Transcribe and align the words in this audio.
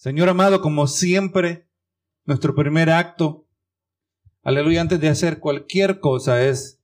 Señor 0.00 0.30
amado, 0.30 0.62
como 0.62 0.86
siempre, 0.86 1.68
nuestro 2.24 2.54
primer 2.54 2.88
acto, 2.88 3.46
aleluya, 4.42 4.80
antes 4.80 4.98
de 4.98 5.10
hacer 5.10 5.40
cualquier 5.40 6.00
cosa 6.00 6.42
es 6.42 6.82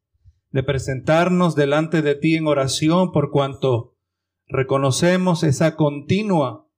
de 0.51 0.63
presentarnos 0.63 1.55
delante 1.55 2.03
de 2.03 2.15
ti 2.15 2.37
en 2.37 2.47
oración 2.47 3.13
por 3.13 3.31
cuanto 3.31 3.97
reconocemos 4.47 5.45
esa 5.45 5.77
continua 5.77 6.69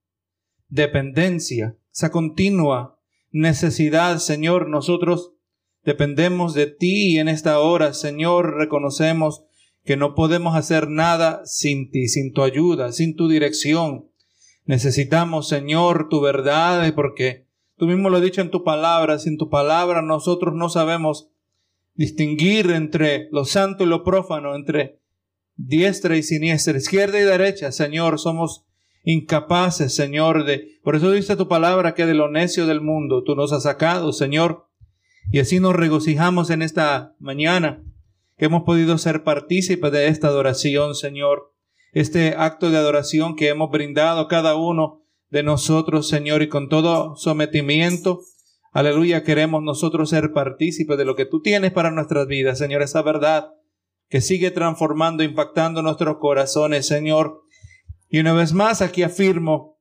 dependencia, 0.68 1.76
esa 1.92 2.12
continua 2.12 3.00
necesidad, 3.32 4.18
Señor, 4.18 4.68
nosotros 4.68 5.34
dependemos 5.82 6.54
de 6.54 6.68
ti 6.68 7.14
y 7.14 7.18
en 7.18 7.26
esta 7.26 7.58
hora, 7.58 7.94
Señor, 7.94 8.54
reconocemos 8.58 9.42
que 9.84 9.96
no 9.96 10.14
podemos 10.14 10.54
hacer 10.54 10.88
nada 10.88 11.44
sin 11.46 11.90
ti, 11.90 12.06
sin 12.06 12.32
tu 12.32 12.44
ayuda, 12.44 12.92
sin 12.92 13.16
tu 13.16 13.26
dirección. 13.26 14.07
Necesitamos, 14.68 15.48
Señor, 15.48 16.10
tu 16.10 16.20
verdad, 16.20 16.92
porque 16.94 17.46
tú 17.78 17.86
mismo 17.86 18.10
lo 18.10 18.18
has 18.18 18.22
dicho 18.22 18.42
en 18.42 18.50
tu 18.50 18.64
palabra, 18.64 19.18
sin 19.18 19.38
tu 19.38 19.48
palabra 19.48 20.02
nosotros 20.02 20.54
no 20.54 20.68
sabemos 20.68 21.30
distinguir 21.94 22.70
entre 22.72 23.30
lo 23.32 23.46
santo 23.46 23.84
y 23.84 23.86
lo 23.86 24.04
prófano, 24.04 24.54
entre 24.54 25.00
diestra 25.56 26.18
y 26.18 26.22
siniestra, 26.22 26.76
izquierda 26.76 27.18
y 27.18 27.22
derecha, 27.22 27.72
Señor, 27.72 28.18
somos 28.18 28.66
incapaces, 29.04 29.94
Señor, 29.94 30.44
de... 30.44 30.78
Por 30.84 30.96
eso 30.96 31.10
dice 31.12 31.34
tu 31.34 31.48
palabra 31.48 31.94
que 31.94 32.04
de 32.04 32.12
lo 32.12 32.30
necio 32.30 32.66
del 32.66 32.82
mundo 32.82 33.24
tú 33.24 33.34
nos 33.34 33.54
has 33.54 33.62
sacado, 33.62 34.12
Señor, 34.12 34.66
y 35.32 35.38
así 35.38 35.60
nos 35.60 35.76
regocijamos 35.76 36.50
en 36.50 36.60
esta 36.60 37.14
mañana 37.18 37.82
que 38.36 38.44
hemos 38.44 38.64
podido 38.64 38.98
ser 38.98 39.24
partícipes 39.24 39.90
de 39.92 40.08
esta 40.08 40.28
adoración, 40.28 40.94
Señor 40.94 41.54
este 41.92 42.34
acto 42.36 42.70
de 42.70 42.76
adoración 42.76 43.36
que 43.36 43.48
hemos 43.48 43.70
brindado 43.70 44.28
cada 44.28 44.56
uno 44.56 45.02
de 45.30 45.42
nosotros, 45.42 46.08
Señor, 46.08 46.42
y 46.42 46.48
con 46.48 46.68
todo 46.68 47.16
sometimiento. 47.16 48.20
Aleluya, 48.72 49.24
queremos 49.24 49.62
nosotros 49.62 50.10
ser 50.10 50.32
partícipes 50.32 50.98
de 50.98 51.04
lo 51.04 51.16
que 51.16 51.26
tú 51.26 51.40
tienes 51.40 51.72
para 51.72 51.90
nuestras 51.90 52.26
vidas, 52.26 52.58
Señor, 52.58 52.82
esa 52.82 53.02
verdad 53.02 53.50
que 54.08 54.20
sigue 54.20 54.50
transformando, 54.50 55.22
impactando 55.22 55.82
nuestros 55.82 56.16
corazones, 56.18 56.86
Señor. 56.86 57.42
Y 58.08 58.20
una 58.20 58.32
vez 58.32 58.54
más 58.54 58.80
aquí 58.80 59.02
afirmo 59.02 59.78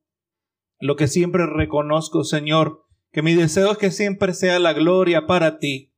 lo 0.80 0.96
que 0.96 1.08
siempre 1.08 1.46
reconozco, 1.46 2.24
Señor, 2.24 2.82
que 3.10 3.22
mi 3.22 3.34
deseo 3.34 3.72
es 3.72 3.78
que 3.78 3.90
siempre 3.90 4.34
sea 4.34 4.58
la 4.58 4.74
gloria 4.74 5.26
para 5.26 5.58
ti. 5.58 5.94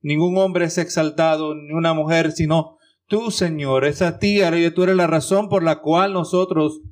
Ningún 0.00 0.36
hombre 0.38 0.66
es 0.66 0.78
exaltado, 0.78 1.54
ni 1.54 1.72
una 1.72 1.94
mujer, 1.94 2.32
sino 2.32 2.77
Tú, 3.08 3.30
Señor, 3.30 3.86
esa 3.86 4.18
ti, 4.18 4.40
tú 4.74 4.82
eres 4.82 4.94
la 4.94 5.06
razón 5.06 5.48
por 5.48 5.62
la 5.62 5.80
cual 5.80 6.12
nosotros 6.12 6.82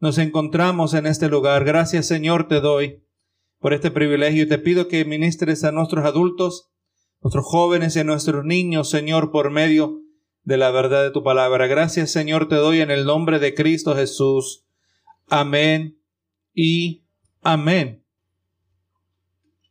nos 0.00 0.16
encontramos 0.16 0.94
en 0.94 1.04
este 1.04 1.28
lugar. 1.28 1.64
Gracias, 1.64 2.06
Señor, 2.06 2.48
te 2.48 2.60
doy 2.60 3.02
por 3.58 3.74
este 3.74 3.90
privilegio 3.90 4.48
te 4.48 4.58
pido 4.58 4.88
que 4.88 5.04
ministres 5.04 5.64
a 5.64 5.72
nuestros 5.72 6.06
adultos, 6.06 6.70
nuestros 7.20 7.44
jóvenes 7.44 7.96
y 7.96 8.00
a 8.00 8.04
nuestros 8.04 8.44
niños, 8.44 8.88
Señor, 8.88 9.30
por 9.30 9.50
medio 9.50 10.00
de 10.44 10.56
la 10.56 10.70
verdad 10.70 11.02
de 11.02 11.10
tu 11.10 11.22
palabra. 11.22 11.66
Gracias, 11.66 12.12
Señor, 12.12 12.48
te 12.48 12.54
doy 12.54 12.80
en 12.80 12.90
el 12.90 13.04
nombre 13.04 13.38
de 13.38 13.54
Cristo 13.54 13.94
Jesús. 13.94 14.64
Amén 15.26 16.00
y 16.54 17.04
amén. 17.42 18.04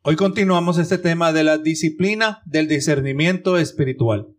Hoy 0.04 0.16
continuamos 0.16 0.78
este 0.78 1.00
tema 1.00 1.34
de 1.34 1.44
la 1.44 1.58
disciplina 1.58 2.44
del 2.46 2.68
discernimiento 2.68 3.58
espiritual 3.58 4.37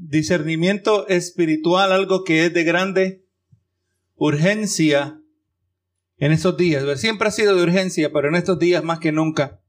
discernimiento 0.00 1.06
espiritual, 1.08 1.92
algo 1.92 2.24
que 2.24 2.46
es 2.46 2.54
de 2.54 2.64
grande 2.64 3.26
urgencia 4.16 5.20
en 6.16 6.32
estos 6.32 6.56
días. 6.56 7.00
Siempre 7.00 7.28
ha 7.28 7.30
sido 7.30 7.54
de 7.54 7.62
urgencia, 7.62 8.10
pero 8.12 8.28
en 8.28 8.34
estos 8.34 8.58
días 8.58 8.82
más 8.82 8.98
que 8.98 9.12
nunca. 9.12 9.60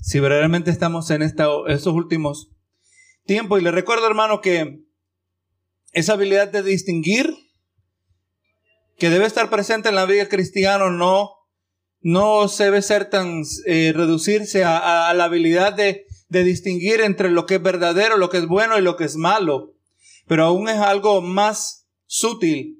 Si 0.00 0.20
verdaderamente 0.20 0.70
estamos 0.70 1.10
en 1.10 1.22
esta, 1.22 1.48
estos 1.68 1.94
últimos 1.94 2.50
tiempos. 3.24 3.60
Y 3.60 3.64
le 3.64 3.70
recuerdo, 3.70 4.06
hermano, 4.06 4.40
que 4.40 4.80
esa 5.92 6.14
habilidad 6.14 6.48
de 6.48 6.62
distinguir 6.62 7.32
que 8.98 9.10
debe 9.10 9.26
estar 9.26 9.50
presente 9.50 9.90
en 9.90 9.94
la 9.94 10.06
vida 10.06 10.28
cristiana 10.28 10.90
no, 10.90 11.30
no 12.00 12.48
se 12.48 12.64
debe 12.64 12.82
ser 12.82 13.10
tan, 13.10 13.42
eh, 13.66 13.92
reducirse 13.94 14.64
a 14.64 15.12
la 15.14 15.24
habilidad 15.24 15.72
de 15.72 16.06
de 16.32 16.44
distinguir 16.44 17.02
entre 17.02 17.30
lo 17.30 17.44
que 17.44 17.56
es 17.56 17.62
verdadero, 17.62 18.16
lo 18.16 18.30
que 18.30 18.38
es 18.38 18.46
bueno 18.46 18.78
y 18.78 18.82
lo 18.82 18.96
que 18.96 19.04
es 19.04 19.16
malo. 19.16 19.74
Pero 20.26 20.44
aún 20.44 20.68
es 20.68 20.78
algo 20.78 21.20
más 21.20 21.86
sutil, 22.06 22.78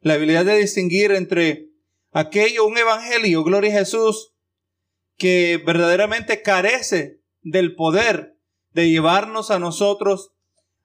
la 0.00 0.14
habilidad 0.14 0.44
de 0.44 0.58
distinguir 0.58 1.10
entre 1.10 1.68
aquello, 2.12 2.64
un 2.64 2.78
evangelio, 2.78 3.42
gloria 3.42 3.74
a 3.74 3.78
Jesús, 3.80 4.34
que 5.16 5.60
verdaderamente 5.66 6.42
carece 6.42 7.20
del 7.42 7.74
poder 7.74 8.36
de 8.70 8.88
llevarnos 8.88 9.50
a 9.50 9.58
nosotros 9.58 10.32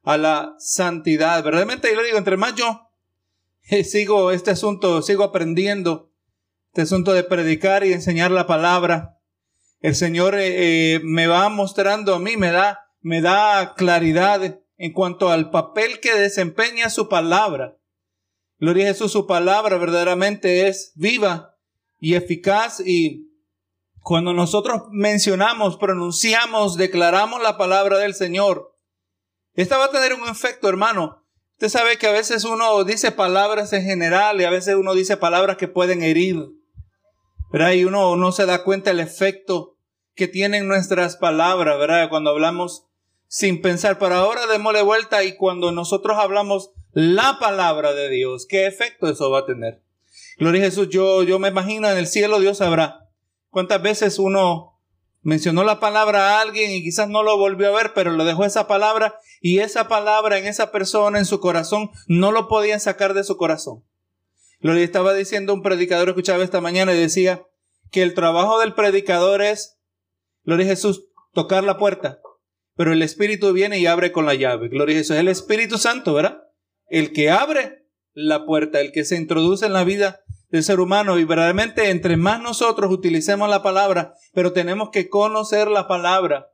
a 0.03 0.17
la 0.17 0.55
santidad. 0.57 1.43
Verdaderamente 1.43 1.89
yo 1.91 2.01
le 2.01 2.07
digo, 2.07 2.17
entre 2.17 2.37
más 2.37 2.55
yo 2.55 2.89
eh, 3.69 3.83
sigo 3.83 4.31
este 4.31 4.51
asunto, 4.51 5.03
sigo 5.03 5.23
aprendiendo 5.23 6.11
este 6.69 6.81
asunto 6.81 7.13
de 7.13 7.23
predicar 7.23 7.85
y 7.85 7.93
enseñar 7.93 8.31
la 8.31 8.47
palabra, 8.47 9.16
el 9.79 9.95
Señor 9.95 10.35
eh, 10.35 10.95
eh, 10.95 10.99
me 11.03 11.27
va 11.27 11.49
mostrando 11.49 12.15
a 12.15 12.19
mí, 12.19 12.37
me 12.37 12.51
da, 12.51 12.87
me 13.01 13.21
da 13.21 13.73
claridad 13.75 14.59
en 14.77 14.93
cuanto 14.93 15.29
al 15.29 15.49
papel 15.49 15.99
que 15.99 16.13
desempeña 16.15 16.89
su 16.89 17.09
palabra. 17.09 17.77
Gloria 18.59 18.85
a 18.85 18.87
Jesús, 18.89 19.11
su 19.11 19.27
palabra 19.27 19.77
verdaderamente 19.77 20.67
es 20.67 20.91
viva 20.95 21.55
y 21.99 22.15
eficaz 22.15 22.79
y 22.79 23.27
cuando 24.01 24.33
nosotros 24.33 24.83
mencionamos, 24.91 25.77
pronunciamos, 25.77 26.77
declaramos 26.77 27.41
la 27.43 27.57
palabra 27.57 27.97
del 27.97 28.13
Señor, 28.15 28.73
esta 29.53 29.77
va 29.77 29.85
a 29.85 29.91
tener 29.91 30.13
un 30.13 30.27
efecto, 30.29 30.69
hermano. 30.69 31.25
Usted 31.53 31.69
sabe 31.69 31.97
que 31.97 32.07
a 32.07 32.11
veces 32.11 32.45
uno 32.45 32.83
dice 32.83 33.11
palabras 33.11 33.73
en 33.73 33.83
general 33.83 34.39
y 34.39 34.43
a 34.43 34.51
veces 34.51 34.75
uno 34.75 34.93
dice 34.93 35.17
palabras 35.17 35.57
que 35.57 35.67
pueden 35.67 36.03
herir. 36.03 36.37
¿Verdad? 37.51 37.71
Y 37.71 37.85
uno 37.85 38.15
no 38.15 38.31
se 38.31 38.45
da 38.45 38.63
cuenta 38.63 38.91
el 38.91 38.99
efecto 38.99 39.77
que 40.15 40.27
tienen 40.27 40.67
nuestras 40.67 41.17
palabras, 41.17 41.77
¿verdad? 41.77 42.09
Cuando 42.09 42.31
hablamos 42.31 42.87
sin 43.27 43.61
pensar. 43.61 43.99
Pero 43.99 44.15
ahora 44.15 44.47
démosle 44.47 44.81
vuelta 44.81 45.23
y 45.23 45.35
cuando 45.35 45.71
nosotros 45.71 46.17
hablamos 46.17 46.71
la 46.91 47.37
palabra 47.39 47.93
de 47.93 48.09
Dios, 48.09 48.47
¿qué 48.47 48.65
efecto 48.65 49.07
eso 49.07 49.29
va 49.29 49.39
a 49.39 49.45
tener? 49.45 49.83
Gloria 50.37 50.61
a 50.61 50.65
Jesús, 50.65 50.89
yo, 50.89 51.23
yo 51.23 51.39
me 51.39 51.49
imagino 51.49 51.89
en 51.89 51.97
el 51.97 52.07
cielo 52.07 52.39
Dios 52.39 52.57
sabrá 52.57 53.07
cuántas 53.49 53.81
veces 53.81 54.19
uno 54.19 54.79
mencionó 55.21 55.63
la 55.63 55.79
palabra 55.79 56.37
a 56.37 56.41
alguien 56.41 56.71
y 56.71 56.83
quizás 56.83 57.09
no 57.09 57.21
lo 57.21 57.37
volvió 57.37 57.67
a 57.67 57.77
ver, 57.77 57.93
pero 57.93 58.11
le 58.11 58.23
dejó 58.23 58.45
esa 58.45 58.67
palabra 58.67 59.15
y 59.41 59.59
esa 59.59 59.87
palabra 59.87 60.37
en 60.37 60.45
esa 60.45 60.71
persona, 60.71 61.19
en 61.19 61.25
su 61.25 61.39
corazón, 61.39 61.91
no 62.07 62.31
lo 62.31 62.47
podían 62.47 62.79
sacar 62.79 63.13
de 63.13 63.23
su 63.23 63.37
corazón. 63.37 63.83
Lo 64.59 64.73
estaba 64.73 65.13
diciendo 65.13 65.53
un 65.53 65.61
predicador, 65.61 66.09
escuchaba 66.09 66.43
esta 66.43 66.61
mañana 66.61 66.93
y 66.93 66.99
decía 66.99 67.43
que 67.91 68.01
el 68.01 68.13
trabajo 68.13 68.59
del 68.59 68.73
predicador 68.73 69.41
es, 69.41 69.79
gloria 70.43 70.65
a 70.65 70.69
Jesús, 70.69 71.09
tocar 71.33 71.63
la 71.63 71.77
puerta. 71.77 72.19
Pero 72.75 72.93
el 72.93 73.01
Espíritu 73.01 73.51
viene 73.53 73.79
y 73.79 73.87
abre 73.87 74.11
con 74.11 74.25
la 74.25 74.35
llave. 74.35 74.69
Gloria 74.69 74.95
a 74.95 74.99
Jesús. 74.99 75.15
Es 75.15 75.21
el 75.21 75.27
Espíritu 75.27 75.77
Santo, 75.77 76.13
¿verdad? 76.13 76.43
El 76.87 77.11
que 77.11 77.29
abre 77.31 77.87
la 78.13 78.45
puerta, 78.45 78.81
el 78.81 78.91
que 78.91 79.03
se 79.03 79.15
introduce 79.15 79.65
en 79.65 79.73
la 79.73 79.83
vida 79.83 80.21
del 80.49 80.63
ser 80.63 80.79
humano. 80.79 81.17
Y 81.17 81.23
verdaderamente, 81.23 81.89
entre 81.89 82.17
más 82.17 82.39
nosotros 82.39 82.91
utilicemos 82.91 83.49
la 83.49 83.63
palabra, 83.63 84.13
pero 84.33 84.53
tenemos 84.53 84.89
que 84.91 85.09
conocer 85.09 85.69
la 85.69 85.87
palabra. 85.87 86.51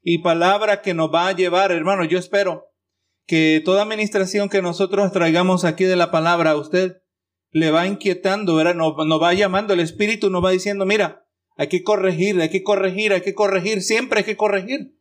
Y 0.00 0.18
palabra 0.18 0.82
que 0.82 0.94
nos 0.94 1.12
va 1.12 1.28
a 1.28 1.32
llevar, 1.32 1.72
hermano, 1.72 2.04
yo 2.04 2.18
espero 2.18 2.66
que 3.26 3.62
toda 3.64 3.82
administración 3.82 4.48
que 4.48 4.62
nosotros 4.62 5.10
traigamos 5.12 5.64
aquí 5.64 5.84
de 5.84 5.96
la 5.96 6.10
palabra 6.10 6.50
a 6.50 6.56
usted 6.56 6.98
le 7.54 7.70
va 7.70 7.86
inquietando, 7.86 8.56
¿verdad? 8.56 8.74
Nos, 8.74 8.94
va 8.96 9.32
llamando, 9.32 9.72
el 9.72 9.80
Espíritu 9.80 10.28
nos 10.28 10.44
va 10.44 10.50
diciendo, 10.50 10.84
mira, 10.84 11.24
hay 11.56 11.68
que 11.68 11.84
corregir, 11.84 12.40
hay 12.40 12.50
que 12.50 12.64
corregir, 12.64 13.12
hay 13.12 13.20
que 13.20 13.32
corregir, 13.32 13.80
siempre 13.80 14.18
hay 14.18 14.24
que 14.24 14.36
corregir. 14.36 14.98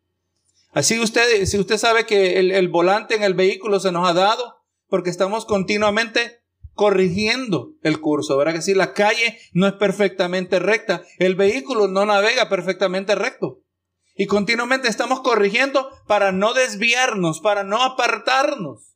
Así 0.72 1.00
usted, 1.00 1.46
si 1.46 1.58
usted 1.58 1.78
sabe 1.78 2.06
que 2.06 2.40
el, 2.40 2.52
el 2.52 2.68
volante 2.68 3.16
en 3.16 3.24
el 3.24 3.34
vehículo 3.34 3.80
se 3.80 3.92
nos 3.92 4.08
ha 4.08 4.14
dado, 4.14 4.62
porque 4.88 5.10
estamos 5.10 5.46
continuamente 5.46 6.44
corrigiendo 6.74 7.74
el 7.82 8.00
curso, 8.00 8.38
¿verdad? 8.38 8.54
Que 8.54 8.62
si 8.62 8.76
la 8.76 8.94
calle 8.94 9.40
no 9.54 9.66
es 9.66 9.74
perfectamente 9.74 10.60
recta, 10.60 11.02
el 11.18 11.34
vehículo 11.34 11.88
no 11.88 12.06
navega 12.06 12.50
perfectamente 12.50 13.16
recto. 13.16 13.64
Y 14.16 14.28
continuamente 14.28 14.90
estamos 14.90 15.22
corrigiendo 15.22 15.90
para 16.06 16.32
no 16.32 16.54
desviarnos, 16.54 17.40
para 17.40 17.64
no 17.64 17.82
apartarnos. 17.82 18.93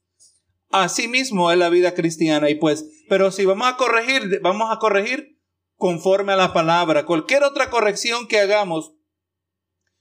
Así 0.69 1.07
mismo 1.07 1.51
es 1.51 1.57
la 1.57 1.69
vida 1.69 1.93
cristiana 1.93 2.49
y 2.49 2.55
pues, 2.55 2.85
pero 3.07 3.31
si 3.31 3.45
vamos 3.45 3.67
a 3.67 3.77
corregir, 3.77 4.41
vamos 4.41 4.69
a 4.71 4.79
corregir 4.79 5.39
conforme 5.75 6.33
a 6.33 6.37
la 6.37 6.53
palabra. 6.53 7.05
Cualquier 7.05 7.43
otra 7.43 7.69
corrección 7.69 8.27
que 8.27 8.39
hagamos 8.39 8.93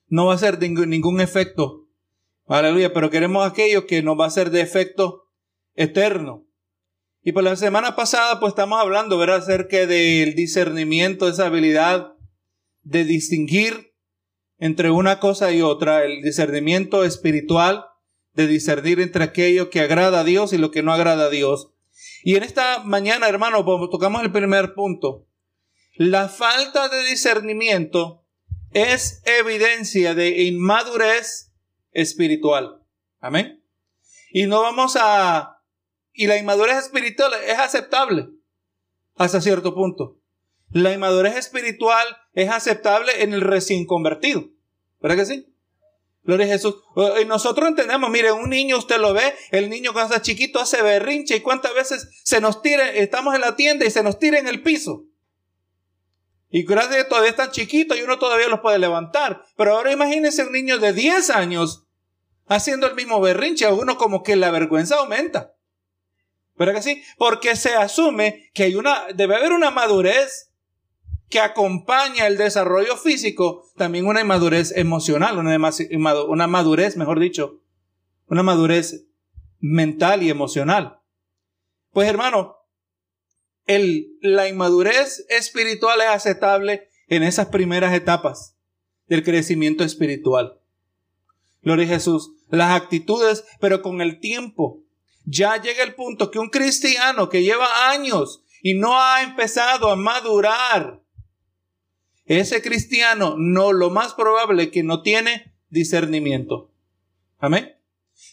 no 0.09 0.27
va 0.27 0.35
a 0.35 0.39
ser 0.39 0.59
de 0.59 0.69
ningún 0.69 1.21
efecto. 1.21 1.89
Aleluya, 2.47 2.93
pero 2.93 3.11
queremos 3.11 3.47
aquello 3.47 3.87
que 3.87 4.03
nos 4.03 4.19
va 4.19 4.27
a 4.27 4.31
ser 4.31 4.51
de 4.51 4.61
efecto 4.61 5.31
eterno. 5.75 6.47
Y 7.23 7.33
por 7.33 7.43
la 7.43 7.57
semana 7.57 7.97
pasada, 7.97 8.39
pues 8.39 8.53
estamos 8.53 8.81
hablando, 8.81 9.19
¿verdad? 9.19 9.39
Acerca 9.39 9.87
del 9.87 10.35
discernimiento, 10.35 11.29
esa 11.29 11.47
habilidad 11.47 12.13
de 12.83 13.05
distinguir 13.05 13.95
entre 14.59 14.91
una 14.91 15.19
cosa 15.19 15.53
y 15.53 15.61
otra, 15.61 16.05
el 16.05 16.23
discernimiento 16.23 17.05
espiritual, 17.05 17.85
de 18.37 18.47
discernir 18.47 19.01
entre 19.01 19.25
aquello 19.25 19.71
que 19.71 19.81
agrada 19.81 20.21
a 20.21 20.25
Dios 20.25 20.53
y 20.53 20.59
lo 20.59 20.71
que 20.71 20.83
no 20.83 20.93
agrada 20.93 21.25
a 21.25 21.31
Dios. 21.31 21.73
Y 22.23 22.37
en 22.37 22.43
esta 22.43 22.85
mañana, 22.85 23.29
hermano, 23.29 23.65
tocamos 23.91 24.23
el 24.23 24.31
primer 24.31 24.75
punto. 24.75 25.27
La 25.95 26.29
falta 26.29 26.89
de 26.89 27.05
discernimiento 27.07 28.25
es 28.73 29.23
evidencia 29.25 30.15
de 30.15 30.43
inmadurez 30.43 31.53
espiritual. 31.93 32.83
Amén. 33.21 33.65
Y 34.31 34.47
no 34.47 34.61
vamos 34.61 34.97
a... 35.01 35.63
Y 36.13 36.27
la 36.27 36.37
inmadurez 36.37 36.77
espiritual 36.77 37.33
es 37.47 37.59
aceptable 37.59 38.29
hasta 39.17 39.41
cierto 39.41 39.75
punto. 39.75 40.19
La 40.71 40.93
inmadurez 40.93 41.37
espiritual 41.37 42.07
es 42.35 42.51
aceptable 42.51 43.23
en 43.23 43.33
el 43.33 43.41
recién 43.41 43.87
convertido. 43.87 44.51
¿Verdad 45.01 45.17
que 45.17 45.27
sí? 45.27 45.56
Gloria 46.27 46.47
a 46.47 46.49
Jesús. 46.51 46.75
Y 47.23 47.25
nosotros 47.25 47.69
entendemos, 47.69 48.11
mire, 48.11 48.33
un 48.33 48.51
niño 48.51 48.79
usted 48.79 48.99
lo 48.99 49.15
ve, 49.15 49.35
el 49.53 49.71
niño 49.71 49.93
cuando 49.93 50.13
está 50.13 50.23
chiquito 50.23 50.59
hace 50.59 50.83
berrinche 50.83 51.37
y 51.37 51.41
cuántas 51.41 51.73
veces 51.73 52.09
se 52.25 52.41
nos 52.41 52.63
tira, 52.63 52.91
estamos 52.91 53.35
en 53.37 53.43
la 53.43 53.55
tienda 53.55 53.87
y 53.87 53.91
se 53.91 54.03
nos 54.03 54.19
tira 54.19 54.39
en 54.39 54.49
el 54.49 54.61
piso. 54.61 55.05
Y 56.51 56.65
gracias 56.65 56.95
a 56.95 56.97
que 56.99 57.05
todavía 57.05 57.31
están 57.31 57.53
chiquitos 57.53 57.97
y 57.97 58.03
uno 58.03 58.19
todavía 58.19 58.49
los 58.49 58.61
puede 58.61 58.79
levantar. 58.79 59.45
Pero 59.57 59.77
ahora 59.77 59.93
imagínense 59.93 60.43
un 60.43 60.53
niño 60.53 60.79
de 60.79 60.93
10 60.93 61.31
años 61.31 61.87
haciendo 62.47 62.89
el 62.89 62.95
mismo 62.95 63.21
berrinche, 63.21 63.67
a 63.67 63.73
uno 63.73 63.97
como 63.97 64.23
que 64.25 64.35
la 64.35 64.51
vergüenza 64.51 64.97
aumenta. 64.97 65.55
¿Verdad 66.57 66.75
que 66.75 66.83
sí? 66.83 67.03
Porque 67.19 67.55
se 67.55 67.75
asume 67.75 68.51
que 68.53 68.65
hay 68.65 68.75
una, 68.75 69.07
debe 69.15 69.37
haber 69.37 69.53
una 69.53 69.71
madurez 69.71 70.46
que 71.29 71.41
acompaña 71.41 72.27
el 72.27 72.37
desarrollo 72.37 72.97
físico, 72.97 73.65
también 73.77 74.07
una 74.07 74.21
inmadurez 74.21 74.73
emocional, 74.77 75.39
una, 75.39 76.47
madurez, 76.47 76.97
mejor 76.97 77.19
dicho, 77.19 77.61
una 78.29 78.43
madurez 78.43 79.07
mental 79.59 80.23
y 80.23 80.31
emocional. 80.31 81.01
Pues 81.91 82.09
hermano, 82.09 82.57
el, 83.67 84.19
la 84.21 84.49
inmadurez 84.49 85.27
espiritual 85.29 86.01
es 86.01 86.09
aceptable 86.09 86.91
en 87.09 87.23
esas 87.23 87.47
primeras 87.47 87.93
etapas 87.95 88.57
del 89.09 89.25
crecimiento 89.25 89.83
espiritual. 89.83 90.61
Gloria 91.63 91.87
a 91.87 91.89
Jesús. 91.89 92.33
Las 92.49 92.81
actitudes, 92.81 93.45
pero 93.61 93.83
con 93.83 94.01
el 94.01 94.21
tiempo. 94.21 94.85
Ya 95.25 95.61
llega 95.61 95.83
el 95.83 95.97
punto 95.97 96.31
que 96.31 96.39
un 96.39 96.51
cristiano 96.51 97.29
que 97.29 97.43
lleva 97.43 97.91
años 97.91 98.45
y 98.63 98.75
no 98.75 99.01
ha 99.01 99.23
empezado 99.23 99.91
a 99.91 99.97
madurar 99.97 101.03
ese 102.27 102.63
cristiano 102.63 103.37
no, 103.39 103.73
lo 103.73 103.91
más 103.91 104.15
probable 104.15 104.71
que 104.71 104.83
no 104.83 105.03
tiene 105.03 105.55
discernimiento. 105.69 106.73
Amén. 107.39 107.77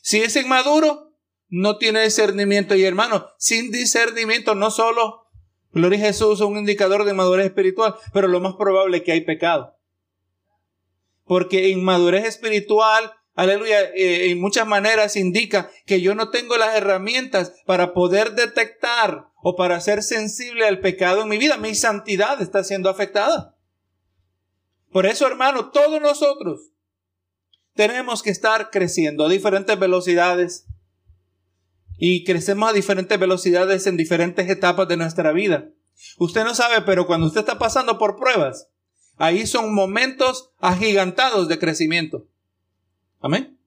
Si 0.02 0.22
es 0.22 0.36
inmaduro, 0.36 1.14
no 1.50 1.78
tiene 1.78 2.04
discernimiento. 2.04 2.76
Y 2.76 2.84
hermano, 2.84 3.28
sin 3.38 3.72
discernimiento 3.72 4.56
no 4.56 4.72
solo, 4.72 5.24
Gloria 5.74 5.98
a 5.98 6.02
Jesús, 6.08 6.40
es 6.40 6.46
un 6.46 6.58
indicador 6.58 7.04
de 7.04 7.14
madurez 7.14 7.48
espiritual, 7.48 7.96
pero 8.14 8.28
lo 8.28 8.40
más 8.40 8.54
probable 8.56 8.98
es 8.98 9.04
que 9.04 9.12
hay 9.12 9.22
pecado. 9.22 9.76
Porque 11.26 11.70
inmadurez 11.70 12.26
espiritual, 12.26 13.12
aleluya, 13.34 13.82
eh, 13.96 14.30
en 14.30 14.40
muchas 14.40 14.68
maneras 14.68 15.16
indica 15.16 15.72
que 15.88 16.00
yo 16.00 16.14
no 16.14 16.30
tengo 16.30 16.58
las 16.58 16.76
herramientas 16.76 17.56
para 17.66 17.94
poder 17.94 18.34
detectar 18.34 19.30
o 19.42 19.56
para 19.56 19.82
ser 19.82 20.04
sensible 20.04 20.68
al 20.68 20.80
pecado 20.80 21.24
en 21.24 21.30
mi 21.30 21.40
vida. 21.40 21.58
Mi 21.58 21.74
santidad 21.74 22.40
está 22.40 22.64
siendo 22.64 22.90
afectada. 22.90 23.53
Por 24.94 25.08
eso, 25.08 25.26
hermano, 25.26 25.72
todos 25.72 26.00
nosotros 26.00 26.72
tenemos 27.74 28.22
que 28.22 28.30
estar 28.30 28.70
creciendo 28.70 29.26
a 29.26 29.30
diferentes 29.30 29.78
velocidades 29.80 30.68
y 31.98 32.24
crecemos 32.24 32.70
a 32.70 32.74
diferentes 32.74 33.20
velocidades 33.20 33.88
en 33.88 33.98
diferentes 33.98 34.48
etapas 34.48 34.88
de 34.88 34.98
nuestra 34.98 35.32
vida. 35.32 35.72
Usted 36.20 36.44
no 36.44 36.54
sabe, 36.54 36.82
pero 36.82 37.08
cuando 37.08 37.26
usted 37.26 37.40
está 37.40 37.58
pasando 37.58 37.98
por 37.98 38.18
pruebas, 38.18 38.70
ahí 39.18 39.48
son 39.48 39.74
momentos 39.74 40.52
agigantados 40.60 41.48
de 41.48 41.58
crecimiento. 41.58 42.28
Amén. 43.20 43.60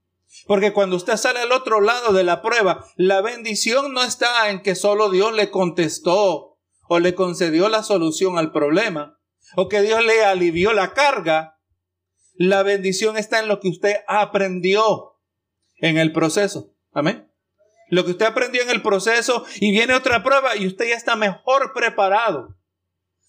Porque 0.46 0.72
cuando 0.72 0.94
usted 0.94 1.16
sale 1.16 1.40
al 1.40 1.50
otro 1.50 1.80
lado 1.80 2.12
de 2.12 2.22
la 2.22 2.40
prueba, 2.40 2.86
la 2.94 3.20
bendición 3.20 3.92
no 3.92 4.04
está 4.04 4.50
en 4.50 4.62
que 4.62 4.76
solo 4.76 5.10
Dios 5.10 5.32
le 5.32 5.50
contestó 5.50 6.58
o 6.88 6.98
le 7.00 7.16
concedió 7.16 7.68
la 7.68 7.82
solución 7.82 8.38
al 8.38 8.52
problema 8.52 9.15
o 9.56 9.68
que 9.68 9.82
Dios 9.82 10.04
le 10.04 10.24
alivió 10.24 10.72
la 10.72 10.92
carga, 10.92 11.58
la 12.34 12.62
bendición 12.62 13.16
está 13.16 13.40
en 13.40 13.48
lo 13.48 13.58
que 13.58 13.68
usted 13.68 13.96
aprendió 14.06 15.16
en 15.78 15.96
el 15.96 16.12
proceso. 16.12 16.74
Amén. 16.92 17.30
Lo 17.88 18.04
que 18.04 18.10
usted 18.12 18.26
aprendió 18.26 18.62
en 18.62 18.70
el 18.70 18.82
proceso 18.82 19.44
y 19.56 19.72
viene 19.72 19.94
otra 19.94 20.22
prueba 20.22 20.56
y 20.56 20.66
usted 20.66 20.88
ya 20.88 20.94
está 20.94 21.16
mejor 21.16 21.72
preparado 21.72 22.56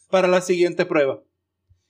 para 0.09 0.27
la 0.27 0.41
siguiente 0.41 0.85
prueba. 0.85 1.23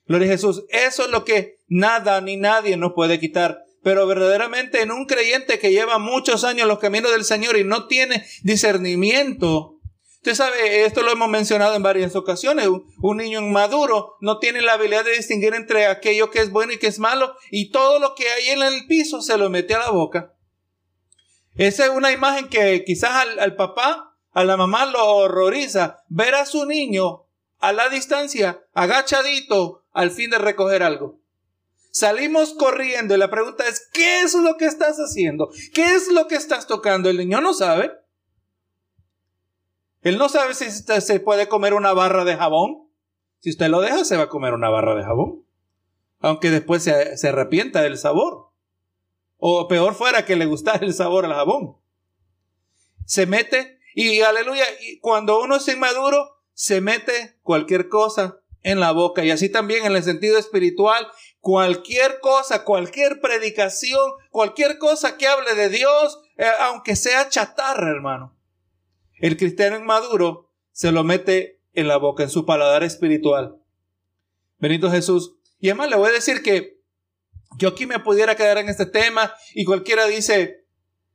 Gloria 0.06 0.28
a 0.28 0.32
Jesús. 0.32 0.64
Eso 0.68 1.04
es 1.04 1.10
lo 1.10 1.24
que 1.24 1.58
nada 1.66 2.20
ni 2.20 2.36
nadie 2.36 2.76
nos 2.76 2.92
puede 2.92 3.18
quitar. 3.18 3.64
Pero 3.82 4.06
verdaderamente 4.06 4.82
en 4.82 4.92
un 4.92 5.06
creyente 5.06 5.58
que 5.58 5.72
lleva 5.72 5.98
muchos 5.98 6.44
años 6.44 6.68
los 6.68 6.78
caminos 6.78 7.10
del 7.10 7.24
Señor 7.24 7.56
y 7.56 7.64
no 7.64 7.86
tiene 7.86 8.24
discernimiento 8.42 9.77
Usted 10.18 10.34
sabe, 10.34 10.84
esto 10.84 11.02
lo 11.02 11.12
hemos 11.12 11.28
mencionado 11.28 11.74
en 11.74 11.82
varias 11.82 12.16
ocasiones. 12.16 12.68
Un, 13.00 13.16
niño 13.16 13.40
inmaduro 13.40 14.16
no 14.20 14.38
tiene 14.38 14.60
la 14.62 14.74
habilidad 14.74 15.04
de 15.04 15.12
distinguir 15.12 15.54
entre 15.54 15.86
aquello 15.86 16.30
que 16.30 16.40
es 16.40 16.50
bueno 16.50 16.72
y 16.72 16.78
que 16.78 16.88
es 16.88 16.98
malo 16.98 17.34
y 17.50 17.70
todo 17.70 18.00
lo 18.00 18.14
que 18.14 18.28
hay 18.28 18.48
en 18.48 18.62
el 18.62 18.86
piso 18.86 19.22
se 19.22 19.38
lo 19.38 19.48
mete 19.48 19.74
a 19.74 19.78
la 19.78 19.90
boca. 19.90 20.34
Esa 21.54 21.84
es 21.84 21.90
una 21.90 22.12
imagen 22.12 22.48
que 22.48 22.84
quizás 22.84 23.12
al, 23.12 23.38
al 23.38 23.54
papá, 23.54 24.16
a 24.32 24.44
la 24.44 24.56
mamá 24.56 24.86
lo 24.86 25.04
horroriza. 25.04 26.04
Ver 26.08 26.34
a 26.34 26.46
su 26.46 26.66
niño 26.66 27.26
a 27.58 27.72
la 27.72 27.88
distancia, 27.88 28.64
agachadito, 28.72 29.84
al 29.92 30.10
fin 30.10 30.30
de 30.30 30.38
recoger 30.38 30.82
algo. 30.82 31.20
Salimos 31.90 32.54
corriendo 32.54 33.14
y 33.14 33.18
la 33.18 33.30
pregunta 33.30 33.66
es, 33.66 33.88
¿qué 33.92 34.20
es 34.20 34.34
lo 34.34 34.56
que 34.56 34.66
estás 34.66 34.98
haciendo? 34.98 35.50
¿Qué 35.74 35.94
es 35.94 36.08
lo 36.08 36.28
que 36.28 36.36
estás 36.36 36.66
tocando? 36.66 37.08
El 37.08 37.16
niño 37.18 37.40
no 37.40 37.54
sabe. 37.54 37.92
Él 40.02 40.18
no 40.18 40.28
sabe 40.28 40.54
si 40.54 40.70
se 40.70 41.20
puede 41.20 41.48
comer 41.48 41.74
una 41.74 41.92
barra 41.92 42.24
de 42.24 42.36
jabón. 42.36 42.88
Si 43.40 43.50
usted 43.50 43.68
lo 43.68 43.80
deja, 43.80 44.04
se 44.04 44.16
va 44.16 44.24
a 44.24 44.28
comer 44.28 44.54
una 44.54 44.68
barra 44.68 44.94
de 44.94 45.04
jabón. 45.04 45.44
Aunque 46.20 46.50
después 46.50 46.82
se, 46.82 47.16
se 47.16 47.28
arrepienta 47.28 47.82
del 47.82 47.98
sabor. 47.98 48.50
O 49.36 49.68
peor 49.68 49.94
fuera 49.94 50.24
que 50.24 50.36
le 50.36 50.46
gustara 50.46 50.84
el 50.84 50.94
sabor 50.94 51.24
al 51.24 51.34
jabón. 51.34 51.76
Se 53.04 53.26
mete 53.26 53.78
y 53.94 54.20
aleluya, 54.20 54.64
y 54.80 55.00
cuando 55.00 55.42
uno 55.42 55.56
es 55.56 55.66
inmaduro, 55.66 56.36
se 56.52 56.80
mete 56.80 57.36
cualquier 57.42 57.88
cosa 57.88 58.38
en 58.62 58.78
la 58.78 58.92
boca. 58.92 59.24
Y 59.24 59.32
así 59.32 59.48
también 59.48 59.86
en 59.86 59.96
el 59.96 60.04
sentido 60.04 60.38
espiritual, 60.38 61.08
cualquier 61.40 62.20
cosa, 62.20 62.62
cualquier 62.62 63.20
predicación, 63.20 64.12
cualquier 64.30 64.78
cosa 64.78 65.16
que 65.16 65.26
hable 65.26 65.54
de 65.56 65.68
Dios, 65.68 66.20
eh, 66.36 66.46
aunque 66.60 66.94
sea 66.94 67.28
chatarra, 67.28 67.90
hermano. 67.90 68.37
El 69.20 69.36
cristiano 69.36 69.76
inmaduro 69.76 70.50
se 70.72 70.92
lo 70.92 71.04
mete 71.04 71.60
en 71.72 71.88
la 71.88 71.96
boca, 71.96 72.22
en 72.22 72.30
su 72.30 72.46
paladar 72.46 72.82
espiritual. 72.82 73.56
Benito 74.58 74.90
Jesús. 74.90 75.36
Y 75.58 75.68
además 75.68 75.90
le 75.90 75.96
voy 75.96 76.10
a 76.10 76.12
decir 76.12 76.42
que 76.42 76.80
yo 77.56 77.70
aquí 77.70 77.86
me 77.86 77.98
pudiera 77.98 78.36
quedar 78.36 78.58
en 78.58 78.68
este 78.68 78.86
tema 78.86 79.32
y 79.54 79.64
cualquiera 79.64 80.06
dice, 80.06 80.66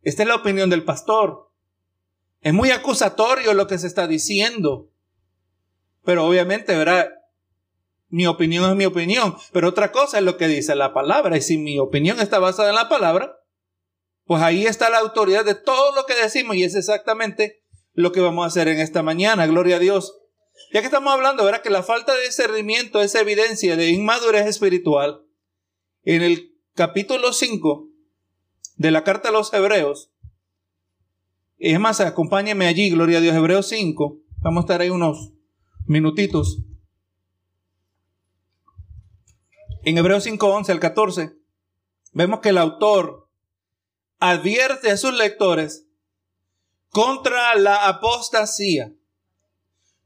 esta 0.01 0.23
es 0.23 0.27
la 0.27 0.35
opinión 0.35 0.69
del 0.69 0.83
pastor. 0.83 1.51
Es 2.41 2.53
muy 2.53 2.71
acusatorio 2.71 3.53
lo 3.53 3.67
que 3.67 3.77
se 3.77 3.87
está 3.87 4.07
diciendo. 4.07 4.89
Pero 6.03 6.25
obviamente, 6.25 6.75
¿verdad? 6.75 7.09
Mi 8.09 8.27
opinión 8.27 8.69
es 8.69 8.75
mi 8.75 8.85
opinión. 8.85 9.35
Pero 9.53 9.69
otra 9.69 9.93
cosa 9.93 10.17
es 10.17 10.25
lo 10.25 10.35
que 10.35 10.47
dice 10.47 10.75
la 10.75 10.93
palabra. 10.93 11.37
Y 11.37 11.41
si 11.41 11.57
mi 11.57 11.79
opinión 11.79 12.19
está 12.19 12.39
basada 12.39 12.69
en 12.69 12.75
la 12.75 12.89
palabra, 12.89 13.39
pues 14.25 14.41
ahí 14.41 14.65
está 14.65 14.89
la 14.89 14.99
autoridad 14.99 15.45
de 15.45 15.55
todo 15.55 15.95
lo 15.95 16.05
que 16.05 16.15
decimos 16.15 16.57
y 16.57 16.63
es 16.63 16.75
exactamente 16.75 17.62
lo 17.93 18.11
que 18.11 18.21
vamos 18.21 18.43
a 18.43 18.47
hacer 18.47 18.67
en 18.67 18.79
esta 18.79 19.03
mañana. 19.03 19.47
Gloria 19.47 19.77
a 19.77 19.79
Dios. 19.79 20.19
Ya 20.73 20.81
que 20.81 20.87
estamos 20.87 21.13
hablando, 21.13 21.43
¿verdad? 21.43 21.61
Que 21.61 21.69
la 21.69 21.83
falta 21.83 22.13
de 22.15 22.25
discernimiento 22.25 23.01
es 23.01 23.15
evidencia 23.15 23.75
de 23.75 23.89
inmadurez 23.89 24.45
espiritual. 24.47 25.25
En 26.03 26.21
el 26.21 26.55
capítulo 26.73 27.33
5 27.33 27.89
de 28.75 28.91
la 28.91 29.03
carta 29.03 29.29
a 29.29 29.31
los 29.31 29.53
Hebreos, 29.53 30.11
es 31.57 31.79
más, 31.79 32.01
acompáñeme 32.01 32.67
allí, 32.67 32.89
gloria 32.89 33.19
a 33.19 33.21
Dios, 33.21 33.35
Hebreos 33.35 33.67
5. 33.67 34.19
Vamos 34.41 34.61
a 34.61 34.65
estar 34.65 34.81
ahí 34.81 34.89
unos 34.89 35.31
minutitos. 35.85 36.59
En 39.85 39.97
Hebreos 39.97 40.23
5, 40.23 40.45
11 40.45 40.71
al 40.71 40.79
14, 40.79 41.33
vemos 42.11 42.39
que 42.39 42.49
el 42.49 42.57
autor 42.57 43.29
advierte 44.19 44.91
a 44.91 44.97
sus 44.97 45.13
lectores 45.13 45.87
contra 46.93 47.55
la 47.55 47.87
apostasía, 47.87 48.93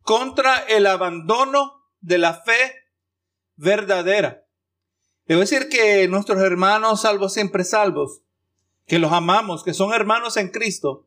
contra 0.04 0.58
el 0.58 0.88
abandono 0.88 1.84
de 2.00 2.18
la 2.18 2.34
fe 2.34 2.76
verdadera. 3.58 4.46
Debo 5.26 5.42
decir 5.42 5.68
que 5.68 6.08
nuestros 6.08 6.40
hermanos 6.40 7.02
salvos 7.02 7.34
siempre 7.34 7.66
salvos, 7.66 8.22
que 8.86 9.00
los 9.00 9.12
amamos, 9.12 9.66
que 9.66 9.74
son 9.74 9.94
hermanos 9.94 10.38
en 10.38 10.48
Cristo, 10.48 11.06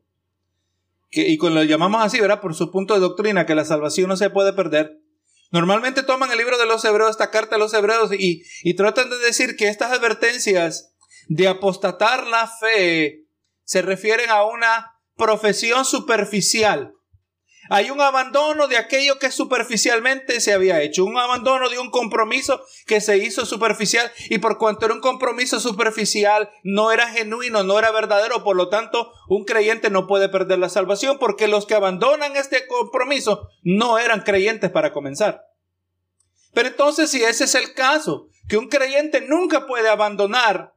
que, 1.09 1.27
y 1.27 1.39
cuando 1.39 1.61
lo 1.61 1.65
llamamos 1.65 2.05
así, 2.05 2.21
¿verdad? 2.21 2.41
Por 2.41 2.53
su 2.53 2.69
punto 2.69 2.93
de 2.93 2.99
doctrina, 2.99 3.47
que 3.47 3.55
la 3.55 3.65
salvación 3.65 4.07
no 4.07 4.17
se 4.17 4.29
puede 4.29 4.53
perder. 4.53 5.01
Normalmente 5.49 6.03
toman 6.03 6.29
el 6.29 6.37
libro 6.37 6.59
de 6.59 6.67
los 6.67 6.85
hebreos, 6.85 7.09
esta 7.09 7.31
carta 7.31 7.55
de 7.55 7.59
los 7.59 7.73
hebreos, 7.73 8.13
y, 8.13 8.43
y 8.61 8.75
tratan 8.75 9.09
de 9.09 9.17
decir 9.17 9.55
que 9.55 9.67
estas 9.67 9.91
advertencias 9.91 10.93
de 11.27 11.47
apostatar 11.47 12.27
la 12.27 12.45
fe 12.45 13.25
se 13.63 13.81
refieren 13.81 14.29
a 14.29 14.43
una 14.43 15.00
profesión 15.21 15.85
superficial 15.85 16.95
hay 17.69 17.91
un 17.91 18.01
abandono 18.01 18.67
de 18.67 18.75
aquello 18.75 19.19
que 19.19 19.31
superficialmente 19.31 20.41
se 20.41 20.51
había 20.51 20.81
hecho, 20.81 21.05
un 21.05 21.17
abandono 21.17 21.69
de 21.69 21.79
un 21.79 21.89
compromiso 21.91 22.65
que 22.85 22.99
se 22.99 23.17
hizo 23.19 23.45
superficial 23.45 24.11
y 24.29 24.39
por 24.39 24.57
cuanto 24.57 24.85
era 24.85 24.95
un 24.95 24.99
compromiso 24.99 25.59
superficial, 25.61 26.49
no 26.63 26.91
era 26.91 27.07
genuino, 27.07 27.63
no 27.63 27.79
era 27.79 27.91
verdadero, 27.91 28.43
por 28.43 28.57
lo 28.57 28.67
tanto, 28.67 29.13
un 29.29 29.45
creyente 29.45 29.89
no 29.89 30.05
puede 30.05 30.27
perder 30.27 30.59
la 30.59 30.67
salvación 30.67 31.17
porque 31.17 31.47
los 31.47 31.65
que 31.65 31.75
abandonan 31.75 32.35
este 32.35 32.67
compromiso 32.67 33.47
no 33.61 33.99
eran 33.99 34.23
creyentes 34.23 34.69
para 34.71 34.91
comenzar. 34.91 35.43
Pero 36.53 36.67
entonces, 36.67 37.09
si 37.09 37.23
ese 37.23 37.45
es 37.45 37.55
el 37.55 37.73
caso, 37.73 38.27
que 38.49 38.57
un 38.57 38.67
creyente 38.67 39.21
nunca 39.21 39.65
puede 39.65 39.87
abandonar, 39.87 40.73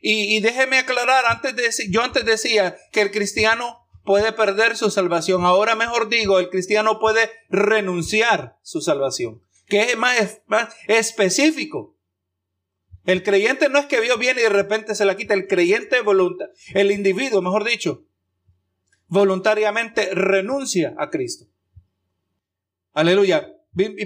y, 0.00 0.40
déjeme 0.40 0.78
aclarar, 0.78 1.26
antes 1.26 1.56
de, 1.56 1.90
yo 1.90 2.02
antes 2.02 2.24
decía 2.24 2.76
que 2.92 3.00
el 3.00 3.10
cristiano 3.10 3.87
puede 4.08 4.32
perder 4.32 4.74
su 4.74 4.90
salvación. 4.90 5.44
Ahora 5.44 5.74
mejor 5.74 6.08
digo, 6.08 6.38
el 6.38 6.48
cristiano 6.48 6.98
puede 6.98 7.30
renunciar 7.50 8.56
su 8.62 8.80
salvación, 8.80 9.42
que 9.66 9.82
es 9.82 9.98
más, 9.98 10.40
más 10.46 10.74
específico. 10.86 11.94
El 13.04 13.22
creyente 13.22 13.68
no 13.68 13.78
es 13.78 13.84
que 13.84 14.00
vio 14.00 14.16
bien 14.16 14.38
y 14.38 14.40
de 14.40 14.48
repente 14.48 14.94
se 14.94 15.04
la 15.04 15.14
quita. 15.14 15.34
El 15.34 15.46
creyente 15.46 16.00
voluntad, 16.00 16.46
el 16.72 16.90
individuo, 16.90 17.42
mejor 17.42 17.64
dicho, 17.64 18.06
voluntariamente 19.08 20.14
renuncia 20.14 20.94
a 20.96 21.10
Cristo. 21.10 21.44
Aleluya. 22.94 23.56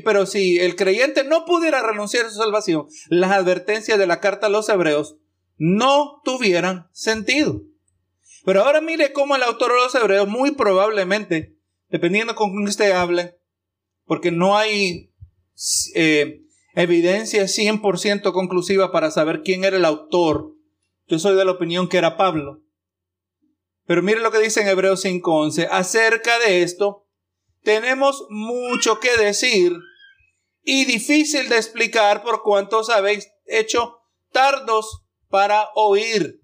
Pero 0.04 0.26
si 0.26 0.58
el 0.58 0.74
creyente 0.74 1.22
no 1.22 1.44
pudiera 1.44 1.80
renunciar 1.80 2.26
a 2.26 2.30
su 2.30 2.38
salvación, 2.38 2.88
las 3.08 3.30
advertencias 3.30 4.00
de 4.00 4.08
la 4.08 4.18
carta 4.18 4.48
a 4.48 4.50
los 4.50 4.68
hebreos 4.68 5.16
no 5.58 6.20
tuvieran 6.24 6.88
sentido. 6.90 7.62
Pero 8.44 8.62
ahora 8.62 8.80
mire 8.80 9.12
cómo 9.12 9.36
el 9.36 9.42
autor 9.42 9.72
de 9.72 9.78
los 9.78 9.94
Hebreos, 9.94 10.28
muy 10.28 10.52
probablemente, 10.52 11.56
dependiendo 11.88 12.34
con 12.34 12.50
quién 12.50 12.66
usted 12.66 12.92
hable, 12.92 13.38
porque 14.04 14.30
no 14.30 14.56
hay 14.56 15.12
eh, 15.94 16.42
evidencia 16.74 17.44
100% 17.44 18.32
conclusiva 18.32 18.90
para 18.90 19.10
saber 19.10 19.42
quién 19.42 19.64
era 19.64 19.76
el 19.76 19.84
autor. 19.84 20.54
Yo 21.06 21.18
soy 21.18 21.36
de 21.36 21.44
la 21.44 21.52
opinión 21.52 21.88
que 21.88 21.98
era 21.98 22.16
Pablo. 22.16 22.62
Pero 23.86 24.02
mire 24.02 24.20
lo 24.20 24.30
que 24.30 24.38
dice 24.38 24.60
en 24.60 24.68
Hebreos 24.68 25.04
5:11. 25.04 25.68
Acerca 25.70 26.38
de 26.40 26.62
esto, 26.62 27.06
tenemos 27.62 28.26
mucho 28.30 28.98
que 29.00 29.16
decir 29.16 29.72
y 30.62 30.84
difícil 30.84 31.48
de 31.48 31.56
explicar 31.56 32.22
por 32.22 32.42
cuanto 32.42 32.80
habéis 32.90 33.28
hecho 33.46 33.98
tardos 34.30 35.04
para 35.28 35.68
oír. 35.74 36.41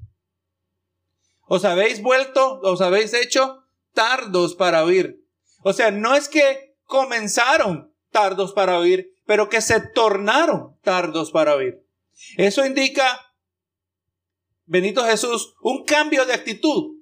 Os 1.48 1.64
habéis 1.64 2.02
vuelto, 2.02 2.60
os 2.62 2.80
habéis 2.80 3.14
hecho 3.14 3.64
tardos 3.92 4.54
para 4.54 4.84
oír. 4.84 5.24
O 5.62 5.72
sea, 5.72 5.90
no 5.90 6.14
es 6.14 6.28
que 6.28 6.76
comenzaron 6.84 7.92
tardos 8.10 8.52
para 8.52 8.78
oír, 8.78 9.14
pero 9.26 9.48
que 9.48 9.60
se 9.60 9.80
tornaron 9.80 10.78
tardos 10.82 11.30
para 11.30 11.54
oír. 11.54 11.84
Eso 12.36 12.64
indica, 12.64 13.32
Benito 14.66 15.04
Jesús, 15.04 15.54
un 15.62 15.84
cambio 15.84 16.24
de 16.26 16.34
actitud. 16.34 16.96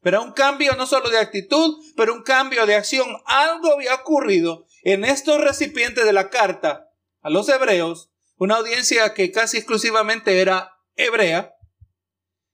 Pero 0.00 0.22
un 0.22 0.32
cambio 0.32 0.74
no 0.74 0.86
solo 0.86 1.10
de 1.10 1.18
actitud, 1.18 1.76
pero 1.96 2.12
un 2.12 2.22
cambio 2.22 2.66
de 2.66 2.74
acción. 2.74 3.06
Algo 3.24 3.72
había 3.72 3.94
ocurrido 3.94 4.66
en 4.82 5.04
estos 5.04 5.40
recipientes 5.40 6.04
de 6.04 6.12
la 6.12 6.28
carta 6.28 6.88
a 7.20 7.30
los 7.30 7.48
hebreos, 7.48 8.10
una 8.36 8.56
audiencia 8.56 9.14
que 9.14 9.30
casi 9.30 9.58
exclusivamente 9.58 10.40
era 10.40 10.72
hebrea, 10.96 11.51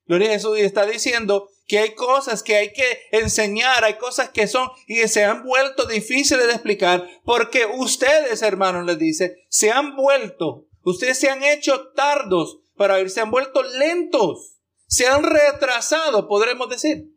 Gloria 0.08 0.30
a 0.30 0.32
Jesús 0.32 0.58
y 0.58 0.62
está 0.62 0.86
diciendo 0.86 1.50
que 1.66 1.78
hay 1.78 1.94
cosas 1.94 2.42
que 2.42 2.56
hay 2.56 2.72
que 2.72 3.02
enseñar, 3.12 3.84
hay 3.84 3.98
cosas 3.98 4.30
que 4.30 4.48
son 4.48 4.70
y 4.86 4.96
que 4.96 5.08
se 5.08 5.22
han 5.22 5.44
vuelto 5.44 5.84
difíciles 5.84 6.46
de 6.46 6.54
explicar 6.54 7.06
porque 7.24 7.66
ustedes, 7.66 8.40
hermanos, 8.40 8.86
les 8.86 8.98
dice, 8.98 9.44
se 9.50 9.70
han 9.70 9.94
vuelto, 9.96 10.66
ustedes 10.82 11.18
se 11.18 11.28
han 11.28 11.44
hecho 11.44 11.90
tardos 11.94 12.60
para 12.74 12.96
ver, 12.96 13.10
se 13.10 13.20
han 13.20 13.30
vuelto 13.30 13.62
lentos, 13.62 14.56
se 14.86 15.06
han 15.06 15.22
retrasado, 15.22 16.26
podremos 16.26 16.70
decir. 16.70 17.12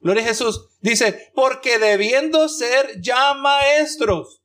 Gloria 0.00 0.22
a 0.22 0.28
Jesús 0.28 0.70
dice, 0.80 1.30
porque 1.34 1.78
debiendo 1.78 2.48
ser 2.48 3.02
ya 3.02 3.34
maestros. 3.34 4.42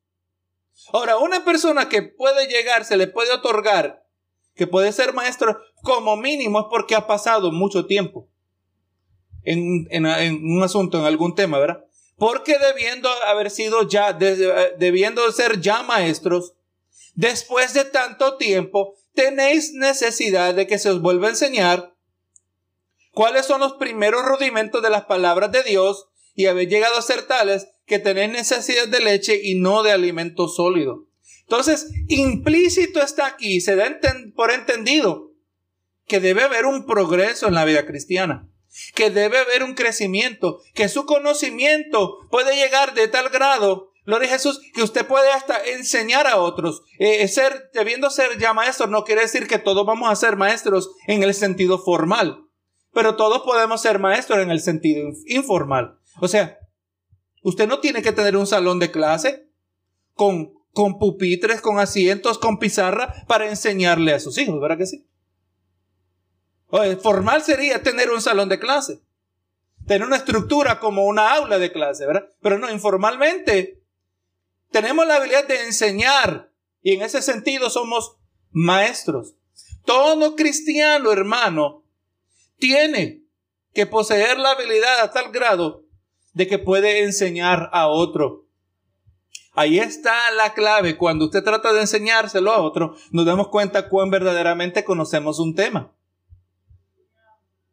Ahora, 0.92 1.18
una 1.18 1.46
persona 1.46 1.88
que 1.88 2.04
puede 2.04 2.48
llegar, 2.48 2.84
se 2.84 2.98
le 2.98 3.08
puede 3.08 3.32
otorgar 3.32 4.05
que 4.56 4.68
puede 4.68 4.92
ser 4.92 5.14
maestro 5.14 5.60
como 5.84 6.18
mínimo 6.18 6.60
es 6.60 6.66
porque 6.70 6.96
ha 6.96 7.08
pasado 7.08 7.52
mucho 7.52 7.86
tiempo 7.86 8.30
en, 9.44 10.06
un 10.06 10.64
asunto, 10.64 10.98
en 10.98 11.06
algún 11.06 11.36
tema, 11.36 11.60
¿verdad? 11.60 11.86
Porque 12.18 12.58
debiendo 12.58 13.10
haber 13.28 13.52
sido 13.52 13.88
ya, 13.88 14.14
debiendo 14.14 15.30
ser 15.32 15.60
ya 15.60 15.84
maestros, 15.84 16.54
después 17.14 17.74
de 17.74 17.86
tanto 17.86 18.38
tiempo, 18.38 18.96
tenéis 19.14 19.74
necesidad 19.74 20.54
de 20.56 20.66
que 20.66 20.80
se 20.80 20.90
os 20.90 21.02
vuelva 21.02 21.28
a 21.28 21.32
enseñar 21.32 21.96
cuáles 23.12 23.46
son 23.46 23.62
los 23.62 23.74
primeros 23.74 24.26
rudimentos 24.26 24.82
de 24.82 24.90
las 24.90 25.06
palabras 25.06 25.52
de 25.52 25.64
Dios 25.64 26.08
y 26.34 26.48
habéis 26.48 26.70
llegado 26.70 26.98
a 26.98 27.02
ser 27.02 27.28
tales 27.28 27.68
que 27.86 28.00
tenéis 28.00 28.32
necesidad 28.32 28.88
de 28.88 29.00
leche 29.00 29.40
y 29.44 29.56
no 29.56 29.84
de 29.84 29.92
alimento 29.92 30.48
sólido. 30.48 31.05
Entonces, 31.48 31.92
implícito 32.08 33.02
está 33.02 33.28
aquí, 33.28 33.62
se 33.62 33.76
da 33.76 33.86
por 34.36 34.52
entendido 34.52 35.32
que 36.08 36.20
debe 36.20 36.44
haber 36.44 36.66
un 36.66 36.86
progreso 36.86 37.48
en 37.48 37.54
la 37.54 37.66
vida 37.66 37.86
cristiana, 37.86 38.48
que 38.94 39.10
debe 39.10 39.40
haber 39.40 39.64
un 39.64 39.76
crecimiento, 39.76 40.60
que 40.74 40.90
su 40.90 41.06
conocimiento 41.06 42.18
puede 42.32 42.56
llegar 42.56 42.94
de 42.94 43.08
tal 43.08 43.30
grado, 43.30 43.92
gloria 44.06 44.28
a 44.28 44.32
Jesús, 44.32 44.60
que 44.74 44.84
usted 44.84 45.06
puede 45.06 45.32
hasta 45.32 45.64
enseñar 45.64 46.28
a 46.28 46.38
otros. 46.38 46.82
Eh, 47.00 47.22
eh, 47.22 47.28
ser, 47.28 47.70
debiendo 47.74 48.10
ser 48.10 48.38
ya 48.40 48.54
maestro, 48.54 48.88
no 48.88 49.04
quiere 49.04 49.22
decir 49.22 49.48
que 49.48 49.60
todos 49.60 49.86
vamos 49.86 50.10
a 50.10 50.16
ser 50.16 50.36
maestros 50.36 50.92
en 51.08 51.22
el 51.22 51.34
sentido 51.34 51.78
formal, 51.78 52.46
pero 52.92 53.16
todos 53.16 53.44
podemos 53.44 53.82
ser 53.82 54.00
maestros 54.00 54.40
en 54.40 54.50
el 54.50 54.62
sentido 54.62 55.10
informal. 55.28 56.00
O 56.22 56.28
sea, 56.28 56.58
usted 57.44 57.68
no 57.68 57.80
tiene 57.80 58.02
que 58.02 58.12
tener 58.12 58.36
un 58.36 58.48
salón 58.48 58.80
de 58.80 58.90
clase 58.90 59.48
con 60.14 60.55
con 60.76 61.00
pupitres, 61.00 61.62
con 61.62 61.80
asientos, 61.80 62.38
con 62.38 62.60
pizarra 62.60 63.26
para 63.28 63.48
enseñarle 63.48 64.14
a 64.14 64.20
sus 64.20 64.38
hijos, 64.38 64.60
¿verdad 64.60 64.78
que 64.78 64.86
sí? 64.86 65.08
formal 67.02 67.42
sería 67.42 67.82
tener 67.82 68.12
un 68.12 68.22
salón 68.22 68.50
de 68.50 68.60
clase, 68.60 69.00
tener 69.88 70.06
una 70.06 70.18
estructura 70.18 70.82
como 70.82 71.06
una 71.06 71.34
aula 71.34 71.58
de 71.58 71.72
clase, 71.72 72.06
¿verdad? 72.06 72.28
Pero 72.42 72.60
no, 72.60 72.70
informalmente 72.70 73.82
tenemos 74.72 75.08
la 75.08 75.16
habilidad 75.16 75.48
de 75.48 75.64
enseñar 75.64 76.52
y 76.82 76.92
en 76.92 77.02
ese 77.02 77.22
sentido 77.22 77.70
somos 77.70 78.18
maestros. 78.52 79.36
Todo 79.86 80.36
cristiano, 80.36 81.14
hermano, 81.14 81.86
tiene 82.58 83.24
que 83.74 83.86
poseer 83.86 84.38
la 84.38 84.52
habilidad 84.52 85.00
a 85.00 85.12
tal 85.12 85.32
grado 85.32 85.86
de 86.34 86.48
que 86.48 86.60
puede 86.60 87.04
enseñar 87.04 87.70
a 87.72 87.88
otro. 87.88 88.45
Ahí 89.56 89.80
está 89.80 90.32
la 90.32 90.54
clave. 90.54 90.98
Cuando 90.98 91.26
usted 91.26 91.44
trata 91.44 91.72
de 91.72 91.82
enseñárselo 91.82 92.52
a 92.52 92.62
otro, 92.62 92.96
nos 93.12 93.26
damos 93.26 93.48
cuenta 93.48 93.88
cuán 93.88 94.12
verdaderamente 94.12 94.84
conocemos 94.84 95.40
un 95.40 95.56
tema. 95.56 95.94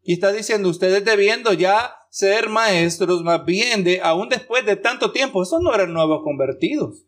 Y 0.05 0.15
está 0.15 0.33
diciendo, 0.33 0.69
ustedes 0.69 1.05
debiendo 1.05 1.53
ya 1.53 1.97
ser 2.09 2.49
maestros, 2.49 3.23
más 3.23 3.45
bien 3.45 3.85
de, 3.85 4.01
aún 4.01 4.29
después 4.29 4.65
de 4.65 4.77
tanto 4.77 5.13
tiempo, 5.13 5.43
esos 5.43 5.61
no 5.61 5.75
eran 5.75 5.93
nuevos 5.93 6.23
convertidos. 6.23 7.05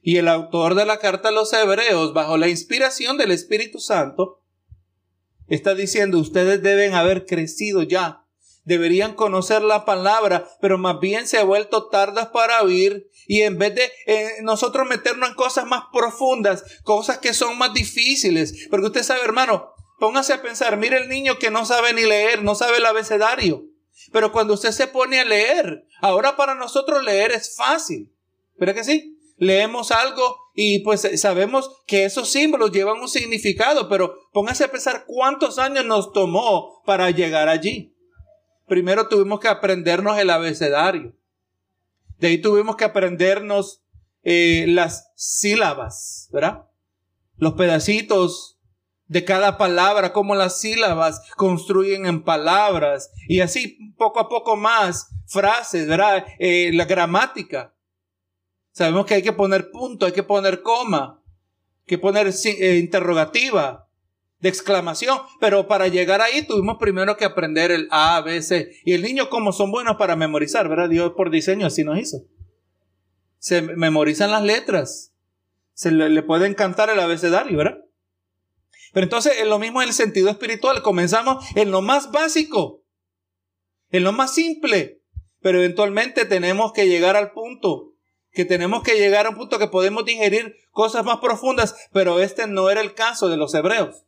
Y 0.00 0.16
el 0.16 0.28
autor 0.28 0.74
de 0.74 0.86
la 0.86 0.98
carta 0.98 1.28
a 1.28 1.32
los 1.32 1.52
hebreos, 1.52 2.14
bajo 2.14 2.36
la 2.36 2.48
inspiración 2.48 3.18
del 3.18 3.30
Espíritu 3.30 3.78
Santo, 3.78 4.40
está 5.46 5.74
diciendo, 5.74 6.18
ustedes 6.18 6.62
deben 6.62 6.94
haber 6.94 7.26
crecido 7.26 7.82
ya 7.82 8.21
deberían 8.64 9.14
conocer 9.14 9.62
la 9.62 9.84
palabra, 9.84 10.48
pero 10.60 10.78
más 10.78 11.00
bien 11.00 11.26
se 11.26 11.38
ha 11.38 11.44
vuelto 11.44 11.88
tardas 11.88 12.28
para 12.28 12.62
oír 12.62 13.08
y 13.26 13.42
en 13.42 13.58
vez 13.58 13.74
de 13.74 13.90
eh, 14.06 14.28
nosotros 14.42 14.86
meternos 14.86 15.30
en 15.30 15.34
cosas 15.34 15.66
más 15.66 15.84
profundas, 15.92 16.64
cosas 16.84 17.18
que 17.18 17.34
son 17.34 17.58
más 17.58 17.74
difíciles, 17.74 18.68
porque 18.70 18.86
usted 18.86 19.02
sabe, 19.02 19.22
hermano, 19.22 19.72
póngase 19.98 20.32
a 20.32 20.42
pensar, 20.42 20.76
mire 20.76 20.98
el 20.98 21.08
niño 21.08 21.38
que 21.38 21.50
no 21.50 21.64
sabe 21.64 21.92
ni 21.92 22.02
leer, 22.02 22.42
no 22.42 22.54
sabe 22.54 22.78
el 22.78 22.86
abecedario. 22.86 23.66
Pero 24.10 24.32
cuando 24.32 24.54
usted 24.54 24.72
se 24.72 24.86
pone 24.86 25.20
a 25.20 25.24
leer, 25.24 25.86
ahora 26.00 26.36
para 26.36 26.54
nosotros 26.54 27.04
leer 27.04 27.30
es 27.30 27.54
fácil. 27.56 28.12
¿Verdad 28.58 28.74
que 28.74 28.84
sí? 28.84 29.18
Leemos 29.36 29.90
algo 29.90 30.36
y 30.54 30.80
pues 30.80 31.08
sabemos 31.20 31.70
que 31.86 32.04
esos 32.04 32.30
símbolos 32.30 32.72
llevan 32.72 33.00
un 33.00 33.08
significado, 33.08 33.88
pero 33.88 34.16
póngase 34.32 34.64
a 34.64 34.70
pensar 34.70 35.04
cuántos 35.06 35.58
años 35.58 35.84
nos 35.84 36.12
tomó 36.12 36.82
para 36.84 37.10
llegar 37.10 37.48
allí. 37.48 37.91
Primero 38.66 39.08
tuvimos 39.08 39.40
que 39.40 39.48
aprendernos 39.48 40.18
el 40.18 40.30
abecedario. 40.30 41.14
De 42.18 42.28
ahí 42.28 42.38
tuvimos 42.38 42.76
que 42.76 42.84
aprendernos 42.84 43.82
eh, 44.22 44.66
las 44.68 45.10
sílabas, 45.16 46.28
¿verdad? 46.32 46.66
Los 47.36 47.54
pedacitos 47.54 48.60
de 49.12 49.24
cada 49.24 49.58
palabra, 49.58 50.12
cómo 50.12 50.34
las 50.34 50.60
sílabas 50.60 51.20
construyen 51.36 52.06
en 52.06 52.22
palabras 52.22 53.10
y 53.28 53.40
así 53.40 53.92
poco 53.98 54.20
a 54.20 54.28
poco 54.28 54.56
más 54.56 55.08
frases, 55.26 55.86
¿verdad? 55.86 56.24
Eh, 56.38 56.70
la 56.72 56.84
gramática. 56.84 57.74
Sabemos 58.70 59.04
que 59.04 59.14
hay 59.14 59.22
que 59.22 59.32
poner 59.32 59.70
punto, 59.70 60.06
hay 60.06 60.12
que 60.12 60.22
poner 60.22 60.62
coma, 60.62 61.20
hay 61.80 61.86
que 61.86 61.98
poner 61.98 62.28
eh, 62.28 62.78
interrogativa, 62.78 63.86
de 64.42 64.48
exclamación, 64.48 65.20
pero 65.40 65.68
para 65.68 65.86
llegar 65.86 66.20
ahí 66.20 66.42
tuvimos 66.42 66.76
primero 66.78 67.16
que 67.16 67.24
aprender 67.24 67.70
el 67.70 67.86
A, 67.92 68.20
B, 68.22 68.42
C. 68.42 68.76
Y 68.84 68.92
el 68.92 69.02
niño 69.02 69.30
como 69.30 69.52
son 69.52 69.70
buenos 69.70 69.96
para 69.96 70.16
memorizar, 70.16 70.68
¿verdad? 70.68 70.88
Dios 70.88 71.12
por 71.16 71.30
diseño 71.30 71.68
así 71.68 71.84
nos 71.84 71.98
hizo. 71.98 72.18
Se 73.38 73.62
memorizan 73.62 74.32
las 74.32 74.42
letras. 74.42 75.14
Se 75.74 75.92
le, 75.92 76.10
le 76.10 76.22
puede 76.24 76.46
encantar 76.46 76.90
el 76.90 76.98
abecedario, 76.98 77.56
¿verdad? 77.56 77.78
Pero 78.92 79.04
entonces 79.04 79.38
en 79.38 79.48
lo 79.48 79.60
mismo 79.60 79.80
en 79.80 79.88
el 79.88 79.94
sentido 79.94 80.28
espiritual. 80.28 80.82
Comenzamos 80.82 81.44
en 81.54 81.70
lo 81.70 81.80
más 81.80 82.10
básico, 82.10 82.82
en 83.90 84.02
lo 84.02 84.10
más 84.10 84.34
simple. 84.34 85.02
Pero 85.40 85.58
eventualmente 85.58 86.24
tenemos 86.24 86.72
que 86.72 86.88
llegar 86.88 87.14
al 87.14 87.30
punto 87.30 87.94
que 88.32 88.44
tenemos 88.44 88.82
que 88.82 88.94
llegar 88.94 89.26
a 89.26 89.30
un 89.30 89.36
punto 89.36 89.58
que 89.58 89.68
podemos 89.68 90.04
digerir 90.04 90.56
cosas 90.70 91.04
más 91.04 91.18
profundas, 91.18 91.76
pero 91.92 92.18
este 92.20 92.46
no 92.46 92.70
era 92.70 92.80
el 92.80 92.94
caso 92.94 93.28
de 93.28 93.36
los 93.36 93.54
hebreos. 93.54 94.06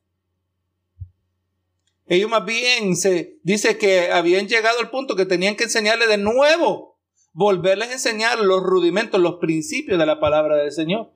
Ellos 2.07 2.29
más 2.29 2.45
bien 2.45 2.97
se 2.97 3.39
dice 3.43 3.79
que 3.79 4.11
habían 4.11 4.47
llegado 4.47 4.79
al 4.79 4.91
punto 4.91 5.17
que 5.17 5.25
tenían 5.25 5.57
que 5.57 5.65
enseñarle 5.65 6.07
de 6.07 6.19
nuevo, 6.19 6.99
volverles 7.33 7.89
a 7.89 7.95
enseñar 7.95 8.39
los 8.39 8.63
rudimentos, 8.63 9.21
los 9.21 9.37
principios 9.37 9.99
de 9.99 10.07
la 10.07 10.21
palabra 10.21 10.57
del 10.57 10.73
Señor. 10.73 11.13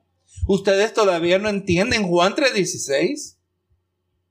Ustedes 0.47 0.93
todavía 0.93 1.37
no 1.37 1.49
entienden 1.49 2.07
Juan 2.07 2.33
3:16. 2.35 3.37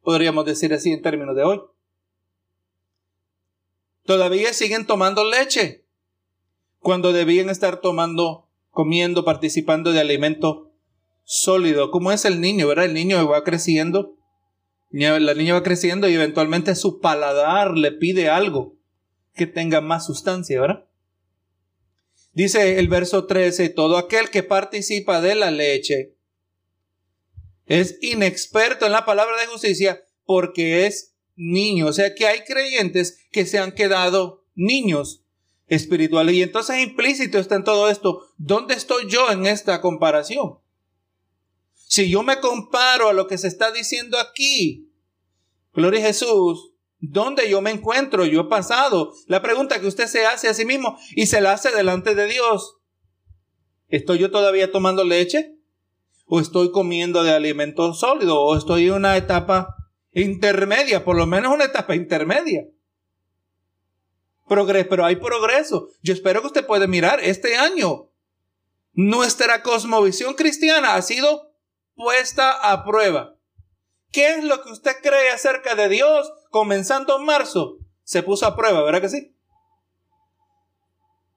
Podríamos 0.03 0.45
decir 0.47 0.73
así 0.75 0.91
en 0.91 1.03
términos 1.03 1.37
de 1.37 1.45
hoy. 1.45 1.61
Todavía 4.05 4.53
siguen 4.53 4.87
tomando 4.87 5.25
leche 5.25 5.85
cuando 6.79 7.13
debían 7.13 7.51
estar 7.51 7.81
tomando, 7.81 8.49
comiendo, 8.71 9.25
participando 9.25 9.93
de 9.93 10.01
alimento 10.01 10.73
sólido. 11.25 11.91
¿Cómo 11.91 12.11
es 12.11 12.25
el 12.25 12.41
niño, 12.41 12.67
verdad? 12.67 12.87
El 12.87 12.95
niño 12.95 13.29
va 13.29 13.45
creciendo 13.45 14.18
la 14.91 15.35
niña 15.35 15.55
va 15.55 15.63
creciendo 15.63 16.09
y 16.09 16.15
eventualmente 16.15 16.75
su 16.75 17.01
paladar 17.01 17.73
le 17.77 17.93
pide 17.93 18.29
algo 18.29 18.77
que 19.35 19.47
tenga 19.47 19.81
más 19.81 20.07
sustancia, 20.07 20.61
¿verdad? 20.61 20.89
Dice 22.33 22.79
el 22.79 22.89
verso 22.89 23.27
13, 23.27 23.69
todo 23.71 23.99
aquel 23.99 24.31
que 24.31 24.43
participa 24.43 25.21
de 25.21 25.35
la 25.35 25.51
leche 25.51 26.15
es 27.67 27.99
inexperto 28.01 28.87
en 28.87 28.93
la 28.93 29.05
palabra 29.05 29.41
de 29.41 29.47
justicia 29.47 30.05
porque 30.25 30.87
es 30.87 31.17
niño. 31.37 31.87
O 31.87 31.93
sea 31.93 32.15
que 32.15 32.27
hay 32.27 32.41
creyentes 32.45 33.27
que 33.31 33.47
se 33.47 33.59
han 33.59 33.73
quedado 33.73 34.45
niños 34.55 35.25
espirituales. 35.67 36.35
Y 36.35 36.43
entonces 36.43 36.79
implícito 36.79 37.39
está 37.39 37.57
en 37.57 37.65
todo 37.65 37.91
esto. 37.91 38.27
¿Dónde 38.37 38.75
estoy 38.75 39.09
yo 39.09 39.31
en 39.31 39.47
esta 39.47 39.81
comparación? 39.81 40.59
Si 41.89 42.09
yo 42.11 42.23
me 42.23 42.39
comparo 42.39 43.09
a 43.09 43.13
lo 43.13 43.27
que 43.27 43.39
se 43.39 43.49
está 43.49 43.73
diciendo 43.73 44.19
aquí, 44.19 44.89
Gloria 45.79 46.01
a 46.01 46.07
Jesús, 46.09 46.73
¿dónde 46.99 47.49
yo 47.49 47.63
me 47.63 47.71
encuentro? 47.71 48.25
Yo 48.25 48.41
he 48.41 48.45
pasado. 48.45 49.13
La 49.27 49.43
pregunta 49.43 49.81
que 49.81 49.87
usted 49.87 50.07
se 50.07 50.27
hace 50.27 50.49
a 50.49 50.55
sí 50.55 50.65
mismo 50.65 50.99
y 51.15 51.27
se 51.27 51.41
la 51.41 51.53
hace 51.53 51.71
delante 51.71 52.17
de 52.17 52.27
Dios. 52.27 52.79
¿Estoy 53.87 54.19
yo 54.19 54.31
todavía 54.33 54.73
tomando 54.73 55.05
leche? 55.05 55.55
¿O 56.27 56.41
estoy 56.41 56.73
comiendo 56.73 57.23
de 57.23 57.31
alimento 57.31 57.95
sólido? 57.95 58.41
¿O 58.41 58.57
estoy 58.57 58.89
en 58.89 58.95
una 58.95 59.17
etapa 59.17 59.77
intermedia? 60.13 61.05
Por 61.05 61.17
lo 61.17 61.27
menos 61.27 61.55
una 61.55 61.67
etapa 61.67 61.95
intermedia. 61.95 62.67
pero 64.49 65.05
hay 65.05 65.17
progreso. 65.17 65.91
Yo 66.03 66.13
espero 66.13 66.41
que 66.41 66.49
usted 66.49 66.67
pueda 66.67 66.89
mirar 66.89 67.21
este 67.23 67.57
año. 67.57 68.11
Nuestra 68.95 69.63
cosmovisión 69.63 70.35
cristiana 70.35 70.97
ha 70.97 71.03
sido 71.03 71.48
puesta 71.99 72.53
a 72.53 72.85
prueba. 72.85 73.35
¿Qué 74.13 74.37
es 74.37 74.45
lo 74.45 74.63
que 74.63 74.71
usted 74.71 74.93
cree 75.03 75.31
acerca 75.31 75.75
de 75.75 75.89
Dios 75.89 76.33
comenzando 76.51 77.19
en 77.19 77.27
marzo? 77.27 77.77
Se 78.05 78.23
puso 78.23 78.47
a 78.47 78.57
prueba, 78.57 78.83
¿verdad 78.83 79.03
que 79.03 79.09
sí? 79.11 79.35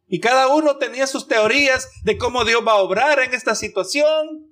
Y 0.08 0.20
cada 0.20 0.48
uno 0.48 0.78
tenía 0.78 1.08
sus 1.08 1.28
teorías 1.28 1.90
de 2.04 2.18
cómo 2.18 2.46
Dios 2.46 2.66
va 2.66 2.74
a 2.74 2.82
obrar 2.82 3.20
en 3.20 3.34
esta 3.34 3.56
situación. 3.56 4.48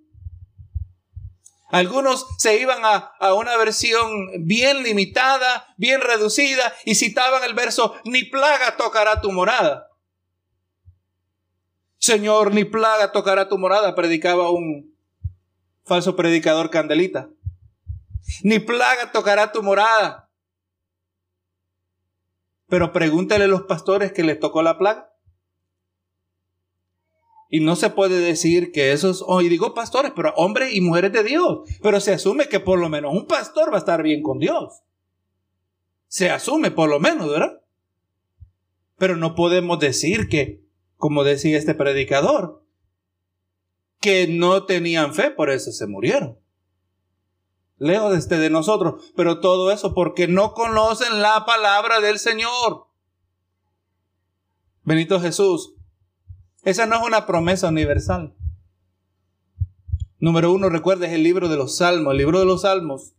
Algunos 1.70 2.26
se 2.40 2.60
iban 2.60 2.84
a, 2.84 3.12
a, 3.20 3.36
una 3.36 3.56
versión 3.58 4.10
bien 4.40 4.82
limitada, 4.82 5.68
bien 5.78 6.02
reducida, 6.02 6.74
y 6.86 6.96
citaban 6.96 7.44
el 7.44 7.54
verso, 7.54 7.94
ni 8.04 8.24
plaga 8.24 8.76
tocará 8.76 9.22
tu 9.22 9.32
morada. 9.32 9.90
Señor, 12.00 12.54
ni 12.54 12.64
plaga 12.64 13.12
tocará 13.12 13.48
tu 13.48 13.58
morada, 13.60 13.94
predicaba 13.94 14.50
un, 14.50 14.98
falso 15.90 16.16
predicador 16.16 16.70
candelita. 16.70 17.30
Ni 18.44 18.60
plaga 18.60 19.12
tocará 19.12 19.52
tu 19.52 19.62
morada. 19.62 20.30
Pero 22.68 22.94
pregúntale 22.94 23.46
a 23.46 23.48
los 23.48 23.64
pastores 23.64 24.14
que 24.14 24.24
les 24.24 24.40
tocó 24.40 24.62
la 24.62 24.78
plaga. 24.78 25.12
Y 27.50 27.62
no 27.62 27.76
se 27.76 27.90
puede 27.90 28.20
decir 28.20 28.72
que 28.72 28.92
esos, 28.92 29.24
oh, 29.26 29.40
digo 29.40 29.74
pastores, 29.74 30.14
pero 30.16 30.32
hombres 30.36 30.76
y 30.76 30.82
mujeres 30.82 31.12
de 31.12 31.24
Dios. 31.24 31.62
Pero 31.82 32.00
se 32.00 32.14
asume 32.14 32.48
que 32.48 32.60
por 32.60 32.80
lo 32.80 32.90
menos 32.90 33.12
un 33.12 33.26
pastor 33.26 33.72
va 33.72 33.78
a 33.78 33.80
estar 33.80 34.04
bien 34.04 34.22
con 34.22 34.38
Dios. 34.38 34.84
Se 36.08 36.30
asume 36.30 36.70
por 36.70 36.90
lo 36.90 37.00
menos, 37.00 37.28
¿verdad? 37.28 37.62
Pero 38.98 39.16
no 39.16 39.34
podemos 39.34 39.80
decir 39.80 40.30
que, 40.30 40.62
como 40.98 41.24
decía 41.24 41.58
este 41.58 41.74
predicador, 41.74 42.64
que 44.00 44.28
no 44.28 44.66
tenían 44.66 45.14
fe, 45.14 45.32
por 45.32 45.50
eso 45.50 45.72
se 45.72 45.88
murieron. 45.88 46.40
Lejos 47.78 48.12
de, 48.12 48.18
este 48.18 48.38
de 48.38 48.50
nosotros, 48.50 49.12
pero 49.16 49.40
todo 49.40 49.72
eso 49.72 49.94
porque 49.94 50.28
no 50.28 50.54
conocen 50.54 51.22
la 51.22 51.46
palabra 51.46 52.02
del 52.02 52.20
Señor. 52.20 52.88
Benito 54.84 55.20
Jesús, 55.20 55.76
esa 56.64 56.86
no 56.86 56.98
es 56.98 57.04
una 57.04 57.26
promesa 57.26 57.70
universal. 57.70 58.36
Número 60.20 60.52
uno, 60.52 60.70
recuerdes 60.70 61.14
el 61.14 61.24
libro 61.24 61.48
de 61.48 61.56
los 61.56 61.78
Salmos. 61.78 62.12
El 62.12 62.18
libro 62.18 62.40
de 62.40 62.46
los 62.46 62.64
Salmos 62.64 63.14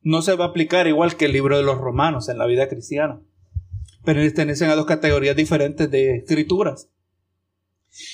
no 0.00 0.22
se 0.22 0.34
va 0.36 0.46
a 0.46 0.48
aplicar 0.48 0.86
igual 0.86 1.16
que 1.16 1.26
el 1.26 1.32
libro 1.32 1.58
de 1.58 1.62
los 1.62 1.78
Romanos 1.78 2.30
en 2.30 2.38
la 2.38 2.46
vida 2.46 2.68
cristiana. 2.68 3.20
Pertenecen 4.04 4.70
a 4.70 4.76
dos 4.76 4.86
categorías 4.86 5.36
diferentes 5.36 5.90
de 5.90 6.16
escrituras. 6.16 6.88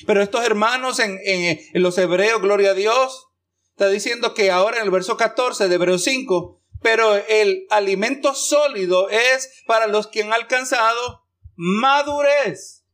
Pero 0.06 0.22
estos 0.22 0.44
hermanos 0.44 0.98
en, 0.98 1.58
los 1.74 1.98
hebreos, 1.98 2.40
gloria 2.40 2.70
a 2.70 2.74
Dios, 2.74 3.28
está 3.70 3.88
diciendo 3.88 4.34
que 4.34 4.50
ahora 4.50 4.78
en 4.78 4.84
el 4.84 4.90
verso 4.90 5.16
14 5.16 5.68
de 5.68 5.74
Hebreos 5.74 6.04
5, 6.04 6.60
pero 6.80 7.16
el 7.16 7.66
alimento 7.70 8.34
sólido 8.34 9.08
es 9.08 9.62
para 9.66 9.86
los 9.86 10.06
que 10.06 10.22
han 10.22 10.32
alcanzado 10.32 11.24
madurez, 11.56 12.84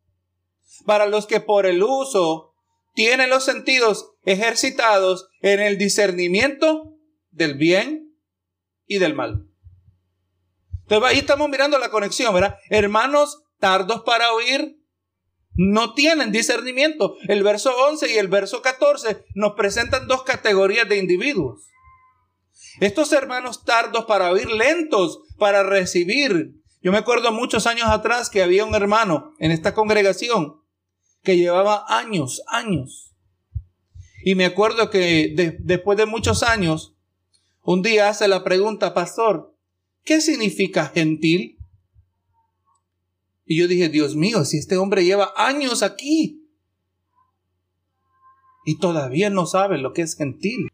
para 0.87 1.07
los 1.07 1.27
que 1.27 1.41
por 1.41 1.67
el 1.67 1.83
uso 1.83 2.55
tienen 2.95 3.31
los 3.31 3.45
sentidos 3.45 4.13
ejercitados 4.25 5.29
en 5.41 5.61
el 5.61 5.79
discernimiento 5.79 6.95
del 7.31 7.55
bien 7.55 8.17
y 8.87 8.99
del 8.99 9.15
mal. 9.15 9.47
Entonces 10.83 11.09
ahí 11.09 11.19
estamos 11.19 11.49
mirando 11.49 11.79
la 11.79 11.91
conexión. 11.91 12.35
Hermanos 12.69 13.45
tardos 13.59 14.03
para 14.03 14.33
oír, 14.33 14.80
no 15.55 15.95
tienen 15.95 16.33
discernimiento. 16.33 17.17
El 17.29 17.43
verso 17.43 17.73
11 17.89 18.13
y 18.13 18.19
el 18.19 18.29
verso 18.29 18.63
14 18.63 19.25
nos 19.35 19.53
presentan 19.53 20.07
dos 20.07 20.23
categorías 20.23 20.89
de 20.89 20.99
individuos. 20.99 21.67
Estos 22.81 23.13
hermanos 23.13 23.65
tardos 23.65 24.05
para 24.07 24.31
oír, 24.31 24.51
lentos 24.51 25.21
para 25.39 25.63
recibir. 25.63 26.55
Yo 26.83 26.93
me 26.93 26.99
acuerdo 26.99 27.33
muchos 27.33 27.67
años 27.67 27.89
atrás 27.89 28.31
que 28.31 28.43
había 28.43 28.65
un 28.65 28.75
hermano 28.75 29.35
en 29.39 29.51
esta 29.51 29.75
congregación 29.75 30.61
que 31.23 31.37
llevaba 31.37 31.85
años, 31.89 32.43
años. 32.47 33.13
Y 34.25 34.35
me 34.35 34.47
acuerdo 34.47 34.91
que 34.91 35.59
después 35.61 35.99
de 35.99 36.07
muchos 36.07 36.43
años, 36.43 36.95
un 37.63 37.83
día 37.83 38.09
hace 38.09 38.29
la 38.29 38.45
pregunta, 38.45 38.95
pastor, 38.95 39.55
¿qué 40.05 40.21
significa 40.21 40.87
gentil? 40.87 41.59
Y 43.51 43.59
yo 43.59 43.67
dije, 43.67 43.89
Dios 43.89 44.15
mío, 44.15 44.45
si 44.45 44.59
este 44.59 44.77
hombre 44.77 45.05
lleva 45.05 45.33
años 45.37 45.83
aquí 45.83 46.49
y 48.65 48.79
todavía 48.79 49.29
no 49.29 49.45
sabe 49.45 49.77
lo 49.77 49.93
que 49.93 50.03
es 50.03 50.17
gentil. 50.17 50.69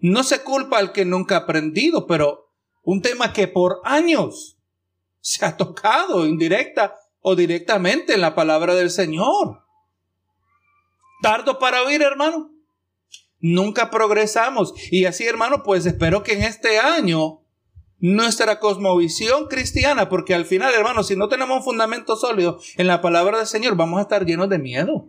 No 0.00 0.22
se 0.22 0.42
culpa 0.44 0.76
al 0.76 0.92
que 0.92 1.06
nunca 1.06 1.36
ha 1.36 1.38
aprendido, 1.44 2.06
pero 2.06 2.52
un 2.82 3.00
tema 3.00 3.32
que 3.32 3.48
por 3.48 3.80
años 3.84 4.58
se 5.20 5.46
ha 5.46 5.56
tocado 5.56 6.26
indirecta 6.26 6.94
o 7.20 7.34
directamente 7.34 8.12
en 8.12 8.20
la 8.20 8.34
palabra 8.34 8.74
del 8.74 8.90
Señor. 8.90 9.62
Tardo 11.22 11.58
para 11.58 11.84
oír, 11.84 12.02
hermano. 12.02 12.52
Nunca 13.40 13.90
progresamos. 13.90 14.74
Y 14.90 15.06
así, 15.06 15.24
hermano, 15.24 15.62
pues 15.62 15.86
espero 15.86 16.22
que 16.22 16.34
en 16.34 16.42
este 16.42 16.78
año 16.78 17.37
nuestra 17.98 18.60
cosmovisión 18.60 19.46
cristiana, 19.48 20.08
porque 20.08 20.34
al 20.34 20.44
final, 20.44 20.72
hermano, 20.74 21.02
si 21.02 21.16
no 21.16 21.28
tenemos 21.28 21.58
un 21.58 21.64
fundamento 21.64 22.16
sólido 22.16 22.60
en 22.76 22.86
la 22.86 23.00
palabra 23.00 23.38
del 23.38 23.46
Señor, 23.46 23.76
vamos 23.76 23.98
a 23.98 24.02
estar 24.02 24.24
llenos 24.24 24.48
de 24.48 24.58
miedo, 24.58 25.08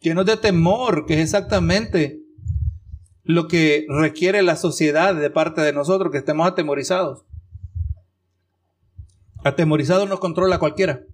llenos 0.00 0.26
de 0.26 0.36
temor, 0.36 1.06
que 1.06 1.14
es 1.14 1.20
exactamente 1.20 2.20
lo 3.22 3.48
que 3.48 3.86
requiere 3.88 4.42
la 4.42 4.56
sociedad 4.56 5.14
de 5.14 5.30
parte 5.30 5.62
de 5.62 5.72
nosotros, 5.72 6.12
que 6.12 6.18
estemos 6.18 6.46
atemorizados. 6.46 7.24
Atemorizados 9.42 10.08
nos 10.08 10.20
controla 10.20 10.58
cualquiera. 10.58 11.04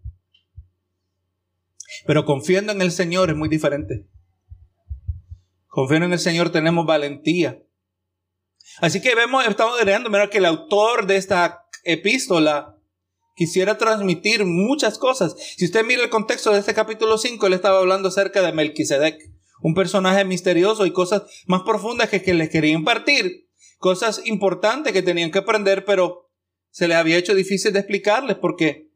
Pero 2.07 2.25
confiando 2.25 2.73
en 2.73 2.83
el 2.83 2.91
Señor 2.91 3.31
es 3.31 3.37
muy 3.37 3.49
diferente. 3.49 4.07
Confiando 5.69 6.07
en 6.07 6.13
el 6.13 6.19
Señor 6.19 6.51
tenemos 6.51 6.87
valentía. 6.87 7.63
Así 8.79 9.01
que 9.01 9.15
vemos, 9.15 9.47
estamos 9.47 9.83
leyendo, 9.85 10.11
mira 10.11 10.31
que 10.31 10.39
el 10.39 10.47
autor 10.47 11.07
de 11.07 11.17
esta 11.17 11.67
epístola 11.85 12.77
quisiera 13.35 13.79
transmitir 13.79 14.45
muchas 14.45 14.99
cosas. 14.99 15.35
Si 15.57 15.65
usted 15.65 15.85
mira 15.85 16.03
el 16.03 16.11
contexto 16.11 16.53
de 16.53 16.59
este 16.59 16.75
capítulo 16.75 17.19
5, 17.19 17.47
él 17.47 17.55
estaba 17.55 17.79
hablando 17.79 18.09
acerca 18.09 18.43
de 18.43 18.53
Melquisedec, 18.53 19.19
un 19.63 19.75
personaje 19.75 20.25
misterioso 20.25 20.87
y 20.87 20.93
cosas 20.93 21.23
más 21.47 21.63
profundas 21.63 22.09
que, 22.09 22.35
les 22.35 22.51
quería 22.51 22.73
impartir, 22.73 23.49
cosas 23.79 24.23
importantes 24.27 24.93
que 24.93 25.03
tenían 25.03 25.31
que 25.31 25.39
aprender, 25.39 25.85
pero 25.85 26.31
se 26.71 26.87
les 26.87 26.97
había 26.97 27.17
hecho 27.17 27.35
difícil 27.35 27.73
de 27.73 27.81
explicarles 27.81 28.37
porque 28.37 28.91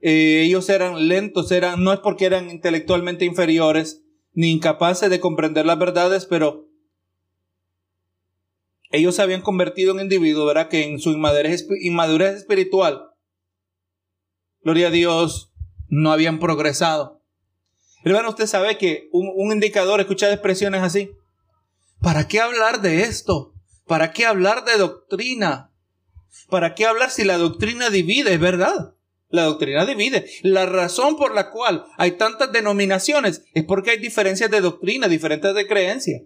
eh, 0.00 0.42
ellos 0.44 0.68
eran 0.68 1.08
lentos, 1.08 1.50
eran, 1.50 1.82
no 1.82 1.92
es 1.92 2.00
porque 2.00 2.26
eran 2.26 2.50
intelectualmente 2.50 3.24
inferiores 3.24 4.02
ni 4.32 4.52
incapaces 4.52 5.10
de 5.10 5.20
comprender 5.20 5.66
las 5.66 5.78
verdades, 5.78 6.26
pero 6.26 6.67
ellos 8.90 9.16
se 9.16 9.22
habían 9.22 9.42
convertido 9.42 9.92
en 9.92 10.00
individuos, 10.00 10.46
¿verdad? 10.46 10.68
Que 10.68 10.84
en 10.84 10.98
su 10.98 11.10
inmadurez, 11.10 12.36
espiritual, 12.36 13.10
gloria 14.62 14.88
a 14.88 14.90
Dios, 14.90 15.52
no 15.88 16.12
habían 16.12 16.38
progresado. 16.38 17.22
Hermano, 18.04 18.30
usted 18.30 18.46
sabe 18.46 18.78
que 18.78 19.08
un, 19.12 19.30
un 19.34 19.52
indicador, 19.52 20.00
escuchar 20.00 20.32
expresiones 20.32 20.82
así. 20.82 21.10
¿Para 22.00 22.28
qué 22.28 22.40
hablar 22.40 22.80
de 22.80 23.02
esto? 23.02 23.54
¿Para 23.86 24.12
qué 24.12 24.24
hablar 24.24 24.64
de 24.64 24.76
doctrina? 24.78 25.72
¿Para 26.48 26.74
qué 26.74 26.86
hablar 26.86 27.10
si 27.10 27.24
la 27.24 27.38
doctrina 27.38 27.90
divide? 27.90 28.34
Es 28.34 28.40
verdad. 28.40 28.94
La 29.30 29.44
doctrina 29.44 29.84
divide. 29.84 30.30
La 30.42 30.64
razón 30.66 31.16
por 31.16 31.34
la 31.34 31.50
cual 31.50 31.84
hay 31.98 32.12
tantas 32.12 32.52
denominaciones 32.52 33.44
es 33.52 33.64
porque 33.64 33.90
hay 33.90 33.98
diferencias 33.98 34.50
de 34.50 34.60
doctrina, 34.60 35.08
diferentes 35.08 35.54
de 35.54 35.66
creencia. 35.66 36.22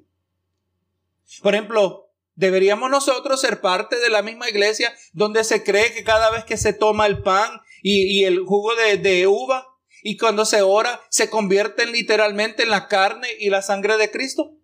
Por 1.43 1.55
ejemplo, 1.55 2.12
deberíamos 2.35 2.91
nosotros 2.91 3.41
ser 3.41 3.61
parte 3.61 3.99
de 3.99 4.11
la 4.11 4.23
misma 4.23 4.49
iglesia 4.49 4.93
donde 5.13 5.45
se 5.45 5.63
cree 5.63 5.93
que 5.93 6.05
cada 6.05 6.31
vez 6.31 6.45
que 6.45 6.57
se 6.57 6.73
toma 6.73 7.07
el 7.07 7.23
pan 7.23 7.61
y, 7.83 8.25
el 8.25 8.41
jugo 8.41 8.75
de, 8.77 8.97
de 8.97 9.27
uva 9.27 9.67
y 10.03 10.17
cuando 10.17 10.45
se 10.45 10.63
ora 10.63 11.01
se 11.11 11.31
convierten 11.31 11.93
literalmente 11.93 12.63
en 12.63 12.71
la 12.71 12.89
carne 12.89 13.29
y 13.39 13.51
la 13.51 13.63
sangre 13.63 13.97
de 13.97 14.11
Cristo. 14.11 14.57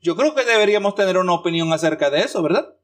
Yo 0.00 0.16
creo 0.16 0.34
que 0.34 0.44
deberíamos 0.44 0.94
tener 0.94 1.18
una 1.18 1.32
opinión 1.32 1.72
acerca 1.72 2.10
de 2.10 2.20
eso, 2.20 2.42
¿verdad? 2.42 2.76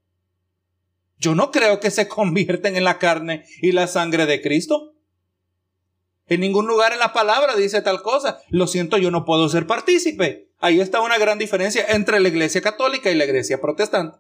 Yo 1.19 1.35
no 1.35 1.51
creo 1.51 1.79
que 1.79 1.91
se 1.91 2.09
convierten 2.09 2.77
en 2.77 2.85
la 2.85 2.99
carne 2.99 3.47
y 3.61 3.73
la 3.73 3.87
sangre 3.87 4.27
de 4.27 4.43
Cristo. 4.43 4.95
En 6.27 6.41
ningún 6.41 6.67
lugar 6.67 6.93
en 6.93 6.99
la 6.99 7.13
palabra 7.13 7.55
dice 7.55 7.83
tal 7.83 8.03
cosa. 8.03 8.41
Lo 8.49 8.67
siento, 8.67 8.97
yo 8.97 9.11
no 9.11 9.25
puedo 9.25 9.49
ser 9.49 9.67
partícipe. 9.67 10.52
Ahí 10.63 10.81
está 10.81 11.01
una 11.01 11.19
gran 11.19 11.39
diferencia 11.39 11.85
entre 11.89 12.21
la 12.21 12.29
iglesia 12.29 12.63
católica 12.63 13.11
y 13.11 13.17
la 13.17 13.25
iglesia 13.25 13.61
protestante. 13.61 14.19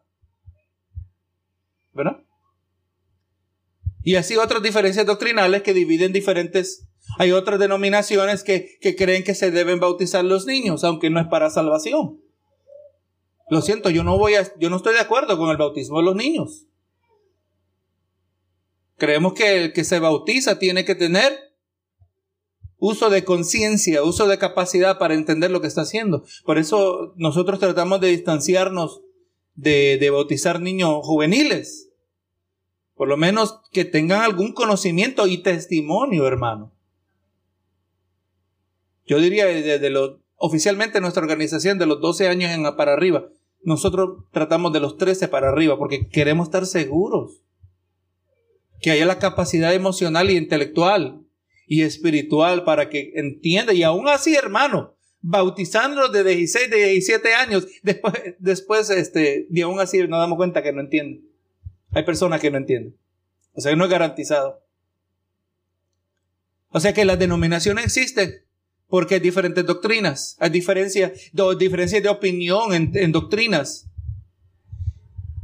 ¿Verdad? 1.93 2.25
Y 4.03 4.17
así 4.17 4.37
otras 4.37 4.61
diferencias 4.61 5.07
doctrinales 5.07 5.63
que 5.63 5.73
dividen 5.73 6.13
diferentes. 6.13 6.89
Hay 7.19 7.31
otras 7.31 7.61
denominaciones 7.61 8.43
que, 8.43 8.77
que 8.81 8.97
creen 8.97 9.23
que 9.23 9.37
se 9.37 9.53
deben 9.53 9.79
bautizar 9.79 10.25
los 10.25 10.45
niños, 10.45 10.83
aunque 10.83 11.11
no 11.11 11.21
es 11.21 11.29
para 11.29 11.49
salvación. 11.49 12.21
Lo 13.49 13.63
siento, 13.63 13.89
yo 13.91 14.03
no 14.03 14.19
voy 14.19 14.35
a, 14.35 14.53
yo 14.59 14.69
no 14.69 14.79
estoy 14.79 14.95
de 14.95 15.01
acuerdo 15.01 15.39
con 15.39 15.49
el 15.49 15.57
bautismo 15.57 15.99
de 15.99 16.05
los 16.05 16.17
niños. 16.17 16.67
Creemos 18.97 19.35
que 19.35 19.63
el 19.63 19.73
que 19.73 19.85
se 19.85 20.01
bautiza 20.01 20.59
tiene 20.59 20.85
que 20.85 20.97
tener 20.97 21.52
uso 22.83 23.11
de 23.11 23.23
conciencia, 23.23 24.03
uso 24.03 24.27
de 24.27 24.39
capacidad 24.39 24.99
para 24.99 25.15
entender 25.15 25.53
lo 25.53 25.61
que 25.61 25.69
está 25.69 25.83
haciendo. 25.83 26.25
Por 26.45 26.59
eso 26.59 27.15
nosotros 27.17 27.61
tratamos 27.61 28.01
de 28.01 28.09
distanciarnos 28.09 29.03
de, 29.55 29.99
de 30.01 30.11
bautizar 30.11 30.61
niños 30.61 30.99
juveniles. 31.03 31.91
Por 32.97 33.07
lo 33.07 33.17
menos 33.17 33.61
que 33.71 33.85
tengan 33.85 34.23
algún 34.23 34.53
conocimiento 34.53 35.29
y 35.29 35.39
testimonio, 35.39 36.27
hermano. 36.27 36.73
Yo 39.07 39.21
diría 39.21 39.47
desde 39.47 39.89
los, 39.89 40.17
oficialmente 40.35 41.01
nuestra 41.01 41.23
organización 41.23 41.79
de 41.79 41.87
los 41.87 42.01
12 42.01 42.27
años 42.27 42.51
en, 42.51 42.65
para 42.75 42.95
arriba. 42.95 43.29
Nosotros 43.63 44.25
tratamos 44.33 44.73
de 44.73 44.81
los 44.81 44.97
13 44.97 45.29
para 45.29 45.51
arriba 45.51 45.79
porque 45.79 46.09
queremos 46.09 46.49
estar 46.49 46.67
seguros 46.67 47.45
que 48.81 48.91
haya 48.91 49.07
la 49.07 49.21
capacidad 49.21 49.73
emocional 49.73 50.31
y 50.31 50.37
intelectual 50.37 51.23
y 51.73 51.81
espiritual 51.81 52.65
para 52.65 52.91
que 52.91 53.13
entienda. 53.15 53.73
Y 53.73 53.83
aún 53.83 54.07
así, 54.07 54.35
hermano, 54.35 54.95
bautizándolos 55.23 56.13
de 56.13 56.23
16, 56.23 56.69
de 56.71 56.77
17 56.77 57.33
años, 57.33 57.67
después, 57.83 58.15
después 58.39 58.91
este, 58.91 59.47
y 59.51 59.63
aún 59.63 59.81
así 59.81 60.07
nos 60.07 60.21
damos 60.21 60.37
cuenta 60.37 60.63
que 60.63 60.75
no 60.75 60.83
entienden. 60.83 61.27
Hay 61.93 62.03
personas 62.03 62.43
que 62.43 62.51
no 62.51 62.59
entienden. 62.59 62.95
O 63.55 63.63
sea, 63.63 63.75
no 63.75 63.85
es 63.85 63.91
garantizado. 63.91 64.63
O 66.69 66.79
sea 66.79 66.93
que 66.93 67.07
las 67.07 67.19
denominaciones 67.19 67.87
existen 67.87 68.45
porque 68.87 69.15
hay 69.15 69.21
diferentes 69.21 69.65
doctrinas, 69.65 70.37
hay 70.41 70.51
diferencias, 70.51 71.33
diferencias 71.59 72.03
de 72.03 72.09
opinión 72.11 72.75
en, 72.75 72.93
en 72.95 73.13
doctrinas. 73.13 73.89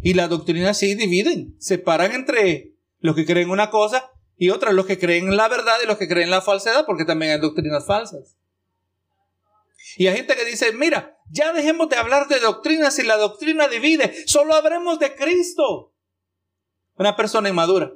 Y 0.03 0.12
las 0.12 0.29
doctrinas 0.29 0.77
sí 0.77 0.95
dividen, 0.95 1.57
separan 1.59 2.12
entre 2.12 2.75
los 3.01 3.17
que 3.17 3.25
creen 3.25 3.49
una 3.49 3.71
cosa 3.71 4.12
y 4.38 4.51
otra, 4.51 4.72
los 4.72 4.87
que 4.87 4.98
creen 4.98 5.27
en 5.29 5.37
la 5.37 5.48
verdad 5.48 5.79
y 5.83 5.87
los 5.87 5.98
que 5.98 6.07
creen 6.07 6.27
en 6.27 6.31
la 6.31 6.40
falsedad, 6.40 6.87
porque 6.87 7.05
también 7.05 7.33
hay 7.33 7.40
doctrinas 7.40 7.85
falsas. 7.85 8.37
Y 9.96 10.07
hay 10.07 10.16
gente 10.16 10.37
que 10.37 10.44
dice, 10.44 10.72
mira, 10.72 11.18
ya 11.29 11.53
dejemos 11.53 11.88
de 11.88 11.96
hablar 11.96 12.29
de 12.29 12.38
doctrinas 12.38 12.96
y 13.01 13.03
la 13.03 13.16
doctrina 13.16 13.66
divide, 13.66 14.27
solo 14.29 14.55
hablemos 14.55 15.01
de 15.01 15.16
Cristo. 15.16 15.92
Una 16.94 17.16
persona 17.16 17.48
inmadura. 17.48 17.92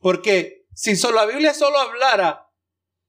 Porque 0.00 0.66
si 0.74 0.96
solo 0.96 1.16
la 1.16 1.26
Biblia 1.26 1.54
solo 1.54 1.78
hablara 1.78 2.50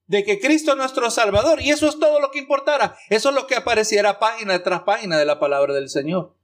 de 0.05 0.23
que 0.23 0.39
Cristo 0.39 0.71
es 0.71 0.77
nuestro 0.77 1.09
Salvador, 1.09 1.61
y 1.61 1.71
eso 1.71 1.89
es 1.89 1.99
todo 1.99 2.19
lo 2.19 2.29
que 2.29 2.39
importara, 2.39 2.95
eso 3.09 3.29
es 3.29 3.35
lo 3.35 3.47
que 3.47 3.55
apareciera 3.55 4.19
página 4.19 4.61
tras 4.61 4.83
página 4.83 5.17
de 5.17 5.25
la 5.25 5.39
palabra 5.39 5.73
del 5.73 5.89
Señor. 5.89 6.36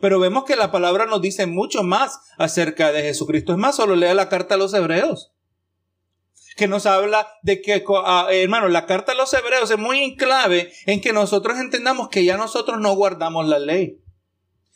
Pero 0.00 0.18
vemos 0.18 0.44
que 0.44 0.56
la 0.56 0.70
palabra 0.70 1.06
nos 1.06 1.20
dice 1.20 1.46
mucho 1.46 1.82
más 1.82 2.20
acerca 2.38 2.92
de 2.92 3.02
Jesucristo. 3.02 3.52
Es 3.52 3.58
más, 3.58 3.76
solo 3.76 3.96
lea 3.96 4.14
la 4.14 4.28
carta 4.28 4.54
a 4.54 4.58
los 4.58 4.74
hebreos. 4.74 5.32
Que 6.56 6.68
nos 6.68 6.86
habla 6.86 7.28
de 7.42 7.62
que, 7.62 7.84
ah, 8.04 8.28
hermano, 8.30 8.68
la 8.68 8.86
carta 8.86 9.12
a 9.12 9.14
los 9.14 9.32
hebreos 9.32 9.70
es 9.70 9.78
muy 9.78 10.16
clave 10.16 10.72
en 10.86 11.00
que 11.00 11.12
nosotros 11.12 11.58
entendamos 11.58 12.08
que 12.08 12.24
ya 12.24 12.36
nosotros 12.36 12.78
no 12.78 12.94
guardamos 12.94 13.46
la 13.48 13.58
ley. 13.58 13.98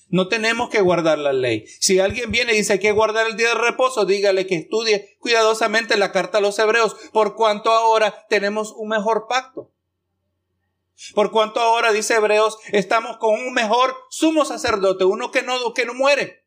No 0.08 0.28
tenemos 0.28 0.70
que 0.70 0.80
guardar 0.80 1.18
la 1.18 1.32
ley. 1.32 1.66
Si 1.80 1.98
alguien 1.98 2.30
viene 2.30 2.54
y 2.54 2.58
dice 2.58 2.78
que 2.78 2.92
guardar 2.92 3.26
el 3.26 3.36
día 3.36 3.48
de 3.48 3.54
reposo, 3.54 4.04
dígale 4.06 4.46
que 4.46 4.54
estudie 4.54 5.16
cuidadosamente 5.18 5.96
la 5.96 6.12
carta 6.12 6.38
a 6.38 6.40
los 6.40 6.58
hebreos, 6.58 6.96
por 7.12 7.34
cuanto 7.34 7.72
ahora 7.72 8.26
tenemos 8.28 8.72
un 8.76 8.88
mejor 8.88 9.26
pacto. 9.28 9.72
Por 11.14 11.30
cuanto 11.30 11.60
ahora, 11.60 11.92
dice 11.92 12.14
Hebreos, 12.14 12.58
estamos 12.72 13.18
con 13.18 13.34
un 13.34 13.52
mejor 13.52 13.94
sumo 14.08 14.44
sacerdote, 14.44 15.04
uno 15.04 15.30
que 15.30 15.42
no, 15.42 15.74
que 15.74 15.84
no 15.84 15.94
muere. 15.94 16.46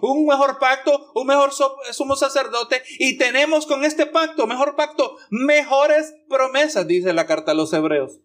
Un 0.00 0.26
mejor 0.26 0.58
pacto, 0.58 1.10
un 1.14 1.26
mejor 1.26 1.50
sumo 1.92 2.16
sacerdote. 2.16 2.82
Y 2.98 3.16
tenemos 3.16 3.66
con 3.66 3.84
este 3.84 4.06
pacto, 4.06 4.46
mejor 4.46 4.76
pacto, 4.76 5.16
mejores 5.30 6.14
promesas, 6.28 6.86
dice 6.86 7.12
la 7.12 7.26
carta 7.26 7.52
a 7.52 7.54
los 7.54 7.72
Hebreos. 7.72 8.20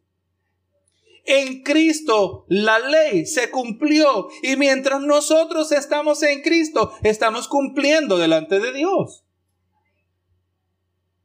en 1.26 1.64
Cristo 1.64 2.46
la 2.50 2.80
ley 2.80 3.26
se 3.26 3.50
cumplió 3.50 4.28
y 4.42 4.58
mientras 4.58 5.00
nosotros 5.00 5.72
estamos 5.72 6.22
en 6.24 6.42
Cristo, 6.42 6.92
estamos 7.02 7.48
cumpliendo 7.48 8.18
delante 8.18 8.60
de 8.60 8.74
Dios. 8.74 9.24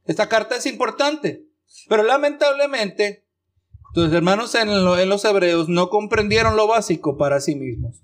Esta 0.05 0.29
carta 0.29 0.55
es 0.55 0.67
importante, 0.67 1.49
pero 1.89 2.05
lamentablemente 2.05 3.28
tus 3.95 4.13
hermanos 4.13 4.55
en, 4.55 4.85
los 4.85 5.25
hebreos 5.25 5.69
no 5.69 5.89
comprendieron 5.89 6.57
lo 6.57 6.67
básico 6.67 7.17
para 7.17 7.41
sí 7.41 7.55
mismos 7.55 8.03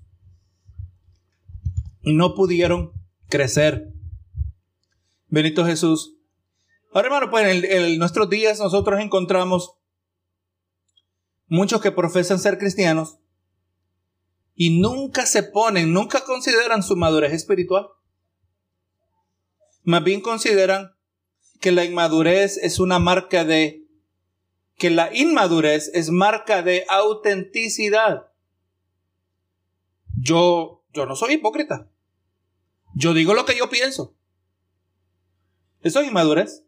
y 2.01 2.13
no 2.13 2.35
pudieron 2.35 2.91
crecer. 3.29 3.91
Benito 5.27 5.65
Jesús. 5.65 6.17
Ahora, 6.93 7.07
hermano, 7.07 7.29
pues 7.29 7.63
en, 7.63 7.99
nuestros 7.99 8.29
días 8.29 8.59
nosotros 8.59 8.99
encontramos 8.99 9.73
muchos 11.47 11.81
que 11.81 11.91
profesan 11.91 12.39
ser 12.39 12.57
cristianos 12.57 13.17
y 14.55 14.79
nunca 14.79 15.25
se 15.25 15.43
ponen, 15.43 15.93
nunca 15.93 16.23
consideran 16.23 16.83
su 16.83 16.95
madurez 16.95 17.33
espiritual. 17.33 17.87
Más 19.83 20.03
bien 20.03 20.21
consideran 20.21 20.91
que 21.59 21.71
la 21.71 21.83
inmadurez 21.83 22.57
es 22.57 22.79
una 22.79 22.97
marca 22.97 23.43
de, 23.43 23.84
que 24.77 24.89
la 24.89 25.13
inmadurez 25.13 25.89
es 25.93 26.09
marca 26.09 26.61
de 26.61 26.85
autenticidad. 26.89 28.31
Yo, 30.17 30.83
yo 30.93 31.05
no 31.05 31.15
soy 31.15 31.33
hipócrita. 31.33 31.89
Yo 32.93 33.13
digo 33.13 33.33
lo 33.33 33.45
que 33.45 33.57
yo 33.57 33.69
pienso. 33.69 34.15
Eso 35.81 36.01
es 36.01 36.07
inmadurez. 36.07 36.63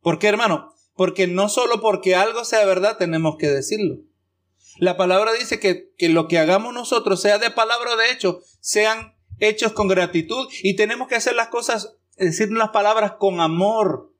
¿Por 0.00 0.18
qué, 0.18 0.28
hermano? 0.28 0.74
Porque 0.94 1.26
no 1.26 1.48
solo 1.48 1.80
porque 1.80 2.14
algo 2.14 2.44
sea 2.44 2.64
verdad 2.66 2.98
tenemos 2.98 3.36
que 3.38 3.48
decirlo. 3.48 3.98
La 4.78 4.96
palabra 4.96 5.32
dice 5.32 5.60
que, 5.60 5.92
que 5.96 6.08
lo 6.08 6.28
que 6.28 6.38
hagamos 6.38 6.72
nosotros, 6.72 7.20
sea 7.20 7.38
de 7.38 7.50
palabra 7.50 7.92
o 7.92 7.96
de 7.96 8.10
hecho, 8.10 8.40
sean 8.60 9.14
hechos 9.38 9.72
con 9.72 9.88
gratitud 9.88 10.48
y 10.62 10.76
tenemos 10.76 11.08
que 11.08 11.16
hacer 11.16 11.34
las 11.34 11.48
cosas, 11.48 11.96
decir 12.16 12.50
las 12.52 12.70
palabras 12.70 13.14
con 13.18 13.40
amor. 13.40 14.11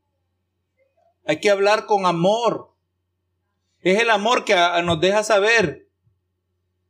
Hay 1.24 1.40
que 1.40 1.50
hablar 1.50 1.87
con 1.87 2.06
amor. 2.06 2.74
Es 3.80 4.00
el 4.00 4.11
amor 4.11 4.44
que 4.44 4.54
nos 4.85 5.00
deja 5.00 5.22
saber. 5.24 5.88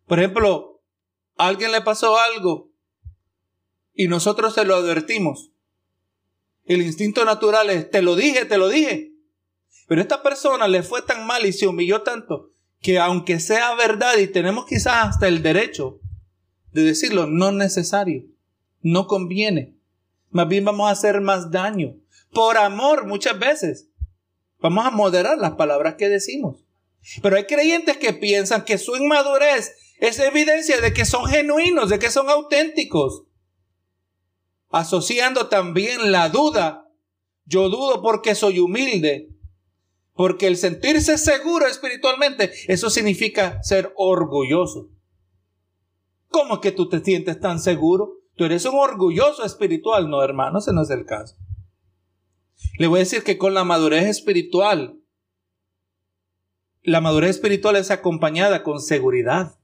Por 0.07 0.19
ejemplo, 0.19 0.83
a 1.37 1.49
alguien 1.49 1.73
le 1.73 1.81
pasó 1.81 2.19
algo 2.19 2.71
y 3.95 4.09
nosotros 4.09 4.55
se 4.55 4.65
lo 4.65 4.77
advertimos. 4.77 5.51
El 6.65 6.83
instinto 6.83 7.25
natural 7.25 7.71
es, 7.71 7.91
te 7.91 8.03
lo 8.03 8.15
dije, 8.15 8.45
te 8.45 8.59
lo 8.59 8.69
dije. 8.69 9.13
Pero 9.89 10.01
esta 10.01 10.23
persona 10.23 10.69
le 10.69 10.83
fue 10.83 11.03
tan 11.03 11.27
mal 11.27 11.45
y 11.45 11.53
se 11.53 11.67
humilló 11.67 12.03
tanto 12.03 12.53
que 12.83 12.99
aunque 12.99 13.41
sea 13.41 13.75
verdad 13.75 14.19
y 14.19 14.27
tenemos 14.27 14.67
quizás 14.67 15.09
hasta 15.09 15.29
el 15.29 15.43
derecho 15.43 16.01
de 16.73 16.83
decirlo, 16.83 17.27
no 17.27 17.49
es 17.49 17.55
necesario, 17.55 18.25
no 18.81 19.07
conviene. 19.07 19.77
Más 20.31 20.49
bien 20.49 20.65
vamos 20.65 20.89
a 20.89 20.93
hacer 20.93 21.21
más 21.21 21.51
daño. 21.51 21.95
Por 22.33 22.59
amor 22.59 23.07
muchas 23.07 23.39
veces. 23.39 23.89
Vamos 24.63 24.87
a 24.87 24.91
moderar 24.91 25.37
las 25.39 25.53
palabras 25.53 25.97
que 25.97 26.09
decimos. 26.09 26.65
Pero 27.21 27.37
hay 27.37 27.45
creyentes 27.45 27.97
que 27.99 28.13
piensan 28.13 28.65
que 28.65 28.79
su 28.79 28.97
inmadurez 28.97 29.75
es 29.99 30.19
evidencia 30.19 30.81
de 30.81 30.95
que 30.95 31.05
son 31.05 31.27
genuinos, 31.27 31.91
de 31.91 31.99
que 31.99 32.11
son 32.11 32.31
auténticos 32.31 33.25
asociando 34.73 35.49
también 35.49 36.11
la 36.11 36.29
duda. 36.31 36.89
Yo 37.45 37.69
dudo 37.69 38.03
porque 38.03 38.35
soy 38.35 38.59
humilde. 38.59 39.29
Porque 40.15 40.47
el 40.47 40.57
sentirse 40.57 41.17
seguro 41.17 41.67
espiritualmente, 41.67 42.53
eso 42.69 42.91
significa 42.91 43.63
ser 43.63 43.93
orgulloso. 43.97 44.91
¿Cómo 46.29 46.55
es 46.55 46.61
que 46.61 46.73
tú 46.73 46.89
te 46.89 47.01
sientes 47.01 47.39
tan 47.41 47.61
seguro? 47.61 48.15
Tú 48.37 48.45
eres 48.45 48.65
un 48.65 48.75
orgulloso 48.75 49.45
espiritual. 49.45 50.11
No, 50.11 50.23
hermano, 50.23 50.59
ese 50.59 50.73
no 50.73 50.83
es 50.83 50.91
el 50.91 51.07
caso. 51.07 51.37
Le 52.79 52.87
voy 52.87 52.99
a 52.99 53.05
decir 53.05 53.23
que 53.23 53.39
con 53.39 53.55
la 53.55 53.65
madurez 53.65 54.07
espiritual, 54.07 54.99
la 56.83 57.01
madurez 57.01 57.31
espiritual 57.31 57.77
es 57.77 57.91
acompañada 57.91 58.63
con 58.63 58.81
seguridad. 58.81 59.59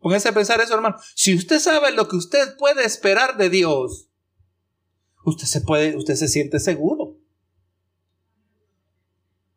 Póngase 0.00 0.28
a 0.28 0.34
pensar 0.34 0.60
eso, 0.60 0.74
hermano. 0.74 0.96
Si 1.14 1.34
usted 1.34 1.58
sabe 1.58 1.92
lo 1.92 2.08
que 2.08 2.16
usted 2.16 2.56
puede 2.56 2.84
esperar 2.84 3.36
de 3.36 3.50
Dios, 3.50 4.08
usted 5.24 5.46
se 5.46 5.60
puede, 5.60 5.96
usted 5.96 6.14
se 6.14 6.28
siente 6.28 6.60
seguro. 6.60 7.18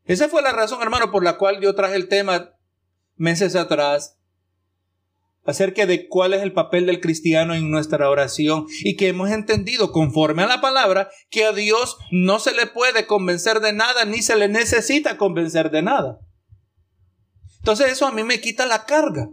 Esa 0.06 0.28
fue 0.28 0.42
la 0.42 0.52
razón, 0.52 0.82
hermano, 0.82 1.12
por 1.12 1.24
la 1.24 1.38
cual 1.38 1.62
yo 1.62 1.76
traje 1.76 1.96
el 1.96 2.08
tema 2.08 2.56
meses 3.16 3.56
atrás 3.56 4.21
acerca 5.44 5.86
de 5.86 6.08
cuál 6.08 6.34
es 6.34 6.42
el 6.42 6.54
papel 6.54 6.86
del 6.86 7.00
cristiano 7.00 7.56
en 7.56 7.72
nuestra 7.72 8.10
oración 8.10 8.68
y 8.84 8.96
que 8.96 9.08
hemos 9.08 9.32
entendido 9.32 9.92
conforme 9.92 10.44
a 10.44 10.48
la 10.48 10.62
palabra 10.62 11.10
que 11.30 11.46
a 11.46 11.52
Dios 11.52 11.98
no 12.12 12.40
se 12.40 12.54
le 12.54 12.68
puede 12.68 13.08
convencer 13.08 13.60
de 13.60 13.74
nada 13.74 14.06
ni 14.06 14.22
se 14.22 14.36
le 14.36 14.48
necesita 14.48 15.18
convencer 15.18 15.72
de 15.72 15.82
nada. 15.82 16.20
Entonces 17.60 17.92
eso 17.92 18.08
a 18.08 18.12
mí 18.12 18.24
me 18.24 18.42
quita 18.42 18.66
la 18.66 18.86
carga. 18.86 19.30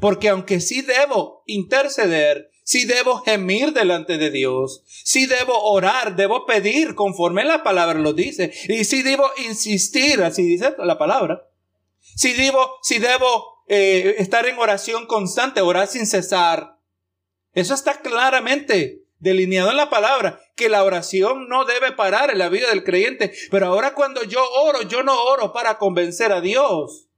Porque 0.00 0.28
aunque 0.28 0.60
sí 0.60 0.82
debo 0.82 1.42
interceder, 1.46 2.50
sí 2.62 2.84
debo 2.84 3.18
gemir 3.18 3.72
delante 3.72 4.16
de 4.16 4.30
Dios, 4.30 4.82
sí 4.86 5.26
debo 5.26 5.58
orar, 5.64 6.16
debo 6.16 6.46
pedir 6.46 6.94
conforme 6.94 7.44
la 7.44 7.62
palabra 7.62 7.98
lo 7.98 8.12
dice, 8.12 8.52
y 8.68 8.84
sí 8.84 9.02
debo 9.02 9.24
insistir, 9.48 10.22
así 10.22 10.44
dice 10.44 10.74
la 10.78 10.98
palabra. 10.98 11.48
Si 12.14 12.32
debo, 12.32 12.76
si 12.82 12.98
debo 12.98 13.51
eh, 13.66 14.16
estar 14.18 14.46
en 14.46 14.58
oración 14.58 15.06
constante, 15.06 15.60
orar 15.60 15.86
sin 15.86 16.06
cesar. 16.06 16.76
Eso 17.52 17.74
está 17.74 18.00
claramente 18.00 19.02
delineado 19.18 19.70
en 19.70 19.76
la 19.76 19.88
palabra, 19.88 20.40
que 20.56 20.68
la 20.68 20.82
oración 20.82 21.48
no 21.48 21.64
debe 21.64 21.92
parar 21.92 22.30
en 22.30 22.38
la 22.38 22.48
vida 22.48 22.68
del 22.70 22.82
creyente. 22.82 23.32
Pero 23.50 23.66
ahora 23.66 23.94
cuando 23.94 24.24
yo 24.24 24.42
oro, 24.64 24.82
yo 24.82 25.02
no 25.04 25.22
oro 25.22 25.52
para 25.52 25.78
convencer 25.78 26.32
a 26.32 26.40
Dios. 26.40 27.08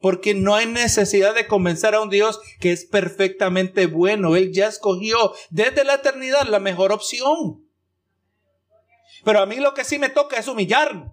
Porque 0.00 0.34
no 0.34 0.54
hay 0.54 0.66
necesidad 0.66 1.34
de 1.34 1.46
convencer 1.46 1.94
a 1.94 2.00
un 2.00 2.10
Dios 2.10 2.40
que 2.60 2.72
es 2.72 2.84
perfectamente 2.84 3.86
bueno. 3.86 4.36
Él 4.36 4.52
ya 4.52 4.66
escogió 4.66 5.32
desde 5.50 5.84
la 5.84 5.94
eternidad 5.94 6.46
la 6.48 6.60
mejor 6.60 6.92
opción. 6.92 7.64
Pero 9.24 9.40
a 9.40 9.46
mí 9.46 9.56
lo 9.56 9.74
que 9.74 9.84
sí 9.84 9.98
me 9.98 10.08
toca 10.08 10.38
es 10.38 10.48
humillarme. 10.48 11.12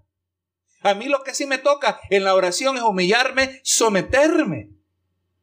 A 0.86 0.94
mí 0.94 1.06
lo 1.06 1.24
que 1.24 1.34
sí 1.34 1.48
me 1.48 1.58
toca 1.58 2.00
en 2.12 2.24
la 2.24 2.36
oración 2.36 2.78
es 2.78 2.84
humillarme, 2.84 3.60
someterme 3.64 4.70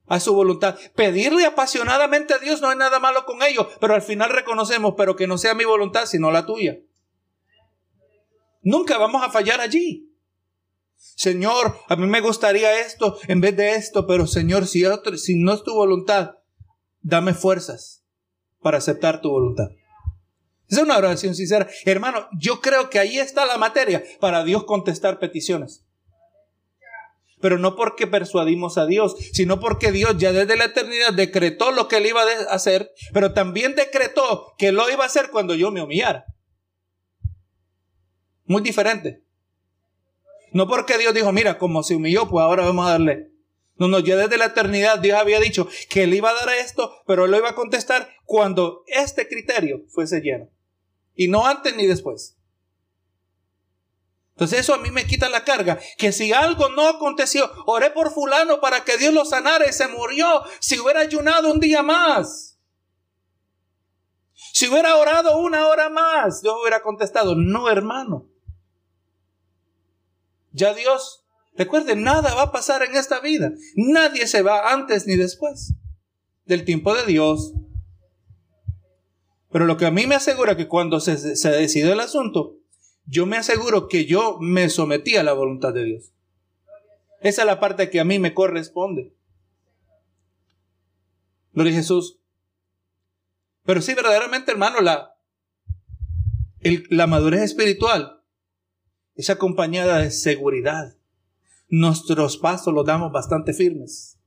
a 0.06 0.20
su 0.20 0.32
voluntad. 0.32 0.78
Pedirle 0.94 1.44
apasionadamente 1.44 2.32
a 2.32 2.38
Dios 2.38 2.60
no 2.60 2.68
hay 2.68 2.76
nada 2.76 3.00
malo 3.00 3.26
con 3.26 3.42
ello, 3.42 3.68
pero 3.80 3.96
al 3.96 4.02
final 4.02 4.30
reconocemos, 4.30 4.94
pero 4.96 5.16
que 5.16 5.26
no 5.26 5.38
sea 5.38 5.54
mi 5.54 5.64
voluntad, 5.64 6.06
sino 6.06 6.30
la 6.30 6.46
tuya. 6.46 6.78
Nunca 8.62 8.98
vamos 8.98 9.20
a 9.24 9.30
fallar 9.30 9.60
allí. 9.60 10.14
Señor, 10.96 11.76
a 11.88 11.96
mí 11.96 12.06
me 12.06 12.20
gustaría 12.20 12.78
esto 12.78 13.18
en 13.26 13.40
vez 13.40 13.56
de 13.56 13.74
esto, 13.74 14.06
pero 14.06 14.28
Señor, 14.28 14.68
si, 14.68 14.84
si 15.16 15.34
no 15.34 15.54
es 15.54 15.64
tu 15.64 15.74
voluntad, 15.74 16.36
dame 17.00 17.34
fuerzas 17.34 18.04
para 18.60 18.78
aceptar 18.78 19.20
tu 19.20 19.30
voluntad. 19.30 19.70
Es 20.72 20.78
una 20.78 20.96
oración 20.96 21.34
sincera. 21.34 21.68
Hermano, 21.84 22.28
yo 22.32 22.62
creo 22.62 22.88
que 22.88 22.98
ahí 22.98 23.18
está 23.18 23.44
la 23.44 23.58
materia 23.58 24.02
para 24.20 24.42
Dios 24.42 24.64
contestar 24.64 25.18
peticiones. 25.18 25.84
Pero 27.42 27.58
no 27.58 27.76
porque 27.76 28.06
persuadimos 28.06 28.78
a 28.78 28.86
Dios, 28.86 29.14
sino 29.34 29.60
porque 29.60 29.92
Dios 29.92 30.16
ya 30.16 30.32
desde 30.32 30.56
la 30.56 30.64
eternidad 30.64 31.12
decretó 31.12 31.72
lo 31.72 31.88
que 31.88 31.98
él 31.98 32.06
iba 32.06 32.22
a 32.22 32.54
hacer, 32.54 32.90
pero 33.12 33.34
también 33.34 33.74
decretó 33.74 34.54
que 34.56 34.72
lo 34.72 34.88
iba 34.88 35.02
a 35.02 35.08
hacer 35.08 35.28
cuando 35.30 35.54
yo 35.54 35.70
me 35.70 35.82
humillara. 35.82 36.24
Muy 38.46 38.62
diferente. 38.62 39.22
No 40.54 40.66
porque 40.66 40.96
Dios 40.96 41.12
dijo, 41.12 41.32
mira, 41.32 41.58
como 41.58 41.82
se 41.82 41.96
humilló, 41.96 42.30
pues 42.30 42.42
ahora 42.42 42.64
vamos 42.64 42.86
a 42.86 42.92
darle. 42.92 43.30
No, 43.76 43.88
no, 43.88 43.98
ya 43.98 44.16
desde 44.16 44.38
la 44.38 44.46
eternidad 44.46 45.00
Dios 45.00 45.18
había 45.18 45.38
dicho 45.38 45.68
que 45.90 46.04
él 46.04 46.14
iba 46.14 46.30
a 46.30 46.34
dar 46.34 46.48
esto, 46.54 46.94
pero 47.06 47.26
él 47.26 47.30
lo 47.30 47.36
iba 47.36 47.50
a 47.50 47.54
contestar 47.54 48.08
cuando 48.24 48.84
este 48.86 49.28
criterio 49.28 49.82
fuese 49.90 50.22
lleno. 50.22 50.48
Y 51.14 51.28
no 51.28 51.46
antes 51.46 51.74
ni 51.76 51.86
después. 51.86 52.36
Entonces 54.34 54.60
eso 54.60 54.74
a 54.74 54.78
mí 54.78 54.90
me 54.90 55.06
quita 55.06 55.28
la 55.28 55.44
carga. 55.44 55.78
Que 55.98 56.10
si 56.10 56.32
algo 56.32 56.68
no 56.70 56.88
aconteció, 56.88 57.50
oré 57.66 57.90
por 57.90 58.12
fulano 58.12 58.60
para 58.60 58.84
que 58.84 58.96
Dios 58.96 59.12
lo 59.12 59.24
sanara 59.24 59.68
y 59.68 59.72
se 59.72 59.88
murió. 59.88 60.42
Si 60.60 60.78
hubiera 60.78 61.00
ayunado 61.00 61.52
un 61.52 61.60
día 61.60 61.82
más. 61.82 62.58
Si 64.52 64.68
hubiera 64.68 64.96
orado 64.96 65.38
una 65.38 65.68
hora 65.68 65.88
más, 65.88 66.42
Dios 66.42 66.54
hubiera 66.60 66.82
contestado, 66.82 67.34
no 67.34 67.70
hermano. 67.70 68.28
Ya 70.50 70.74
Dios, 70.74 71.24
recuerden, 71.54 72.02
nada 72.02 72.34
va 72.34 72.42
a 72.42 72.52
pasar 72.52 72.82
en 72.82 72.96
esta 72.96 73.20
vida. 73.20 73.52
Nadie 73.76 74.26
se 74.26 74.42
va 74.42 74.72
antes 74.72 75.06
ni 75.06 75.16
después 75.16 75.74
del 76.44 76.64
tiempo 76.64 76.94
de 76.94 77.06
Dios. 77.06 77.52
Pero 79.52 79.66
lo 79.66 79.76
que 79.76 79.86
a 79.86 79.90
mí 79.90 80.06
me 80.06 80.14
asegura 80.14 80.56
que 80.56 80.66
cuando 80.66 80.98
se, 80.98 81.36
se 81.36 81.50
decide 81.50 81.92
el 81.92 82.00
asunto, 82.00 82.56
yo 83.04 83.26
me 83.26 83.36
aseguro 83.36 83.88
que 83.88 84.06
yo 84.06 84.38
me 84.40 84.68
sometí 84.68 85.16
a 85.16 85.22
la 85.22 85.34
voluntad 85.34 85.74
de 85.74 85.84
Dios. 85.84 86.12
Esa 87.20 87.42
es 87.42 87.46
la 87.46 87.60
parte 87.60 87.90
que 87.90 88.00
a 88.00 88.04
mí 88.04 88.18
me 88.18 88.34
corresponde. 88.34 89.14
Gloria 91.52 91.72
a 91.72 91.76
Jesús. 91.76 92.18
Pero 93.64 93.82
sí, 93.82 93.94
verdaderamente, 93.94 94.50
hermano, 94.50 94.80
la, 94.80 95.14
la 96.88 97.06
madurez 97.06 97.42
espiritual 97.42 98.22
es 99.14 99.30
acompañada 99.30 99.98
de 99.98 100.10
seguridad. 100.10 100.96
Nuestros 101.68 102.38
pasos 102.38 102.72
los 102.72 102.86
damos 102.86 103.12
bastante 103.12 103.52
firmes. 103.52 104.18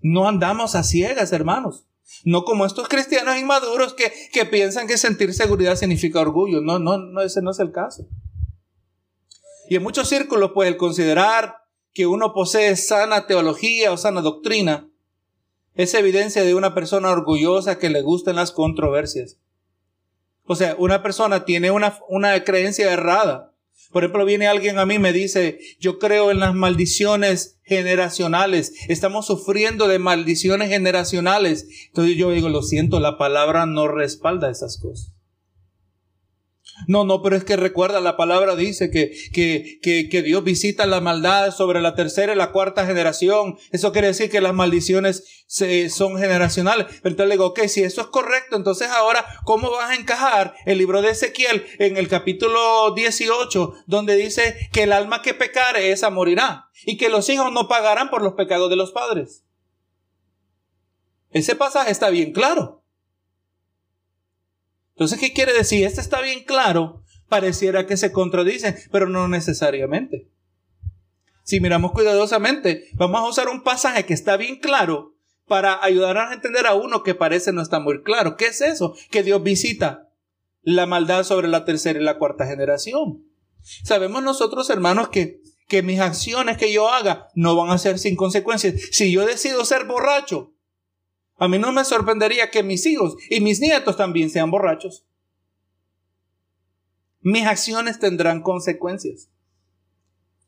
No 0.00 0.26
andamos 0.26 0.74
a 0.74 0.82
ciegas, 0.82 1.32
hermanos. 1.32 1.86
No 2.24 2.44
como 2.44 2.66
estos 2.66 2.88
cristianos 2.88 3.36
inmaduros 3.38 3.94
que, 3.94 4.12
que 4.32 4.44
piensan 4.44 4.86
que 4.86 4.98
sentir 4.98 5.32
seguridad 5.34 5.76
significa 5.76 6.20
orgullo. 6.20 6.60
No, 6.60 6.78
no, 6.78 6.98
no, 6.98 7.22
ese 7.22 7.42
no 7.42 7.50
es 7.50 7.58
el 7.60 7.72
caso. 7.72 8.06
Y 9.68 9.76
en 9.76 9.82
muchos 9.82 10.08
círculos, 10.08 10.50
pues 10.52 10.68
el 10.68 10.76
considerar 10.76 11.60
que 11.92 12.06
uno 12.06 12.32
posee 12.34 12.76
sana 12.76 13.26
teología 13.26 13.92
o 13.92 13.96
sana 13.96 14.20
doctrina 14.20 14.88
es 15.74 15.94
evidencia 15.94 16.42
de 16.42 16.54
una 16.54 16.74
persona 16.74 17.10
orgullosa 17.10 17.78
que 17.78 17.90
le 17.90 18.02
gustan 18.02 18.36
las 18.36 18.52
controversias. 18.52 19.38
O 20.44 20.56
sea, 20.56 20.74
una 20.78 21.02
persona 21.02 21.44
tiene 21.44 21.70
una, 21.70 21.98
una 22.08 22.42
creencia 22.42 22.92
errada. 22.92 23.49
Por 23.90 24.04
ejemplo, 24.04 24.24
viene 24.24 24.46
alguien 24.46 24.78
a 24.78 24.86
mí 24.86 24.94
y 24.94 24.98
me 25.00 25.12
dice, 25.12 25.58
yo 25.80 25.98
creo 25.98 26.30
en 26.30 26.38
las 26.38 26.54
maldiciones 26.54 27.58
generacionales. 27.64 28.72
Estamos 28.88 29.26
sufriendo 29.26 29.88
de 29.88 29.98
maldiciones 29.98 30.68
generacionales. 30.68 31.66
Entonces 31.88 32.16
yo 32.16 32.30
digo, 32.30 32.48
lo 32.48 32.62
siento, 32.62 33.00
la 33.00 33.18
palabra 33.18 33.66
no 33.66 33.88
respalda 33.88 34.50
esas 34.50 34.78
cosas. 34.78 35.12
No, 36.86 37.04
no, 37.04 37.22
pero 37.22 37.36
es 37.36 37.44
que 37.44 37.56
recuerda, 37.56 38.00
la 38.00 38.16
palabra 38.16 38.56
dice 38.56 38.90
que, 38.90 39.12
que, 39.32 39.78
que, 39.82 40.08
que, 40.08 40.22
Dios 40.22 40.44
visita 40.44 40.86
la 40.86 41.00
maldad 41.00 41.50
sobre 41.52 41.80
la 41.80 41.94
tercera 41.94 42.32
y 42.32 42.36
la 42.36 42.52
cuarta 42.52 42.86
generación. 42.86 43.58
Eso 43.72 43.92
quiere 43.92 44.08
decir 44.08 44.30
que 44.30 44.40
las 44.40 44.54
maldiciones 44.54 45.44
son 45.46 46.18
generacionales. 46.18 46.86
Pero 46.86 47.10
entonces 47.10 47.28
le 47.28 47.34
digo, 47.34 47.46
ok, 47.46 47.60
si 47.66 47.82
eso 47.82 48.00
es 48.00 48.06
correcto, 48.08 48.56
entonces 48.56 48.88
ahora, 48.88 49.24
¿cómo 49.44 49.70
vas 49.70 49.90
a 49.90 49.94
encajar 49.94 50.54
el 50.66 50.78
libro 50.78 51.02
de 51.02 51.10
Ezequiel 51.10 51.64
en 51.78 51.96
el 51.96 52.08
capítulo 52.08 52.92
18, 52.94 53.74
donde 53.86 54.16
dice 54.16 54.56
que 54.72 54.84
el 54.84 54.92
alma 54.92 55.22
que 55.22 55.34
pecare, 55.34 55.92
esa 55.92 56.10
morirá? 56.10 56.68
Y 56.84 56.96
que 56.96 57.08
los 57.08 57.28
hijos 57.28 57.52
no 57.52 57.68
pagarán 57.68 58.10
por 58.10 58.22
los 58.22 58.34
pecados 58.34 58.70
de 58.70 58.76
los 58.76 58.92
padres. 58.92 59.44
Ese 61.30 61.54
pasaje 61.54 61.90
está 61.90 62.10
bien 62.10 62.32
claro. 62.32 62.79
Entonces, 65.00 65.18
¿qué 65.18 65.32
quiere 65.32 65.54
decir? 65.54 65.86
Este 65.86 66.02
está 66.02 66.20
bien 66.20 66.44
claro, 66.44 67.02
pareciera 67.26 67.86
que 67.86 67.96
se 67.96 68.12
contradicen, 68.12 68.76
pero 68.92 69.08
no 69.08 69.28
necesariamente. 69.28 70.28
Si 71.42 71.58
miramos 71.58 71.92
cuidadosamente, 71.92 72.84
vamos 72.92 73.22
a 73.22 73.28
usar 73.30 73.48
un 73.48 73.62
pasaje 73.62 74.04
que 74.04 74.12
está 74.12 74.36
bien 74.36 74.60
claro 74.60 75.16
para 75.46 75.82
ayudar 75.82 76.18
a 76.18 76.34
entender 76.34 76.66
a 76.66 76.74
uno 76.74 77.02
que 77.02 77.14
parece 77.14 77.50
no 77.50 77.62
está 77.62 77.80
muy 77.80 78.02
claro. 78.02 78.36
¿Qué 78.36 78.48
es 78.48 78.60
eso? 78.60 78.94
Que 79.10 79.22
Dios 79.22 79.42
visita 79.42 80.10
la 80.60 80.84
maldad 80.84 81.24
sobre 81.24 81.48
la 81.48 81.64
tercera 81.64 81.98
y 81.98 82.02
la 82.04 82.18
cuarta 82.18 82.46
generación. 82.46 83.24
Sabemos 83.82 84.22
nosotros, 84.22 84.68
hermanos, 84.68 85.08
que, 85.08 85.40
que 85.66 85.82
mis 85.82 86.00
acciones 86.00 86.58
que 86.58 86.74
yo 86.74 86.90
haga 86.90 87.28
no 87.34 87.56
van 87.56 87.70
a 87.70 87.78
ser 87.78 87.98
sin 87.98 88.16
consecuencias. 88.16 88.74
Si 88.92 89.10
yo 89.10 89.24
decido 89.24 89.64
ser 89.64 89.86
borracho, 89.86 90.52
a 91.40 91.48
mí 91.48 91.58
no 91.58 91.72
me 91.72 91.86
sorprendería 91.86 92.50
que 92.50 92.62
mis 92.62 92.84
hijos 92.84 93.16
y 93.30 93.40
mis 93.40 93.60
nietos 93.60 93.96
también 93.96 94.28
sean 94.28 94.50
borrachos. 94.50 95.06
Mis 97.22 97.46
acciones 97.46 97.98
tendrán 97.98 98.42
consecuencias. 98.42 99.30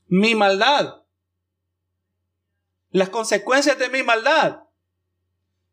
Mi 0.06 0.34
maldad. 0.34 1.02
Las 2.90 3.08
consecuencias 3.08 3.78
de 3.78 3.88
mi 3.88 4.02
maldad 4.02 4.64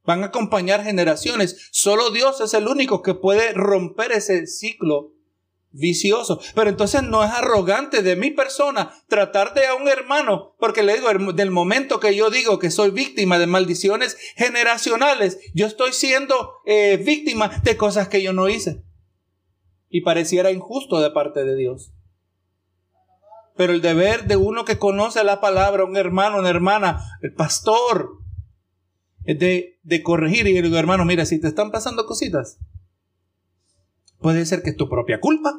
van 0.06 0.24
a 0.24 0.28
acompañar 0.28 0.86
generaciones. 0.86 1.68
Solo 1.72 2.12
Dios 2.12 2.40
es 2.40 2.54
el 2.54 2.70
único 2.70 3.02
que 3.02 3.14
puede 3.14 3.52
romper 3.52 4.14
ese 4.14 4.48
ciclo 4.48 5.12
vicioso. 5.72 6.40
Pero 6.56 6.70
entonces 6.70 7.04
no 7.04 7.24
es 7.24 7.32
arrogante 7.32 8.02
de 8.02 8.16
mi 8.16 8.32
persona 8.32 8.92
tratarte 9.08 9.66
a 9.68 9.76
un 9.76 9.88
hermano, 9.88 10.56
porque 10.60 10.84
le 10.84 10.96
digo, 10.96 11.10
del 11.34 11.52
momento 11.52 12.00
que 12.00 12.16
yo 12.16 12.30
digo 12.30 12.60
que 12.60 12.72
soy 12.72 12.92
víctima 12.92 13.40
de 13.40 13.48
maldiciones 13.48 14.18
generacionales, 14.36 15.40
yo 15.54 15.66
estoy 15.66 15.94
siendo 15.94 16.54
eh, 16.66 16.98
víctima 16.98 17.62
de 17.64 17.78
cosas 17.78 18.08
que 18.08 18.22
yo 18.22 18.34
no 18.34 18.50
hice. 18.50 18.84
Y 19.90 20.02
pareciera 20.02 20.52
injusto 20.52 21.00
de 21.00 21.12
parte 21.12 21.44
de 21.44 21.56
Dios. 21.56 21.94
Pero 23.56 23.74
el 23.74 23.82
deber 23.82 24.26
de 24.26 24.38
uno 24.38 24.64
que 24.64 24.78
conoce 24.78 25.24
la 25.24 25.42
palabra, 25.42 25.84
un 25.84 25.98
hermano, 25.98 26.40
una 26.40 26.50
hermana, 26.50 27.04
el 27.22 27.34
pastor, 27.34 28.20
es 29.26 29.38
de, 29.38 29.80
de 29.84 30.02
corregir 30.02 30.48
y 30.48 30.62
digo, 30.62 30.78
hermano, 30.78 31.04
mira, 31.06 31.26
si 31.26 31.42
te 31.42 31.48
están 31.48 31.72
pasando 31.72 32.06
cositas, 32.06 32.60
Puede 34.20 34.46
ser 34.46 34.62
que 34.62 34.72
es 34.72 34.78
tu 34.78 34.90
propia 34.90 35.20
culpa. 35.20 35.54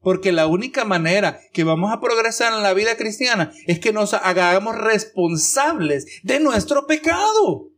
Porque 0.00 0.32
la 0.32 0.46
única 0.46 0.84
manera 0.84 1.40
que 1.52 1.64
vamos 1.64 1.92
a 1.92 2.00
progresar 2.00 2.52
en 2.52 2.62
la 2.62 2.72
vida 2.72 2.96
cristiana 2.96 3.52
es 3.66 3.80
que 3.80 3.92
nos 3.92 4.14
hagamos 4.14 4.76
responsables 4.76 6.20
de 6.22 6.40
nuestro 6.40 6.86
pecado. 6.86 7.70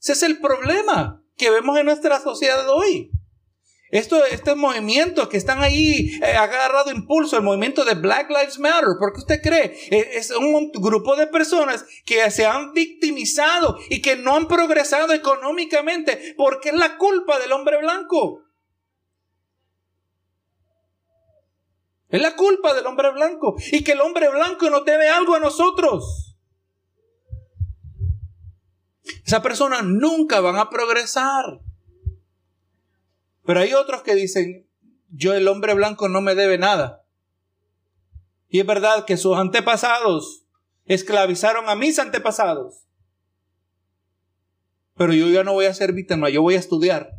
Ese 0.00 0.12
es 0.12 0.22
el 0.22 0.40
problema 0.40 1.22
que 1.36 1.50
vemos 1.50 1.78
en 1.78 1.86
nuestra 1.86 2.20
sociedad 2.20 2.68
hoy. 2.70 3.10
Esto, 3.94 4.24
este 4.24 4.56
movimiento 4.56 5.28
que 5.28 5.36
están 5.36 5.62
ahí 5.62 6.18
eh, 6.20 6.34
agarrado 6.34 6.90
impulso, 6.90 7.36
el 7.36 7.44
movimiento 7.44 7.84
de 7.84 7.94
Black 7.94 8.28
Lives 8.28 8.58
Matter, 8.58 8.96
porque 8.98 9.20
usted 9.20 9.40
cree, 9.40 9.66
eh, 9.88 10.10
es 10.14 10.32
un 10.32 10.72
grupo 10.72 11.14
de 11.14 11.28
personas 11.28 11.86
que 12.04 12.28
se 12.32 12.44
han 12.44 12.72
victimizado 12.72 13.78
y 13.88 14.02
que 14.02 14.16
no 14.16 14.34
han 14.34 14.48
progresado 14.48 15.12
económicamente, 15.12 16.34
porque 16.36 16.70
es 16.70 16.74
la 16.74 16.98
culpa 16.98 17.38
del 17.38 17.52
hombre 17.52 17.78
blanco. 17.78 18.42
Es 22.08 22.20
la 22.20 22.34
culpa 22.34 22.74
del 22.74 22.86
hombre 22.86 23.12
blanco 23.12 23.54
y 23.70 23.84
que 23.84 23.92
el 23.92 24.00
hombre 24.00 24.28
blanco 24.28 24.68
nos 24.70 24.84
debe 24.84 25.08
algo 25.08 25.36
a 25.36 25.38
nosotros. 25.38 26.36
Esa 29.24 29.40
persona 29.40 29.82
nunca 29.82 30.40
van 30.40 30.56
a 30.56 30.68
progresar. 30.68 31.60
Pero 33.44 33.60
hay 33.60 33.74
otros 33.74 34.02
que 34.02 34.14
dicen, 34.14 34.66
yo 35.10 35.34
el 35.34 35.48
hombre 35.48 35.74
blanco 35.74 36.08
no 36.08 36.20
me 36.20 36.34
debe 36.34 36.58
nada. 36.58 37.04
Y 38.48 38.60
es 38.60 38.66
verdad 38.66 39.04
que 39.04 39.16
sus 39.16 39.36
antepasados 39.36 40.44
esclavizaron 40.86 41.68
a 41.68 41.74
mis 41.74 41.98
antepasados. 41.98 42.84
Pero 44.96 45.12
yo 45.12 45.28
ya 45.28 45.44
no 45.44 45.52
voy 45.52 45.66
a 45.66 45.74
ser 45.74 45.92
víctima, 45.92 46.28
yo 46.30 46.42
voy 46.42 46.54
a 46.54 46.60
estudiar. 46.60 47.10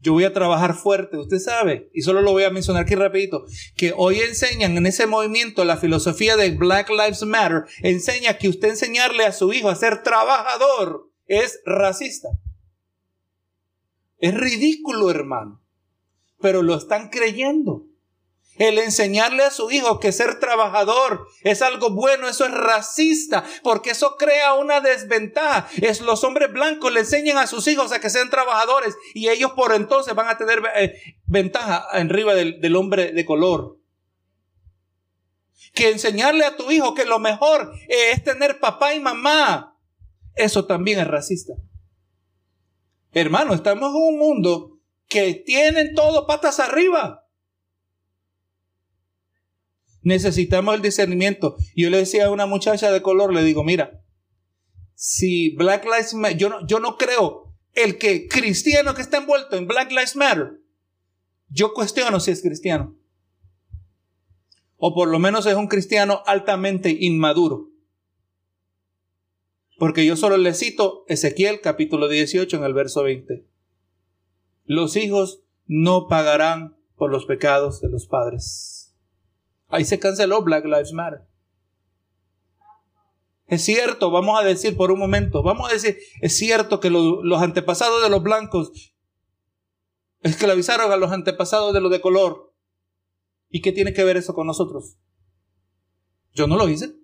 Yo 0.00 0.12
voy 0.12 0.24
a 0.24 0.32
trabajar 0.32 0.74
fuerte, 0.74 1.16
usted 1.16 1.38
sabe, 1.38 1.90
y 1.92 2.02
solo 2.02 2.22
lo 2.22 2.30
voy 2.30 2.44
a 2.44 2.50
mencionar 2.50 2.84
aquí 2.84 2.94
rapidito, 2.94 3.44
que 3.76 3.92
hoy 3.96 4.20
enseñan 4.20 4.76
en 4.76 4.86
ese 4.86 5.08
movimiento 5.08 5.64
la 5.64 5.76
filosofía 5.76 6.36
de 6.36 6.52
Black 6.52 6.88
Lives 6.88 7.24
Matter, 7.24 7.64
enseña 7.82 8.38
que 8.38 8.48
usted 8.48 8.68
enseñarle 8.68 9.24
a 9.24 9.32
su 9.32 9.52
hijo 9.52 9.68
a 9.68 9.74
ser 9.74 10.04
trabajador 10.04 11.10
es 11.26 11.60
racista. 11.66 12.28
Es 14.18 14.34
ridículo, 14.34 15.10
hermano. 15.10 15.60
Pero 16.40 16.62
lo 16.62 16.76
están 16.76 17.08
creyendo. 17.08 17.88
El 18.58 18.78
enseñarle 18.78 19.44
a 19.44 19.52
su 19.52 19.70
hijo 19.70 20.00
que 20.00 20.10
ser 20.10 20.40
trabajador 20.40 21.28
es 21.42 21.62
algo 21.62 21.90
bueno, 21.90 22.28
eso 22.28 22.44
es 22.44 22.50
racista, 22.50 23.44
porque 23.62 23.90
eso 23.90 24.16
crea 24.16 24.54
una 24.54 24.80
desventaja. 24.80 25.68
Es 25.80 26.00
los 26.00 26.24
hombres 26.24 26.52
blancos 26.52 26.92
le 26.92 27.00
enseñan 27.00 27.38
a 27.38 27.46
sus 27.46 27.68
hijos 27.68 27.92
a 27.92 28.00
que 28.00 28.10
sean 28.10 28.30
trabajadores 28.30 28.96
y 29.14 29.28
ellos 29.28 29.52
por 29.52 29.72
entonces 29.72 30.14
van 30.16 30.28
a 30.28 30.36
tener 30.36 30.60
eh, 30.74 31.00
ventaja 31.26 31.86
arriba 31.92 32.34
del, 32.34 32.60
del 32.60 32.74
hombre 32.74 33.12
de 33.12 33.24
color. 33.24 33.78
Que 35.72 35.90
enseñarle 35.90 36.44
a 36.44 36.56
tu 36.56 36.68
hijo 36.72 36.94
que 36.94 37.04
lo 37.04 37.20
mejor 37.20 37.72
es 37.86 38.24
tener 38.24 38.58
papá 38.58 38.92
y 38.92 38.98
mamá, 38.98 39.78
eso 40.34 40.66
también 40.66 40.98
es 40.98 41.06
racista. 41.06 41.52
Hermano, 43.12 43.54
estamos 43.54 43.90
en 43.90 44.14
un 44.14 44.18
mundo 44.18 44.78
que 45.08 45.34
tienen 45.34 45.94
todo 45.94 46.26
patas 46.26 46.60
arriba. 46.60 47.26
Necesitamos 50.02 50.74
el 50.74 50.82
discernimiento. 50.82 51.56
Yo 51.74 51.90
le 51.90 51.98
decía 51.98 52.26
a 52.26 52.30
una 52.30 52.46
muchacha 52.46 52.92
de 52.92 53.02
color, 53.02 53.32
le 53.32 53.42
digo, 53.42 53.64
mira, 53.64 54.02
si 54.94 55.54
Black 55.56 55.84
Lives 55.84 56.14
Matter, 56.14 56.36
yo 56.36 56.48
no, 56.48 56.66
yo 56.66 56.80
no 56.80 56.96
creo 56.96 57.54
el 57.74 57.98
que 57.98 58.28
cristiano 58.28 58.94
que 58.94 59.02
está 59.02 59.18
envuelto 59.18 59.56
en 59.56 59.66
Black 59.66 59.90
Lives 59.90 60.16
Matter, 60.16 60.60
yo 61.48 61.72
cuestiono 61.72 62.20
si 62.20 62.30
es 62.30 62.42
cristiano. 62.42 62.96
O 64.76 64.94
por 64.94 65.08
lo 65.08 65.18
menos 65.18 65.46
es 65.46 65.54
un 65.54 65.66
cristiano 65.66 66.22
altamente 66.26 66.90
inmaduro. 66.90 67.70
Porque 69.78 70.04
yo 70.04 70.16
solo 70.16 70.36
le 70.36 70.54
cito 70.54 71.04
Ezequiel 71.06 71.60
capítulo 71.60 72.08
18 72.08 72.56
en 72.56 72.64
el 72.64 72.74
verso 72.74 73.04
20. 73.04 73.46
Los 74.64 74.96
hijos 74.96 75.44
no 75.66 76.08
pagarán 76.08 76.76
por 76.96 77.12
los 77.12 77.26
pecados 77.26 77.80
de 77.80 77.88
los 77.88 78.08
padres. 78.08 78.96
Ahí 79.68 79.84
se 79.84 80.00
canceló 80.00 80.42
Black 80.42 80.64
Lives 80.64 80.92
Matter. 80.92 81.28
Es 83.46 83.64
cierto, 83.64 84.10
vamos 84.10 84.38
a 84.38 84.44
decir 84.44 84.76
por 84.76 84.90
un 84.90 84.98
momento, 84.98 85.44
vamos 85.44 85.70
a 85.70 85.72
decir, 85.72 85.96
es 86.20 86.36
cierto 86.36 86.80
que 86.80 86.90
los 86.90 87.40
antepasados 87.40 88.02
de 88.02 88.10
los 88.10 88.22
blancos 88.22 88.92
esclavizaron 90.22 90.90
a 90.90 90.96
los 90.96 91.12
antepasados 91.12 91.72
de 91.72 91.80
los 91.80 91.92
de 91.92 92.00
color. 92.00 92.52
¿Y 93.48 93.62
qué 93.62 93.70
tiene 93.70 93.94
que 93.94 94.04
ver 94.04 94.16
eso 94.16 94.34
con 94.34 94.48
nosotros? 94.48 94.98
Yo 96.34 96.48
no 96.48 96.56
lo 96.56 96.68
hice, 96.68 96.94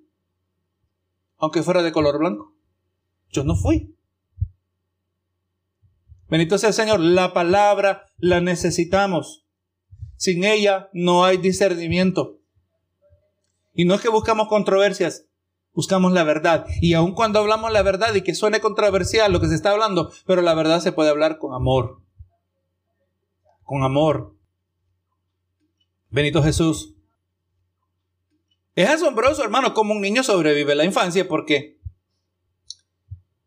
aunque 1.39 1.63
fuera 1.63 1.83
de 1.83 1.93
color 1.93 2.19
blanco. 2.19 2.54
Yo 3.35 3.43
no 3.43 3.57
fui. 3.57 3.93
Bendito 6.29 6.57
sea 6.57 6.69
el 6.69 6.75
Señor, 6.75 7.01
la 7.01 7.33
palabra 7.33 8.07
la 8.17 8.41
necesitamos. 8.41 9.45
Sin 10.17 10.45
ella 10.45 10.89
no 10.93 11.25
hay 11.25 11.37
discernimiento. 11.37 12.39
Y 13.73 13.87
no 13.87 13.95
es 13.95 14.01
que 14.01 14.09
buscamos 14.09 14.47
controversias, 14.47 15.27
buscamos 15.73 16.13
la 16.13 16.23
verdad. 16.23 16.65
Y 16.81 16.95
aun 16.95 17.13
cuando 17.13 17.41
hablamos 17.41 17.73
la 17.73 17.83
verdad 17.83 18.15
y 18.15 18.23
que 18.23 18.37
suene 18.37 18.61
controversial 18.61 19.33
lo 19.33 19.41
que 19.41 19.49
se 19.49 19.57
está 19.57 19.73
hablando, 19.73 20.13
pero 20.27 20.41
la 20.41 20.55
verdad 20.55 20.81
se 20.81 20.93
puede 20.93 21.11
hablar 21.11 21.39
con 21.39 21.55
amor. 21.55 22.03
Con 23.65 23.83
amor. 23.83 24.37
Benito 26.09 26.41
Jesús. 26.41 26.95
Es 28.77 28.89
asombroso, 28.89 29.43
hermano, 29.43 29.75
cómo 29.75 29.93
un 29.93 30.01
niño 30.01 30.23
sobrevive 30.23 30.77
la 30.77 30.85
infancia 30.85 31.27
porque 31.27 31.74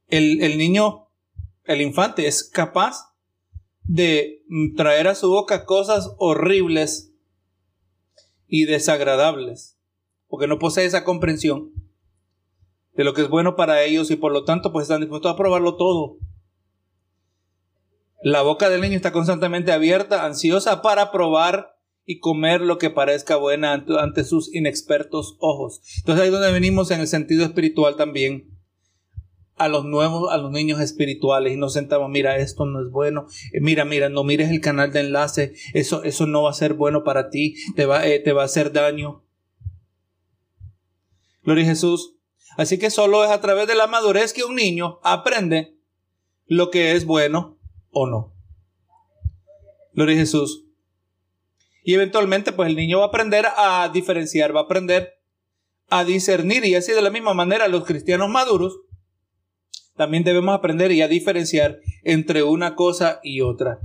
el, 0.08 0.42
el 0.42 0.58
niño, 0.58 1.10
el 1.66 1.82
infante, 1.82 2.28
es 2.28 2.44
capaz 2.44 3.14
de 3.84 4.44
traer 4.76 5.08
a 5.08 5.16
su 5.16 5.30
boca 5.30 5.66
cosas 5.66 6.14
horribles 6.18 7.14
y 8.48 8.66
desagradables, 8.66 9.78
porque 10.28 10.48
no 10.48 10.60
posee 10.60 10.86
esa 10.86 11.04
comprensión 11.04 11.72
de 12.94 13.04
lo 13.04 13.14
que 13.14 13.22
es 13.22 13.30
bueno 13.30 13.56
para 13.56 13.84
ellos 13.84 14.10
y 14.12 14.16
por 14.16 14.32
lo 14.32 14.44
tanto 14.44 14.72
pues 14.72 14.84
están 14.84 15.02
dispuestos 15.02 15.32
a 15.32 15.38
probarlo 15.38 15.76
todo. 15.76 16.18
La 18.24 18.42
boca 18.42 18.70
del 18.70 18.82
niño 18.82 18.96
está 18.96 19.12
constantemente 19.12 19.72
abierta, 19.72 20.26
ansiosa 20.26 20.82
para 20.82 21.12
probar 21.12 21.78
y 22.06 22.20
comer 22.20 22.62
lo 22.62 22.80
que 22.80 22.90
parezca 22.90 23.36
buena 23.36 23.74
ante 23.74 24.24
sus 24.24 24.54
inexpertos 24.54 25.36
ojos. 25.40 25.82
Entonces 26.00 26.24
ahí 26.24 26.28
es 26.28 26.34
donde 26.34 26.52
venimos 26.52 26.90
en 26.90 27.02
el 27.02 27.08
sentido 27.08 27.46
espiritual 27.46 27.96
también 27.96 28.57
a 29.58 29.68
los 29.68 29.86
nuevos, 29.86 30.32
a 30.32 30.38
los 30.38 30.52
niños 30.52 30.80
espirituales 30.80 31.54
y 31.54 31.58
nos 31.58 31.74
sentamos, 31.74 32.10
mira, 32.10 32.38
esto 32.38 32.66
no 32.66 32.82
es 32.82 32.92
bueno, 32.92 33.28
eh, 33.54 33.60
mira, 33.62 33.86
mira, 33.86 34.10
no 34.10 34.24
mires 34.24 34.50
el 34.50 34.62
canal 34.62 34.92
de 34.92 35.02
enlace, 35.02 35.54
eso, 35.74 36.04
eso 36.04 36.26
no 36.28 36.44
va 36.44 36.52
a 36.52 36.54
ser 36.54 36.74
bueno 36.74 37.04
para 37.04 37.30
ti, 37.30 37.56
te 37.76 37.86
va, 37.86 38.06
eh, 38.06 38.20
te 38.20 38.34
va 38.34 38.44
a 38.44 38.46
hacer 38.46 38.72
daño. 38.72 39.24
Gloria 41.44 41.64
a 41.64 41.68
Jesús. 41.68 42.16
Así 42.58 42.78
que 42.80 42.90
solo 42.90 43.24
es 43.24 43.30
a 43.30 43.40
través 43.40 43.68
de 43.68 43.76
la 43.76 43.88
madurez 43.88 44.34
que 44.34 44.44
un 44.44 44.56
niño 44.56 45.00
aprende 45.04 45.78
lo 46.46 46.72
que 46.72 46.94
es 46.94 47.06
bueno 47.06 47.58
o 47.92 48.08
no. 48.08 48.34
Gloria 49.94 50.16
a 50.16 50.20
Jesús. 50.20 50.66
Y 51.84 51.94
eventualmente, 51.94 52.52
pues 52.52 52.68
el 52.68 52.76
niño 52.76 53.00
va 53.00 53.06
a 53.06 53.08
aprender 53.08 53.46
a 53.56 53.90
diferenciar, 53.94 54.54
va 54.56 54.62
a 54.62 54.64
aprender 54.64 55.22
a 55.90 56.04
discernir. 56.04 56.66
Y 56.66 56.76
así 56.76 56.92
de 56.92 57.02
la 57.02 57.10
misma 57.10 57.34
manera, 57.34 57.68
los 57.68 57.86
cristianos 57.86 58.30
maduros 58.30 58.82
también 59.98 60.24
debemos 60.24 60.56
aprender 60.56 60.92
y 60.92 61.02
a 61.02 61.08
diferenciar 61.08 61.80
entre 62.04 62.44
una 62.44 62.76
cosa 62.76 63.20
y 63.24 63.42
otra. 63.42 63.80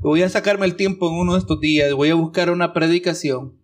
Voy 0.00 0.22
a 0.22 0.28
sacarme 0.28 0.66
el 0.66 0.76
tiempo 0.76 1.08
en 1.08 1.14
uno 1.14 1.32
de 1.32 1.40
estos 1.40 1.58
días, 1.58 1.92
voy 1.94 2.10
a 2.10 2.14
buscar 2.14 2.50
una 2.50 2.72
predicación 2.72 3.58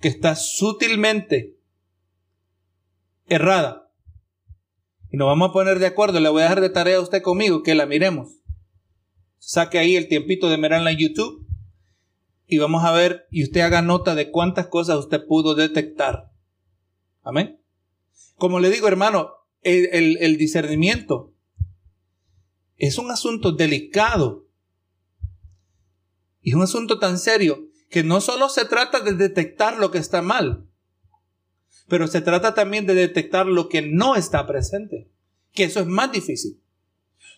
que 0.00 0.08
está 0.08 0.36
sutilmente 0.36 1.58
errada. 3.26 3.92
Y 5.10 5.16
nos 5.16 5.26
vamos 5.26 5.50
a 5.50 5.52
poner 5.52 5.78
de 5.78 5.86
acuerdo. 5.86 6.20
Le 6.20 6.28
voy 6.28 6.40
a 6.40 6.44
dejar 6.44 6.60
de 6.60 6.70
tarea 6.70 6.98
a 6.98 7.00
usted 7.00 7.22
conmigo 7.22 7.62
que 7.62 7.74
la 7.74 7.86
miremos. 7.86 8.40
Saque 9.38 9.78
ahí 9.78 9.96
el 9.96 10.08
tiempito 10.08 10.48
de 10.48 10.58
mirarla 10.58 10.92
en 10.92 10.98
YouTube. 10.98 11.46
Y 12.46 12.58
vamos 12.58 12.84
a 12.84 12.92
ver 12.92 13.26
y 13.30 13.42
usted 13.42 13.60
haga 13.60 13.82
nota 13.82 14.14
de 14.14 14.30
cuántas 14.30 14.68
cosas 14.68 14.98
usted 14.98 15.26
pudo 15.26 15.54
detectar. 15.54 16.30
Amén. 17.22 17.60
Como 18.36 18.60
le 18.60 18.70
digo, 18.70 18.88
hermano, 18.88 19.32
el, 19.62 20.18
el 20.18 20.36
discernimiento 20.36 21.34
es 22.78 22.98
un 22.98 23.10
asunto 23.10 23.52
delicado. 23.52 24.46
Y 26.40 26.54
un 26.54 26.62
asunto 26.62 26.98
tan 26.98 27.18
serio 27.18 27.68
que 27.90 28.04
no 28.04 28.20
solo 28.20 28.48
se 28.48 28.64
trata 28.64 29.00
de 29.00 29.14
detectar 29.14 29.78
lo 29.78 29.90
que 29.90 29.98
está 29.98 30.22
mal, 30.22 30.66
pero 31.88 32.06
se 32.06 32.20
trata 32.20 32.54
también 32.54 32.86
de 32.86 32.94
detectar 32.94 33.46
lo 33.46 33.68
que 33.68 33.82
no 33.82 34.14
está 34.14 34.46
presente, 34.46 35.10
que 35.52 35.64
eso 35.64 35.80
es 35.80 35.86
más 35.86 36.12
difícil. 36.12 36.62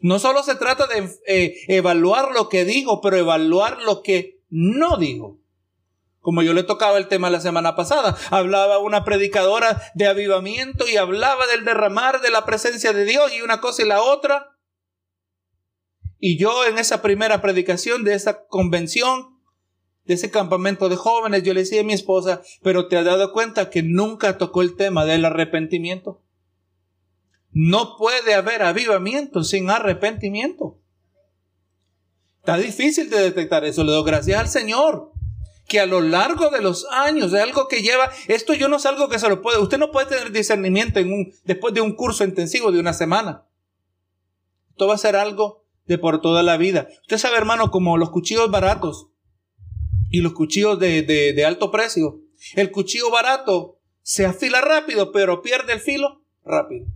No 0.01 0.19
solo 0.19 0.43
se 0.43 0.55
trata 0.55 0.87
de 0.87 1.09
eh, 1.27 1.55
evaluar 1.69 2.33
lo 2.33 2.49
que 2.49 2.65
dijo, 2.65 3.01
pero 3.01 3.17
evaluar 3.17 3.83
lo 3.83 4.03
que 4.03 4.43
no 4.49 4.97
dijo. 4.97 5.40
Como 6.21 6.43
yo 6.43 6.53
le 6.53 6.63
tocaba 6.63 6.99
el 6.99 7.09
tema 7.09 7.31
la 7.31 7.41
semana 7.41 7.75
pasada, 7.77 8.17
hablaba 8.31 8.79
una 8.79 9.05
predicadora 9.05 9.81
de 9.95 10.07
avivamiento 10.07 10.87
y 10.87 10.97
hablaba 10.97 11.47
del 11.47 11.65
derramar 11.65 12.21
de 12.21 12.31
la 12.31 12.45
presencia 12.45 12.93
de 12.93 13.05
Dios 13.05 13.33
y 13.33 13.43
una 13.43 13.61
cosa 13.61 13.83
y 13.83 13.87
la 13.87 14.03
otra. 14.03 14.57
Y 16.19 16.39
yo 16.39 16.67
en 16.67 16.79
esa 16.79 17.01
primera 17.01 17.41
predicación 17.41 18.05
de 18.05 18.15
esa 18.15 18.47
convención 18.47 19.41
de 20.05 20.15
ese 20.15 20.31
campamento 20.31 20.89
de 20.89 20.97
jóvenes, 20.97 21.43
yo 21.45 21.55
le 21.55 21.61
decía 21.61 21.83
a 21.83 21.85
mi 21.85 21.93
esposa, 21.93 22.43
pero 22.63 22.89
te 22.89 22.97
has 22.97 23.05
dado 23.05 23.33
cuenta 23.33 23.71
que 23.71 23.83
nunca 23.83 24.39
tocó 24.39 24.63
el 24.63 24.75
tema 24.75 25.05
del 25.05 25.25
arrepentimiento. 25.25 26.21
No 27.53 27.97
puede 27.97 28.35
haber 28.35 28.63
avivamiento 28.63 29.45
sin 29.45 29.71
arrepentimiento. 29.71 30.81
Está 32.39 32.57
difícil 32.57 33.09
de 33.09 33.21
detectar 33.21 33.65
eso. 33.65 33.85
Le 33.85 33.93
doy 33.93 34.05
gracias 34.05 34.41
al 34.41 34.49
Señor 34.49 35.13
que 35.71 35.79
a 35.79 35.87
lo 35.87 36.01
largo 36.01 36.51
de 36.51 36.61
los 36.61 36.85
años 36.91 37.31
de 37.31 37.41
algo 37.41 37.69
que 37.69 37.81
lleva, 37.81 38.11
esto 38.27 38.55
yo 38.55 38.69
no 38.69 38.77
es 38.77 38.87
algo 38.87 39.09
que 39.09 39.21
se 39.21 39.29
lo 39.29 39.41
puede, 39.41 39.61
usted 39.61 39.79
no 39.79 39.93
puede 39.93 40.09
tener 40.09 40.33
discernimiento 40.33 40.99
en 40.99 41.13
un, 41.13 41.33
después 41.45 41.73
de 41.73 41.81
un 41.81 41.95
curso 41.95 42.25
intensivo 42.25 42.73
de 42.73 42.81
una 42.81 42.93
semana. 42.93 43.47
Esto 44.71 44.89
va 44.89 44.95
a 44.95 44.99
ser 44.99 45.15
algo 45.15 45.65
de 45.87 45.97
por 45.97 46.21
toda 46.21 46.43
la 46.43 46.57
vida. 46.57 46.89
Usted 47.03 47.19
sabe, 47.19 47.37
hermano, 47.37 47.71
como 47.71 47.97
los 47.97 48.11
cuchillos 48.11 48.51
baratos 48.51 49.11
y 50.11 50.23
los 50.23 50.33
cuchillos 50.33 50.77
de, 50.81 51.45
alto 51.47 51.71
precio. 51.71 52.21
El 52.57 52.73
cuchillo 52.73 53.09
barato 53.13 53.79
se 54.03 54.27
afila 54.27 54.61
rápido, 54.61 55.13
pero 55.13 55.41
pierde 55.41 55.73
el 55.73 55.81
filo 55.81 56.25
rápido. 56.45 56.87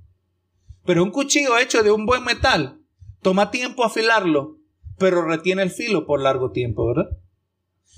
Pero 0.85 1.05
un 1.05 1.13
cuchillo 1.13 1.59
hecho 1.59 1.85
de 1.85 1.93
un 1.93 2.07
buen 2.07 2.25
metal 2.25 2.81
toma 3.23 3.53
tiempo 3.53 3.85
afilarlo, 3.85 4.59
pero 4.99 5.23
retiene 5.23 5.63
el 5.63 5.71
filo 5.71 6.07
por 6.07 6.21
largo 6.21 6.51
tiempo, 6.51 6.89
¿verdad? 6.89 7.19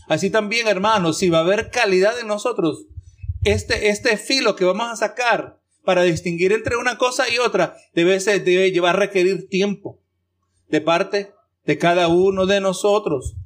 Así 0.09 0.31
también, 0.31 0.69
hermanos, 0.69 1.19
si 1.19 1.31
va 1.31 1.39
a 1.39 1.43
haber 1.43 1.71
calidad 1.71 2.19
en 2.21 2.29
nosotros, 2.29 2.87
este, 3.45 3.89
este 3.89 4.17
filo 4.17 4.57
que 4.57 4.65
vamos 4.65 4.89
a 4.89 4.97
sacar 4.97 5.61
para 5.85 6.03
distinguir 6.03 6.53
entre 6.53 6.77
una 6.77 6.99
cosa 6.99 7.29
y 7.29 7.39
otra 7.39 7.77
debe, 7.95 8.19
ser, 8.21 8.45
debe 8.45 8.73
llevar 8.73 8.97
a 8.97 9.01
requerir 9.01 9.49
tiempo 9.49 10.01
de 10.69 10.81
parte 10.81 11.33
de 11.65 11.79
cada 11.79 12.09
uno 12.09 12.47
de 12.47 12.61
nosotros. 12.61 13.37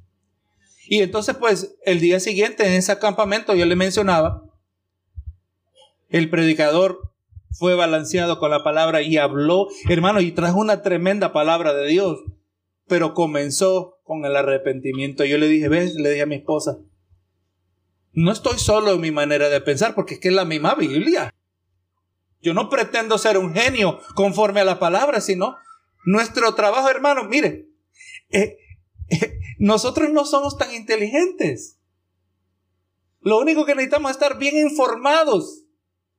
Y 0.86 1.02
entonces, 1.02 1.36
pues, 1.36 1.76
el 1.84 2.00
día 2.00 2.18
siguiente 2.18 2.66
en 2.66 2.72
ese 2.72 2.98
campamento, 2.98 3.54
yo 3.54 3.64
le 3.64 3.76
mencionaba, 3.76 4.42
el 6.08 6.28
predicador 6.28 7.12
fue 7.52 7.74
balanceado 7.74 8.38
con 8.38 8.50
la 8.50 8.64
palabra 8.64 9.02
y 9.02 9.16
habló, 9.16 9.68
hermano, 9.88 10.20
y 10.20 10.32
trajo 10.32 10.58
una 10.58 10.82
tremenda 10.82 11.32
palabra 11.32 11.74
de 11.74 11.88
Dios, 11.88 12.18
pero 12.86 13.14
comenzó 13.14 13.99
con 14.10 14.24
el 14.24 14.34
arrepentimiento. 14.34 15.24
Yo 15.24 15.38
le 15.38 15.46
dije, 15.46 15.68
ves, 15.68 15.94
le 15.94 16.10
dije 16.10 16.22
a 16.22 16.26
mi 16.26 16.34
esposa, 16.34 16.78
no 18.12 18.32
estoy 18.32 18.58
solo 18.58 18.90
en 18.90 19.00
mi 19.00 19.12
manera 19.12 19.48
de 19.48 19.60
pensar, 19.60 19.94
porque 19.94 20.14
es 20.14 20.20
que 20.20 20.26
es 20.26 20.34
la 20.34 20.44
misma 20.44 20.74
Biblia. 20.74 21.32
Yo 22.42 22.52
no 22.52 22.68
pretendo 22.68 23.18
ser 23.18 23.38
un 23.38 23.54
genio 23.54 24.00
conforme 24.16 24.62
a 24.62 24.64
la 24.64 24.80
palabra, 24.80 25.20
sino 25.20 25.54
nuestro 26.04 26.56
trabajo, 26.56 26.90
hermano, 26.90 27.22
mire, 27.22 27.68
eh, 28.30 28.58
nosotros 29.60 30.10
no 30.10 30.24
somos 30.24 30.58
tan 30.58 30.74
inteligentes. 30.74 31.78
Lo 33.20 33.38
único 33.38 33.64
que 33.64 33.76
necesitamos 33.76 34.10
es 34.10 34.16
estar 34.16 34.38
bien 34.38 34.56
informados 34.56 35.66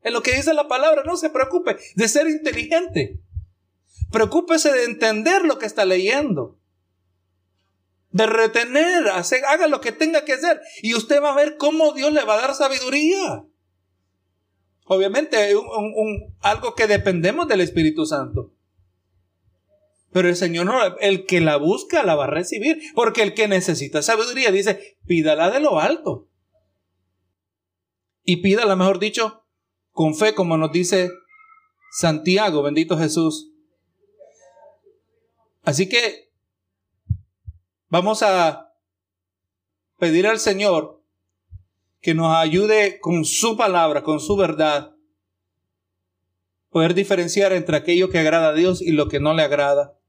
en 0.01 0.13
lo 0.13 0.23
que 0.23 0.33
dice 0.33 0.53
la 0.53 0.69
palabra. 0.69 1.03
No 1.03 1.17
se 1.17 1.29
preocupe 1.29 1.75
de 1.95 2.07
ser 2.07 2.29
inteligente. 2.29 3.19
Preocúpese 4.13 4.71
de 4.71 4.85
entender 4.85 5.43
lo 5.43 5.59
que 5.59 5.65
está 5.65 5.83
leyendo. 5.83 6.60
De 8.11 8.25
retener, 8.25 9.07
haga 9.07 9.67
lo 9.67 9.81
que 9.81 9.91
tenga 9.91 10.25
que 10.25 10.33
hacer. 10.33 10.59
Y 10.81 10.95
usted 10.95 11.21
va 11.21 11.31
a 11.31 11.35
ver 11.35 11.57
cómo 11.57 11.93
Dios 11.93 12.11
le 12.11 12.23
va 12.23 12.35
a 12.35 12.41
dar 12.41 12.55
sabiduría. 12.55 13.45
Obviamente, 14.85 15.53
algo 16.41 16.75
que 16.75 16.87
dependemos 16.87 17.47
del 17.47 17.61
Espíritu 17.61 18.05
Santo. 18.05 18.53
Pero 20.11 20.27
el 20.27 20.35
Señor 20.35 20.65
no, 20.65 20.97
el 20.97 21.25
que 21.25 21.39
la 21.39 21.55
busca 21.55 22.03
la 22.03 22.15
va 22.15 22.25
a 22.25 22.29
recibir, 22.29 22.81
porque 22.93 23.21
el 23.21 23.33
que 23.33 23.47
necesita 23.47 24.01
sabiduría 24.01 24.51
dice, 24.51 24.97
pídala 25.05 25.49
de 25.49 25.61
lo 25.61 25.79
alto. 25.79 26.27
Y 28.23 28.37
pídala, 28.37 28.75
mejor 28.75 28.99
dicho, 28.99 29.45
con 29.91 30.15
fe, 30.15 30.35
como 30.35 30.57
nos 30.57 30.73
dice 30.73 31.11
Santiago, 31.91 32.61
bendito 32.61 32.97
Jesús. 32.97 33.53
Así 35.63 35.87
que 35.87 36.30
vamos 37.91 38.23
a 38.23 38.73
pedir 39.99 40.25
al 40.25 40.39
Señor 40.39 41.03
que 41.99 42.15
nos 42.15 42.35
ayude 42.35 42.99
con 42.99 43.25
su 43.25 43.55
palabra, 43.55 44.01
con 44.01 44.19
su 44.19 44.35
verdad, 44.35 44.95
poder 46.69 46.95
diferenciar 46.95 47.53
entre 47.53 47.77
aquello 47.77 48.09
que 48.09 48.17
agrada 48.17 48.49
a 48.49 48.53
Dios 48.53 48.81
y 48.81 48.93
lo 48.93 49.07
que 49.07 49.19
no 49.19 49.35
le 49.35 49.43
agrada, 49.43 49.99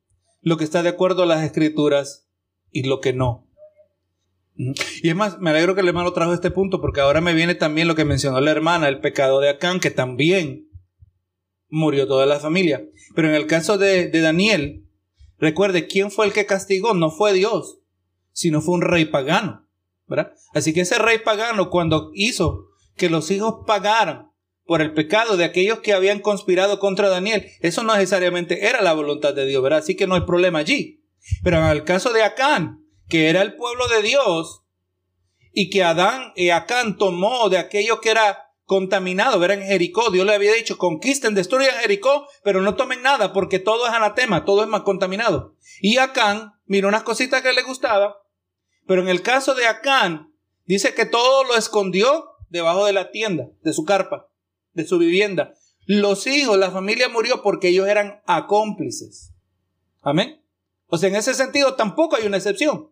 lo 0.40 0.56
que 0.56 0.64
está 0.64 0.82
de 0.82 0.88
acuerdo 0.88 1.24
a 1.24 1.26
las 1.26 1.44
escrituras 1.44 2.30
y 2.70 2.84
lo 2.84 3.00
que 3.00 3.12
no. 3.12 3.46
Y 4.54 5.08
es 5.08 5.16
más, 5.16 5.40
me 5.40 5.50
alegro 5.50 5.74
que 5.74 5.80
el 5.80 5.88
hermano 5.88 6.12
trajo 6.12 6.32
este 6.32 6.50
punto 6.50 6.80
porque 6.80 7.00
ahora 7.00 7.20
me 7.20 7.34
viene 7.34 7.54
también 7.54 7.88
lo 7.88 7.96
que 7.96 8.04
mencionó 8.04 8.40
la 8.40 8.52
hermana, 8.52 8.88
el 8.88 9.00
pecado 9.00 9.40
de 9.40 9.50
Acán, 9.50 9.80
que 9.80 9.90
también 9.90 10.68
murió 11.68 12.06
toda 12.06 12.26
la 12.26 12.38
familia. 12.38 12.86
Pero 13.14 13.28
en 13.28 13.34
el 13.34 13.46
caso 13.46 13.76
de, 13.76 14.08
de 14.08 14.20
Daniel, 14.20 14.81
recuerde, 15.43 15.86
¿quién 15.86 16.11
fue 16.11 16.24
el 16.24 16.32
que 16.32 16.47
castigó? 16.47 16.95
No 16.95 17.11
fue 17.11 17.34
Dios, 17.34 17.80
sino 18.32 18.62
fue 18.62 18.76
un 18.76 18.82
rey 18.82 19.05
pagano. 19.05 19.68
¿verdad? 20.07 20.32
Así 20.55 20.72
que 20.72 20.82
ese 20.82 20.99
rey 20.99 21.18
pagano 21.18 21.70
cuando 21.70 22.11
hizo 22.14 22.68
que 22.97 23.11
los 23.11 23.30
hijos 23.30 23.64
pagaran 23.66 24.30
por 24.64 24.80
el 24.80 24.95
pecado 24.95 25.36
de 25.36 25.45
aquellos 25.45 25.80
que 25.80 25.93
habían 25.93 26.20
conspirado 26.20 26.78
contra 26.78 27.09
Daniel, 27.09 27.51
eso 27.61 27.82
no 27.82 27.95
necesariamente 27.95 28.66
era 28.66 28.80
la 28.82 28.93
voluntad 28.93 29.34
de 29.34 29.47
Dios, 29.47 29.62
¿verdad? 29.62 29.80
Así 29.80 29.97
que 29.97 30.07
no 30.07 30.14
hay 30.14 30.22
problema 30.22 30.61
allí. 30.61 31.05
Pero 31.43 31.59
en 31.59 31.64
el 31.64 31.84
caso 31.84 32.12
de 32.12 32.22
Acán, 32.22 32.84
que 33.09 33.28
era 33.28 33.43
el 33.43 33.57
pueblo 33.57 33.88
de 33.88 34.03
Dios, 34.03 34.62
y 35.53 35.68
que 35.70 35.82
Adán 35.82 36.32
y 36.36 36.51
Acán 36.51 36.97
tomó 36.97 37.49
de 37.49 37.59
aquello 37.59 38.01
que 38.01 38.11
era 38.11 38.51
contaminado, 38.72 39.38
verán 39.38 39.60
en 39.60 39.68
Jericó, 39.68 40.10
Dios 40.10 40.24
le 40.24 40.34
había 40.34 40.54
dicho, 40.54 40.78
conquisten, 40.78 41.34
destruyan 41.34 41.74
Jericó, 41.82 42.26
pero 42.42 42.62
no 42.62 42.74
tomen 42.74 43.02
nada 43.02 43.34
porque 43.34 43.58
todo 43.58 43.86
es 43.86 43.92
anatema, 43.92 44.46
todo 44.46 44.62
es 44.62 44.68
más 44.68 44.80
contaminado. 44.80 45.56
Y 45.82 45.98
Acán 45.98 46.54
miró 46.64 46.88
unas 46.88 47.02
cositas 47.02 47.42
que 47.42 47.52
le 47.52 47.64
gustaba, 47.64 48.16
pero 48.86 49.02
en 49.02 49.08
el 49.08 49.20
caso 49.20 49.54
de 49.54 49.66
Acán, 49.66 50.32
dice 50.64 50.94
que 50.94 51.04
todo 51.04 51.44
lo 51.44 51.54
escondió 51.54 52.30
debajo 52.48 52.86
de 52.86 52.94
la 52.94 53.10
tienda, 53.10 53.50
de 53.62 53.74
su 53.74 53.84
carpa, 53.84 54.30
de 54.72 54.86
su 54.86 54.96
vivienda. 54.96 55.52
Los 55.84 56.26
hijos, 56.26 56.56
la 56.56 56.70
familia 56.70 57.10
murió 57.10 57.42
porque 57.42 57.68
ellos 57.68 57.86
eran 57.88 58.22
acómplices. 58.24 59.34
Amén. 60.00 60.42
O 60.86 60.96
sea, 60.96 61.10
en 61.10 61.16
ese 61.16 61.34
sentido 61.34 61.74
tampoco 61.74 62.16
hay 62.16 62.26
una 62.26 62.38
excepción. 62.38 62.90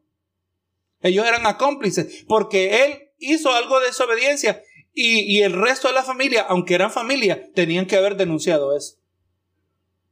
Ellos 1.00 1.26
eran 1.26 1.46
acómplices 1.46 2.26
porque 2.28 2.84
él 2.84 3.12
hizo 3.16 3.50
algo 3.54 3.80
de 3.80 3.86
desobediencia 3.86 4.62
y, 4.92 5.40
el 5.42 5.52
resto 5.52 5.88
de 5.88 5.94
la 5.94 6.02
familia, 6.02 6.42
aunque 6.42 6.74
eran 6.74 6.90
familia, 6.90 7.50
tenían 7.54 7.86
que 7.86 7.96
haber 7.96 8.16
denunciado 8.16 8.76
eso. 8.76 8.96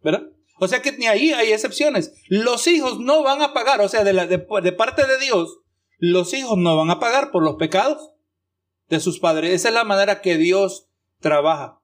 ¿Verdad? 0.02 0.28
O 0.60 0.68
sea 0.68 0.82
que 0.82 0.92
ni 0.92 1.06
ahí 1.06 1.32
hay 1.32 1.52
excepciones. 1.52 2.14
Los 2.28 2.66
hijos 2.66 2.98
no 3.00 3.22
van 3.22 3.42
a 3.42 3.52
pagar, 3.52 3.80
o 3.80 3.88
sea, 3.88 4.04
de, 4.04 4.38
parte 4.72 5.06
de 5.06 5.18
Dios, 5.18 5.60
los 5.98 6.32
hijos 6.34 6.56
no 6.56 6.76
van 6.76 6.90
a 6.90 7.00
pagar 7.00 7.30
por 7.30 7.42
los 7.42 7.56
pecados 7.56 8.12
de 8.88 9.00
sus 9.00 9.18
padres. 9.18 9.52
Esa 9.52 9.68
es 9.68 9.74
la 9.74 9.84
manera 9.84 10.20
que 10.20 10.36
Dios 10.36 10.88
trabaja. 11.20 11.80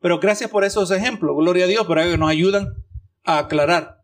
Pero 0.00 0.20
gracias 0.20 0.50
por 0.50 0.64
esos 0.64 0.90
ejemplos, 0.90 1.36
gloria 1.36 1.64
a 1.64 1.68
Dios, 1.68 1.86
para 1.86 2.04
que 2.04 2.16
nos 2.16 2.30
ayudan 2.30 2.84
a 3.24 3.38
aclarar. 3.38 4.02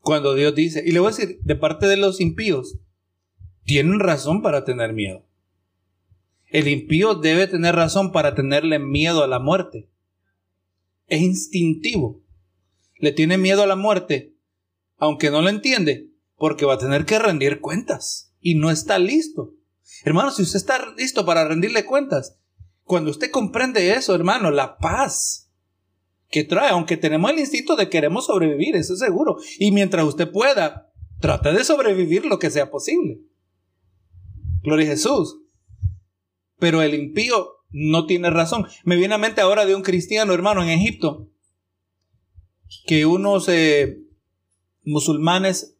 Cuando 0.00 0.34
Dios 0.34 0.54
dice, 0.54 0.82
y 0.84 0.92
le 0.92 1.00
voy 1.00 1.12
a 1.12 1.16
decir, 1.16 1.40
de 1.42 1.56
parte 1.56 1.86
de 1.86 1.96
los 1.96 2.20
impíos, 2.20 2.78
tienen 3.64 4.00
razón 4.00 4.40
para 4.40 4.64
tener 4.64 4.94
miedo. 4.94 5.29
El 6.50 6.66
impío 6.66 7.14
debe 7.14 7.46
tener 7.46 7.76
razón 7.76 8.12
para 8.12 8.34
tenerle 8.34 8.78
miedo 8.78 9.22
a 9.22 9.28
la 9.28 9.38
muerte. 9.38 9.88
Es 11.06 11.22
instintivo. 11.22 12.22
Le 12.96 13.12
tiene 13.12 13.38
miedo 13.38 13.62
a 13.62 13.66
la 13.66 13.76
muerte, 13.76 14.34
aunque 14.98 15.30
no 15.30 15.42
lo 15.42 15.48
entiende, 15.48 16.10
porque 16.36 16.66
va 16.66 16.74
a 16.74 16.78
tener 16.78 17.06
que 17.06 17.18
rendir 17.18 17.60
cuentas 17.60 18.34
y 18.40 18.56
no 18.56 18.70
está 18.70 18.98
listo. 18.98 19.54
Hermano, 20.04 20.30
si 20.32 20.42
usted 20.42 20.56
está 20.56 20.92
listo 20.96 21.24
para 21.24 21.46
rendirle 21.46 21.84
cuentas, 21.84 22.36
cuando 22.84 23.10
usted 23.10 23.30
comprende 23.30 23.92
eso, 23.92 24.14
hermano, 24.14 24.50
la 24.50 24.76
paz 24.78 25.52
que 26.28 26.44
trae, 26.44 26.70
aunque 26.70 26.96
tenemos 26.96 27.30
el 27.30 27.38
instinto 27.38 27.76
de 27.76 27.88
queremos 27.88 28.26
sobrevivir, 28.26 28.76
eso 28.76 28.94
es 28.94 28.98
seguro. 28.98 29.36
Y 29.58 29.70
mientras 29.70 30.04
usted 30.04 30.30
pueda, 30.30 30.90
trate 31.20 31.52
de 31.52 31.64
sobrevivir 31.64 32.26
lo 32.26 32.38
que 32.38 32.50
sea 32.50 32.70
posible. 32.70 33.20
Gloria 34.62 34.86
a 34.86 34.90
Jesús. 34.90 35.39
Pero 36.60 36.82
el 36.82 36.94
impío 36.94 37.56
no 37.70 38.06
tiene 38.06 38.30
razón. 38.30 38.66
Me 38.84 38.96
viene 38.96 39.14
a 39.14 39.18
mente 39.18 39.40
ahora 39.40 39.66
de 39.66 39.74
un 39.74 39.82
cristiano, 39.82 40.32
hermano, 40.32 40.62
en 40.62 40.68
Egipto, 40.68 41.28
que 42.86 43.06
unos 43.06 43.48
eh, 43.48 43.98
musulmanes 44.84 45.76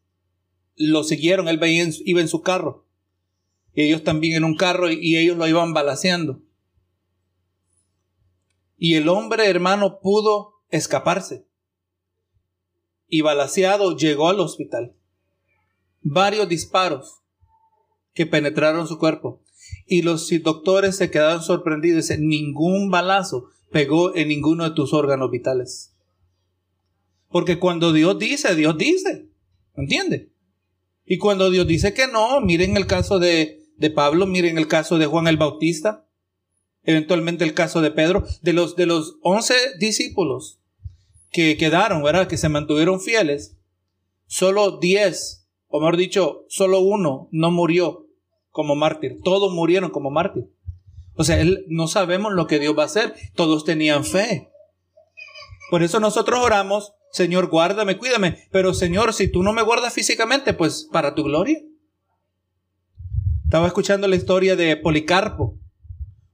lo 0.76 1.04
siguieron, 1.04 1.48
él 1.48 1.58
veía 1.58 1.86
iba 2.04 2.20
en 2.20 2.28
su 2.28 2.42
carro, 2.42 2.86
y 3.74 3.82
ellos 3.82 4.02
también 4.02 4.34
en 4.34 4.44
un 4.44 4.56
carro, 4.56 4.90
y 4.90 5.16
ellos 5.16 5.36
lo 5.36 5.46
iban 5.46 5.74
balaseando. 5.74 6.42
Y 8.76 8.94
el 8.94 9.08
hombre 9.10 9.48
hermano 9.48 10.00
pudo 10.00 10.62
escaparse. 10.70 11.46
Y 13.06 13.20
balaseado 13.20 13.94
llegó 13.94 14.28
al 14.28 14.40
hospital. 14.40 14.96
Varios 16.00 16.48
disparos 16.48 17.20
que 18.14 18.24
penetraron 18.24 18.88
su 18.88 18.98
cuerpo. 18.98 19.42
Y 19.90 20.02
los 20.02 20.30
doctores 20.42 20.96
se 20.96 21.10
quedaron 21.10 21.42
sorprendidos. 21.42 22.08
Dicen, 22.08 22.26
ningún 22.28 22.90
balazo 22.90 23.50
pegó 23.70 24.16
en 24.16 24.28
ninguno 24.28 24.64
de 24.64 24.74
tus 24.74 24.94
órganos 24.94 25.30
vitales. 25.30 25.94
Porque 27.28 27.58
cuando 27.58 27.92
Dios 27.92 28.18
dice, 28.18 28.54
Dios 28.54 28.78
dice. 28.78 29.28
¿Entiende? 29.74 30.32
Y 31.04 31.18
cuando 31.18 31.50
Dios 31.50 31.66
dice 31.66 31.92
que 31.92 32.06
no, 32.06 32.40
miren 32.40 32.76
el 32.76 32.86
caso 32.86 33.18
de, 33.18 33.64
de 33.76 33.90
Pablo, 33.90 34.26
miren 34.26 34.56
el 34.56 34.68
caso 34.68 34.96
de 34.96 35.06
Juan 35.06 35.26
el 35.26 35.36
Bautista 35.36 36.06
eventualmente 36.82 37.44
el 37.44 37.54
caso 37.54 37.80
de 37.80 37.90
Pedro, 37.90 38.24
de 38.42 38.52
los, 38.52 38.76
de 38.76 38.86
los 38.86 39.18
once 39.22 39.54
discípulos 39.78 40.60
que 41.30 41.56
quedaron, 41.56 42.02
¿verdad? 42.02 42.26
Que 42.26 42.36
se 42.36 42.48
mantuvieron 42.48 43.00
fieles, 43.00 43.56
solo 44.26 44.78
diez, 44.78 45.48
o 45.68 45.80
mejor 45.80 45.96
dicho, 45.96 46.46
solo 46.48 46.80
uno 46.80 47.28
no 47.30 47.50
murió 47.50 48.08
como 48.50 48.74
mártir, 48.74 49.18
todos 49.22 49.52
murieron 49.52 49.90
como 49.90 50.10
mártir. 50.10 50.44
O 51.14 51.24
sea, 51.24 51.40
él, 51.40 51.64
no 51.68 51.88
sabemos 51.88 52.32
lo 52.32 52.46
que 52.46 52.58
Dios 52.58 52.76
va 52.76 52.84
a 52.84 52.86
hacer, 52.86 53.14
todos 53.34 53.64
tenían 53.64 54.04
fe. 54.04 54.50
Por 55.70 55.82
eso 55.82 56.00
nosotros 56.00 56.40
oramos, 56.40 56.94
Señor, 57.12 57.48
guárdame, 57.48 57.98
cuídame, 57.98 58.38
pero 58.50 58.74
Señor, 58.74 59.12
si 59.12 59.30
tú 59.30 59.42
no 59.42 59.52
me 59.52 59.62
guardas 59.62 59.92
físicamente, 59.92 60.52
pues 60.54 60.88
para 60.90 61.14
tu 61.14 61.24
gloria. 61.24 61.58
Estaba 63.44 63.66
escuchando 63.66 64.06
la 64.08 64.16
historia 64.16 64.56
de 64.56 64.76
Policarpo, 64.76 65.58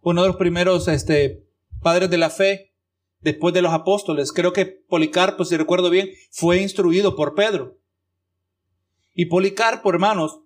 uno 0.02 0.22
de 0.22 0.28
los 0.28 0.36
primeros 0.36 0.86
este, 0.88 1.46
padres 1.80 2.10
de 2.10 2.18
la 2.18 2.30
fe 2.30 2.74
después 3.20 3.52
de 3.54 3.62
los 3.62 3.72
apóstoles. 3.72 4.32
Creo 4.32 4.52
que 4.52 4.66
Policarpo, 4.66 5.44
si 5.44 5.56
recuerdo 5.56 5.90
bien, 5.90 6.10
fue 6.30 6.60
instruido 6.60 7.16
por 7.16 7.34
Pedro. 7.34 7.78
Y 9.14 9.26
Policarpo, 9.26 9.90
hermanos, 9.90 10.40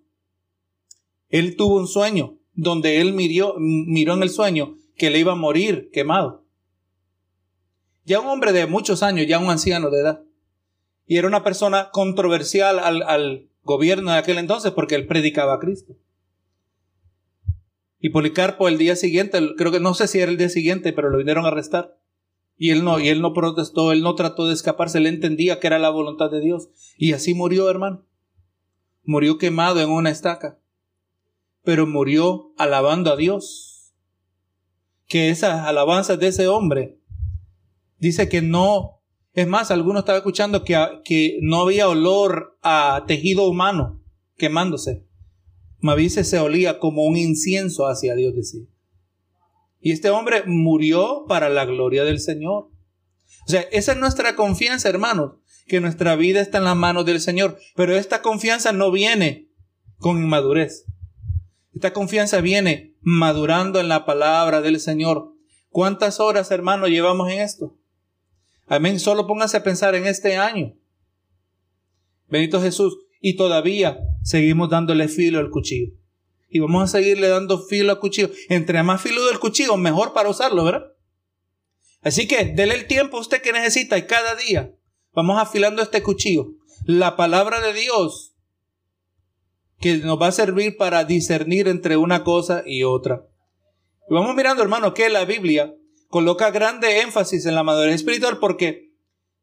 él 1.31 1.55
tuvo 1.55 1.77
un 1.77 1.87
sueño 1.87 2.37
donde 2.53 3.01
él 3.01 3.13
miró, 3.13 3.55
miró 3.57 4.13
en 4.13 4.23
el 4.23 4.29
sueño 4.29 4.77
que 4.95 5.09
le 5.09 5.19
iba 5.19 5.31
a 5.31 5.35
morir 5.35 5.89
quemado. 5.91 6.45
Ya 8.05 8.19
un 8.19 8.27
hombre 8.27 8.51
de 8.51 8.67
muchos 8.67 9.03
años, 9.03 9.27
ya 9.27 9.39
un 9.39 9.49
anciano 9.49 9.89
de 9.89 10.01
edad. 10.01 10.23
Y 11.05 11.17
era 11.17 11.27
una 11.27 11.43
persona 11.43 11.89
controversial 11.91 12.79
al, 12.79 13.47
gobierno 13.63 14.11
de 14.11 14.17
aquel 14.17 14.39
entonces 14.39 14.71
porque 14.71 14.95
él 14.95 15.05
predicaba 15.05 15.53
a 15.53 15.59
Cristo. 15.59 15.95
Y 17.99 18.09
Policarpo 18.09 18.67
el 18.67 18.79
día 18.79 18.95
siguiente, 18.95 19.39
creo 19.55 19.71
que 19.71 19.79
no 19.79 19.93
sé 19.93 20.07
si 20.07 20.19
era 20.19 20.31
el 20.31 20.37
día 20.37 20.49
siguiente, 20.49 20.93
pero 20.93 21.09
lo 21.09 21.19
vinieron 21.19 21.45
a 21.45 21.49
arrestar. 21.49 21.97
Y 22.57 22.71
él 22.71 22.83
no, 22.83 22.99
y 22.99 23.09
él 23.09 23.21
no 23.21 23.33
protestó, 23.33 23.91
él 23.91 24.01
no 24.01 24.15
trató 24.15 24.47
de 24.47 24.53
escaparse, 24.53 24.97
él 24.97 25.05
entendía 25.05 25.59
que 25.59 25.67
era 25.67 25.79
la 25.79 25.89
voluntad 25.89 26.31
de 26.31 26.41
Dios. 26.41 26.69
Y 26.97 27.13
así 27.13 27.33
murió, 27.35 27.69
hermano. 27.69 28.05
Murió 29.03 29.37
quemado 29.37 29.79
en 29.79 29.89
una 29.89 30.09
estaca. 30.09 30.60
Pero 31.63 31.87
murió 31.87 32.53
alabando 32.57 33.11
a 33.11 33.17
Dios. 33.17 33.93
Que 35.07 35.29
esas 35.29 35.65
alabanzas 35.65 36.19
de 36.19 36.27
ese 36.27 36.47
hombre, 36.47 36.99
dice 37.97 38.29
que 38.29 38.41
no, 38.41 39.01
es 39.33 39.47
más, 39.47 39.69
alguno 39.69 39.99
estaba 39.99 40.17
escuchando 40.17 40.63
que, 40.63 40.77
que 41.03 41.37
no 41.41 41.61
había 41.61 41.89
olor 41.89 42.57
a 42.61 43.03
tejido 43.07 43.47
humano 43.47 44.01
quemándose. 44.37 45.05
Mavise 45.79 46.23
se 46.23 46.39
olía 46.39 46.79
como 46.79 47.05
un 47.05 47.17
incienso 47.17 47.87
hacia 47.87 48.15
Dios, 48.15 48.35
decía. 48.35 48.65
Y 49.79 49.91
este 49.91 50.11
hombre 50.11 50.43
murió 50.45 51.25
para 51.27 51.49
la 51.49 51.65
gloria 51.65 52.03
del 52.03 52.19
Señor. 52.19 52.69
O 53.47 53.49
sea, 53.49 53.61
esa 53.71 53.93
es 53.93 53.97
nuestra 53.97 54.35
confianza, 54.35 54.89
hermanos, 54.89 55.33
que 55.67 55.81
nuestra 55.81 56.15
vida 56.15 56.39
está 56.41 56.59
en 56.59 56.65
las 56.65 56.75
manos 56.75 57.05
del 57.05 57.19
Señor. 57.19 57.57
Pero 57.75 57.95
esta 57.95 58.21
confianza 58.21 58.71
no 58.71 58.91
viene 58.91 59.49
con 59.97 60.17
inmadurez. 60.17 60.85
Esta 61.73 61.93
confianza 61.93 62.41
viene 62.41 62.95
madurando 63.01 63.79
en 63.79 63.87
la 63.87 64.05
palabra 64.05 64.61
del 64.61 64.79
Señor. 64.79 65.33
¿Cuántas 65.69 66.19
horas, 66.19 66.51
hermano, 66.51 66.87
llevamos 66.87 67.29
en 67.29 67.39
esto? 67.39 67.77
Amén. 68.67 68.99
Solo 68.99 69.27
póngase 69.27 69.57
a 69.57 69.63
pensar 69.63 69.95
en 69.95 70.05
este 70.05 70.37
año. 70.37 70.75
Bendito 72.27 72.61
Jesús. 72.61 72.97
Y 73.21 73.35
todavía 73.35 73.99
seguimos 74.23 74.69
dándole 74.69 75.07
filo 75.07 75.39
al 75.39 75.49
cuchillo. 75.49 75.93
Y 76.49 76.59
vamos 76.59 76.83
a 76.83 76.87
seguirle 76.87 77.27
dando 77.27 77.59
filo 77.59 77.91
al 77.91 77.99
cuchillo. 77.99 78.31
Entre 78.49 78.81
más 78.83 79.01
filo 79.01 79.25
del 79.27 79.39
cuchillo, 79.39 79.77
mejor 79.77 80.13
para 80.13 80.29
usarlo, 80.29 80.65
¿verdad? 80.65 80.91
Así 82.01 82.27
que 82.27 82.45
dele 82.45 82.75
el 82.75 82.87
tiempo 82.87 83.17
a 83.17 83.21
usted 83.21 83.41
que 83.41 83.53
necesita 83.53 83.97
y 83.97 84.07
cada 84.07 84.35
día 84.35 84.73
vamos 85.13 85.39
afilando 85.39 85.81
este 85.81 86.01
cuchillo. 86.01 86.53
La 86.85 87.15
palabra 87.15 87.61
de 87.61 87.73
Dios 87.73 88.30
que 89.81 89.97
nos 89.97 90.21
va 90.21 90.27
a 90.27 90.31
servir 90.31 90.77
para 90.77 91.03
discernir 91.03 91.67
entre 91.67 91.97
una 91.97 92.23
cosa 92.23 92.63
y 92.65 92.83
otra. 92.83 93.25
Y 94.09 94.13
vamos 94.13 94.35
mirando, 94.35 94.61
hermano, 94.61 94.93
que 94.93 95.09
la 95.09 95.25
Biblia 95.25 95.75
coloca 96.07 96.51
grande 96.51 97.01
énfasis 97.01 97.45
en 97.45 97.55
la 97.55 97.63
madurez 97.63 97.95
espiritual 97.95 98.37
porque 98.37 98.91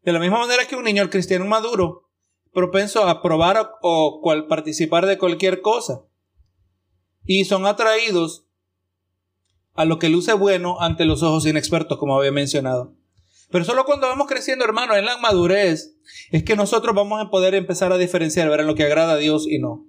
de 0.02 0.12
la 0.12 0.20
misma 0.20 0.38
manera 0.38 0.66
que 0.66 0.76
un 0.76 0.84
niño, 0.84 1.02
el 1.02 1.10
cristiano 1.10 1.44
maduro, 1.44 2.08
propenso 2.52 3.06
a 3.06 3.20
probar 3.20 3.72
o, 3.82 4.20
cual, 4.22 4.46
participar 4.46 5.06
de 5.06 5.18
cualquier 5.18 5.60
cosa. 5.60 6.04
Y 7.24 7.44
son 7.44 7.66
atraídos 7.66 8.46
a 9.74 9.84
lo 9.84 9.98
que 9.98 10.08
luce 10.08 10.32
bueno 10.34 10.80
ante 10.80 11.04
los 11.04 11.22
ojos 11.22 11.46
inexpertos, 11.46 11.98
como 11.98 12.16
había 12.16 12.32
mencionado. 12.32 12.94
Pero 13.50 13.64
solo 13.64 13.84
cuando 13.84 14.06
vamos 14.06 14.28
creciendo, 14.28 14.64
hermano, 14.64 14.94
en 14.94 15.04
la 15.04 15.18
madurez, 15.18 15.96
es 16.30 16.44
que 16.44 16.56
nosotros 16.56 16.94
vamos 16.94 17.20
a 17.20 17.30
poder 17.30 17.54
empezar 17.54 17.92
a 17.92 17.98
diferenciar, 17.98 18.48
ver 18.50 18.60
en 18.60 18.66
lo 18.66 18.74
que 18.74 18.84
agrada 18.84 19.14
a 19.14 19.18
Dios 19.18 19.46
y 19.48 19.58
no. 19.58 19.87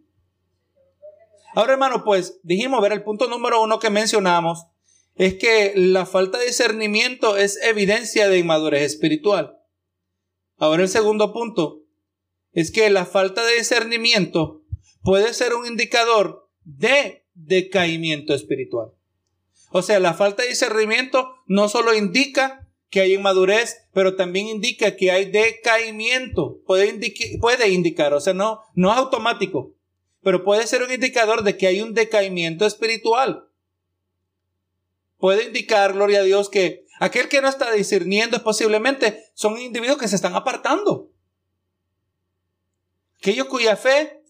Ahora, 1.56 1.74
hermano, 1.74 2.04
pues 2.04 2.40
dijimos, 2.44 2.82
ver 2.82 2.94
el 2.94 3.04
punto 3.04 3.28
número 3.28 3.62
uno 3.62 3.80
que 3.80 3.90
mencionamos, 3.90 4.66
es 5.16 5.36
que 5.36 5.74
la 5.76 6.06
falta 6.06 6.38
de 6.38 6.46
discernimiento 6.46 7.38
es 7.38 7.62
evidencia 7.64 8.30
de 8.30 8.38
inmadurez 8.38 8.84
espiritual. 8.84 9.58
Ahora 10.58 10.84
el 10.84 10.90
segundo 10.90 11.34
punto 11.34 11.82
es 12.54 12.72
que 12.72 12.90
la 12.90 13.06
falta 13.06 13.46
de 13.46 13.56
discernimiento 13.56 14.62
puede 15.04 15.34
ser 15.34 15.54
un 15.56 15.66
indicador 15.66 16.50
de 16.64 17.26
decaimiento 17.34 18.34
espiritual. 18.34 18.92
O 19.72 19.82
sea, 19.82 20.00
la 20.00 20.14
falta 20.14 20.44
de 20.44 20.50
discernimiento 20.50 21.36
no 21.48 21.70
solo 21.70 21.94
indica 21.94 22.68
que 22.90 23.02
hay 23.02 23.14
inmadurez, 23.14 23.88
pero 23.94 24.16
también 24.16 24.48
indica 24.48 24.96
que 24.96 25.12
hay 25.12 25.26
decaimiento. 25.26 26.60
Puede, 26.66 26.98
puede 27.40 27.70
indicar, 27.70 28.14
o 28.14 28.20
sea, 28.20 28.34
no, 28.34 28.62
no 28.74 28.92
es 28.92 28.98
automático, 28.98 29.76
pero 30.30 30.44
puede 30.44 30.68
ser 30.68 30.84
un 30.84 30.92
indicador 30.92 31.42
de 31.42 31.58
que 31.58 31.66
hay 31.66 31.82
un 31.82 31.96
decaimiento 31.96 32.68
espiritual. 32.68 33.50
Puede 35.18 35.46
indicar, 35.46 35.94
gloria 35.94 36.20
a 36.20 36.22
Dios, 36.22 36.50
que 36.50 36.86
aquel 37.00 37.30
que 37.30 37.42
no 37.42 37.48
está 37.48 37.72
discerniendo 37.72 38.38
es 38.38 38.44
posiblemente 38.44 39.24
son 39.34 39.58
individuos 39.58 39.98
que 39.98 40.08
se 40.08 40.16
están 40.16 40.36
apartando. 40.36 41.10
Aquellos 43.18 43.48
cuya 43.48 43.76
fe 43.76 44.22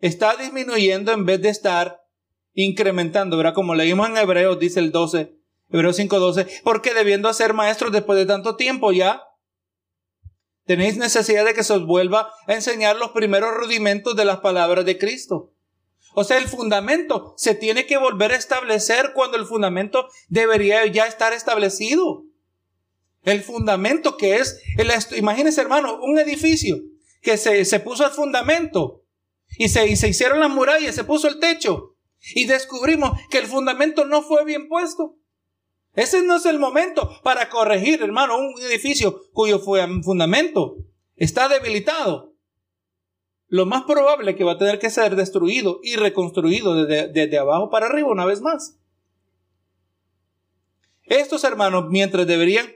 está 0.00 0.34
disminuyendo 0.34 1.12
en 1.12 1.24
vez 1.24 1.40
de 1.40 1.50
estar 1.50 2.02
incrementando, 2.54 3.36
¿verdad? 3.36 3.54
Como 3.54 3.76
leímos 3.76 4.08
en 4.08 4.16
Hebreos, 4.16 4.58
dice 4.58 4.80
el 4.80 4.90
12, 4.90 5.32
Hebreos 5.70 5.96
5:12, 5.96 6.62
porque 6.64 6.92
debiendo 6.92 7.32
ser 7.32 7.54
maestros 7.54 7.92
después 7.92 8.18
de 8.18 8.26
tanto 8.26 8.56
tiempo 8.56 8.90
ya, 8.90 9.22
tenéis 10.66 10.96
necesidad 10.96 11.44
de 11.44 11.54
que 11.54 11.64
se 11.64 11.72
os 11.72 11.86
vuelva 11.86 12.30
a 12.46 12.54
enseñar 12.54 12.96
los 12.96 13.12
primeros 13.12 13.54
rudimentos 13.54 14.16
de 14.16 14.24
las 14.24 14.38
palabras 14.38 14.84
de 14.84 14.98
Cristo. 14.98 15.52
O 16.14 16.24
sea, 16.24 16.38
el 16.38 16.48
fundamento 16.48 17.34
se 17.36 17.54
tiene 17.54 17.86
que 17.86 17.98
volver 17.98 18.32
a 18.32 18.36
establecer 18.36 19.12
cuando 19.14 19.36
el 19.36 19.46
fundamento 19.46 20.08
debería 20.28 20.84
ya 20.86 21.06
estar 21.06 21.32
establecido. 21.32 22.24
El 23.22 23.42
fundamento 23.42 24.16
que 24.16 24.36
es, 24.36 24.60
el, 24.78 24.90
imagínense 25.16 25.60
hermano, 25.60 25.98
un 26.02 26.18
edificio 26.18 26.78
que 27.22 27.36
se, 27.36 27.64
se 27.64 27.80
puso 27.80 28.06
el 28.06 28.12
fundamento 28.12 29.02
y 29.58 29.68
se, 29.68 29.86
y 29.88 29.96
se 29.96 30.08
hicieron 30.08 30.40
las 30.40 30.50
murallas, 30.50 30.94
se 30.94 31.04
puso 31.04 31.28
el 31.28 31.38
techo, 31.38 31.96
y 32.34 32.46
descubrimos 32.46 33.18
que 33.30 33.38
el 33.38 33.46
fundamento 33.46 34.04
no 34.04 34.22
fue 34.22 34.44
bien 34.44 34.68
puesto. 34.68 35.16
Ese 35.96 36.22
no 36.22 36.36
es 36.36 36.44
el 36.44 36.58
momento 36.58 37.10
para 37.22 37.48
corregir, 37.48 38.02
hermano, 38.02 38.38
un 38.38 38.54
edificio 38.62 39.22
cuyo 39.32 39.58
fundamento 39.58 40.76
está 41.16 41.48
debilitado. 41.48 42.34
Lo 43.48 43.64
más 43.64 43.84
probable 43.84 44.32
es 44.32 44.36
que 44.36 44.44
va 44.44 44.52
a 44.52 44.58
tener 44.58 44.78
que 44.78 44.90
ser 44.90 45.16
destruido 45.16 45.80
y 45.82 45.96
reconstruido 45.96 46.84
desde, 46.84 47.08
desde 47.08 47.38
abajo 47.38 47.70
para 47.70 47.86
arriba 47.86 48.10
una 48.10 48.26
vez 48.26 48.42
más. 48.42 48.78
Estos 51.04 51.44
hermanos, 51.44 51.86
mientras 51.88 52.26
deberían, 52.26 52.66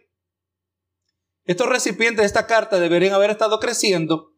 estos 1.44 1.68
recipientes 1.68 2.22
de 2.22 2.26
esta 2.26 2.46
carta 2.46 2.78
deberían 2.78 3.12
haber 3.12 3.30
estado 3.30 3.60
creciendo, 3.60 4.32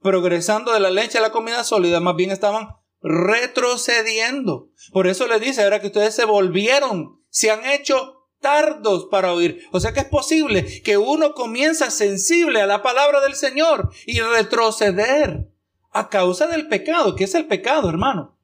progresando 0.00 0.72
de 0.72 0.80
la 0.80 0.90
leche 0.90 1.18
a 1.18 1.22
la 1.22 1.30
comida 1.30 1.62
sólida, 1.62 2.00
más 2.00 2.16
bien 2.16 2.32
estaban 2.32 2.68
retrocediendo. 3.00 4.70
Por 4.92 5.06
eso 5.06 5.28
le 5.28 5.38
dice 5.38 5.62
ahora 5.62 5.80
que 5.80 5.88
ustedes 5.88 6.16
se 6.16 6.24
volvieron, 6.24 7.22
se 7.28 7.50
han 7.50 7.64
hecho 7.66 8.23
tardos 8.44 9.06
para 9.10 9.32
oír. 9.32 9.66
O 9.72 9.80
sea 9.80 9.94
que 9.94 10.00
es 10.00 10.06
posible 10.06 10.82
que 10.82 10.98
uno 10.98 11.32
comienza 11.32 11.90
sensible 11.90 12.60
a 12.60 12.66
la 12.66 12.82
palabra 12.82 13.22
del 13.22 13.34
Señor 13.34 13.90
y 14.04 14.20
retroceder 14.20 15.48
a 15.90 16.10
causa 16.10 16.46
del 16.46 16.68
pecado. 16.68 17.16
¿Qué 17.16 17.24
es 17.24 17.34
el 17.34 17.46
pecado, 17.46 17.88
hermano? 17.88 18.36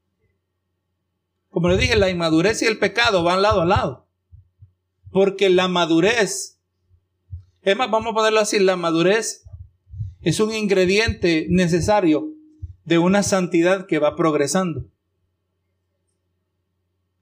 Como 1.51 1.69
le 1.69 1.77
dije, 1.77 1.97
la 1.97 2.09
inmadurez 2.09 2.63
y 2.63 2.65
el 2.65 2.79
pecado 2.79 3.23
van 3.23 3.43
lado 3.43 3.61
a 3.61 3.67
lado. 3.67 4.07
Porque 5.13 5.51
la 5.51 5.69
madurez, 5.69 6.59
es 7.61 7.77
más, 7.77 7.91
vamos 7.91 8.13
a 8.13 8.15
ponerlo 8.15 8.41
así, 8.41 8.59
la 8.59 8.77
madurez 8.77 9.45
es 10.23 10.41
un 10.41 10.55
ingrediente 10.55 11.47
necesario 11.51 12.33
de 12.85 12.97
una 12.97 13.23
santidad 13.23 13.87
que 13.87 13.99
va 13.99 14.17
progresando. 14.17 14.87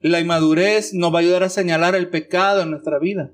La 0.00 0.20
inmadurez 0.20 0.94
nos 0.94 1.12
va 1.12 1.18
a 1.18 1.22
ayudar 1.22 1.42
a 1.42 1.48
señalar 1.48 1.94
el 1.94 2.08
pecado 2.08 2.62
en 2.62 2.70
nuestra 2.70 2.98
vida. 2.98 3.32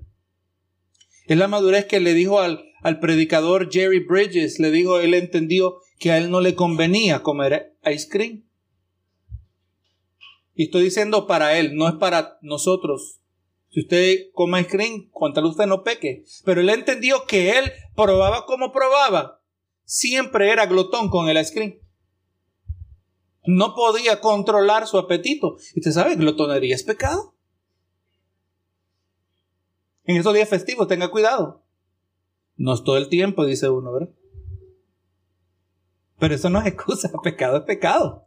Es 1.27 1.37
la 1.37 1.49
madurez 1.49 1.85
que 1.85 2.01
le 2.01 2.15
dijo 2.15 2.41
al, 2.41 2.65
al 2.83 3.01
predicador 3.01 3.71
Jerry 3.71 4.01
Bridges, 4.01 4.59
le 4.59 4.71
dijo, 4.71 5.01
él 5.01 5.15
entendió 5.15 5.79
que 5.99 6.11
a 6.11 6.19
él 6.19 6.31
no 6.31 6.41
le 6.41 6.55
convenía 6.55 7.23
comer 7.23 7.77
ice 7.85 8.09
cream. 8.09 8.45
Y 10.55 10.65
estoy 10.65 10.85
diciendo 10.85 11.27
para 11.27 11.59
él, 11.59 11.77
no 11.77 11.89
es 11.89 11.95
para 11.95 12.39
nosotros. 12.41 13.21
Si 13.71 13.81
usted 13.81 14.31
come 14.33 14.61
ice 14.61 14.71
cream, 14.71 15.11
contra 15.11 15.45
usted 15.45 15.67
no 15.67 15.83
peque. 15.83 16.25
Pero 16.45 16.61
él 16.61 16.71
entendió 16.71 17.25
que 17.27 17.59
él 17.59 17.73
probaba 17.97 18.47
como 18.47 18.73
probaba. 18.73 19.43
Siempre 19.85 20.51
era 20.51 20.67
glotón 20.67 21.09
con 21.09 21.29
el 21.29 21.39
ice 21.39 21.53
cream. 21.53 21.75
No 23.47 23.75
podía 23.75 24.21
controlar 24.21 24.87
su 24.87 24.99
apetito. 24.99 25.57
Y 25.75 25.81
usted 25.81 25.93
sabe, 25.93 26.17
glotonería 26.17 26.75
es 26.75 26.83
pecado. 26.83 27.35
En 30.05 30.17
estos 30.17 30.35
días 30.35 30.49
festivos, 30.49 30.89
tenga 30.89 31.11
cuidado. 31.11 31.65
No 32.57 32.75
es 32.75 32.85
todo 32.85 32.97
el 32.97 33.09
tiempo, 33.09 33.45
dice 33.45 33.69
uno, 33.69 33.93
¿verdad? 33.93 34.15
Pero 36.19 36.35
eso 36.35 36.49
no 36.51 36.61
es 36.61 36.67
excusa, 36.67 37.11
pecado 37.23 37.59
es 37.59 37.65
pecado. 37.65 38.27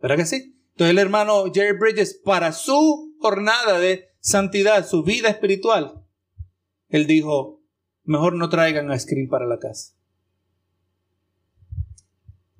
¿Verdad 0.00 0.16
que 0.16 0.26
sí? 0.26 0.56
Entonces 0.72 0.90
el 0.90 0.98
hermano 0.98 1.44
Jerry 1.52 1.76
Bridges, 1.78 2.20
para 2.22 2.52
su 2.52 3.16
jornada 3.18 3.78
de 3.78 4.10
santidad, 4.20 4.86
su 4.86 5.02
vida 5.02 5.30
espiritual, 5.30 6.04
él 6.88 7.06
dijo, 7.06 7.62
mejor 8.04 8.34
no 8.34 8.48
traigan 8.48 8.90
a 8.90 8.98
screen 8.98 9.28
para 9.28 9.46
la 9.46 9.58
casa. 9.58 9.95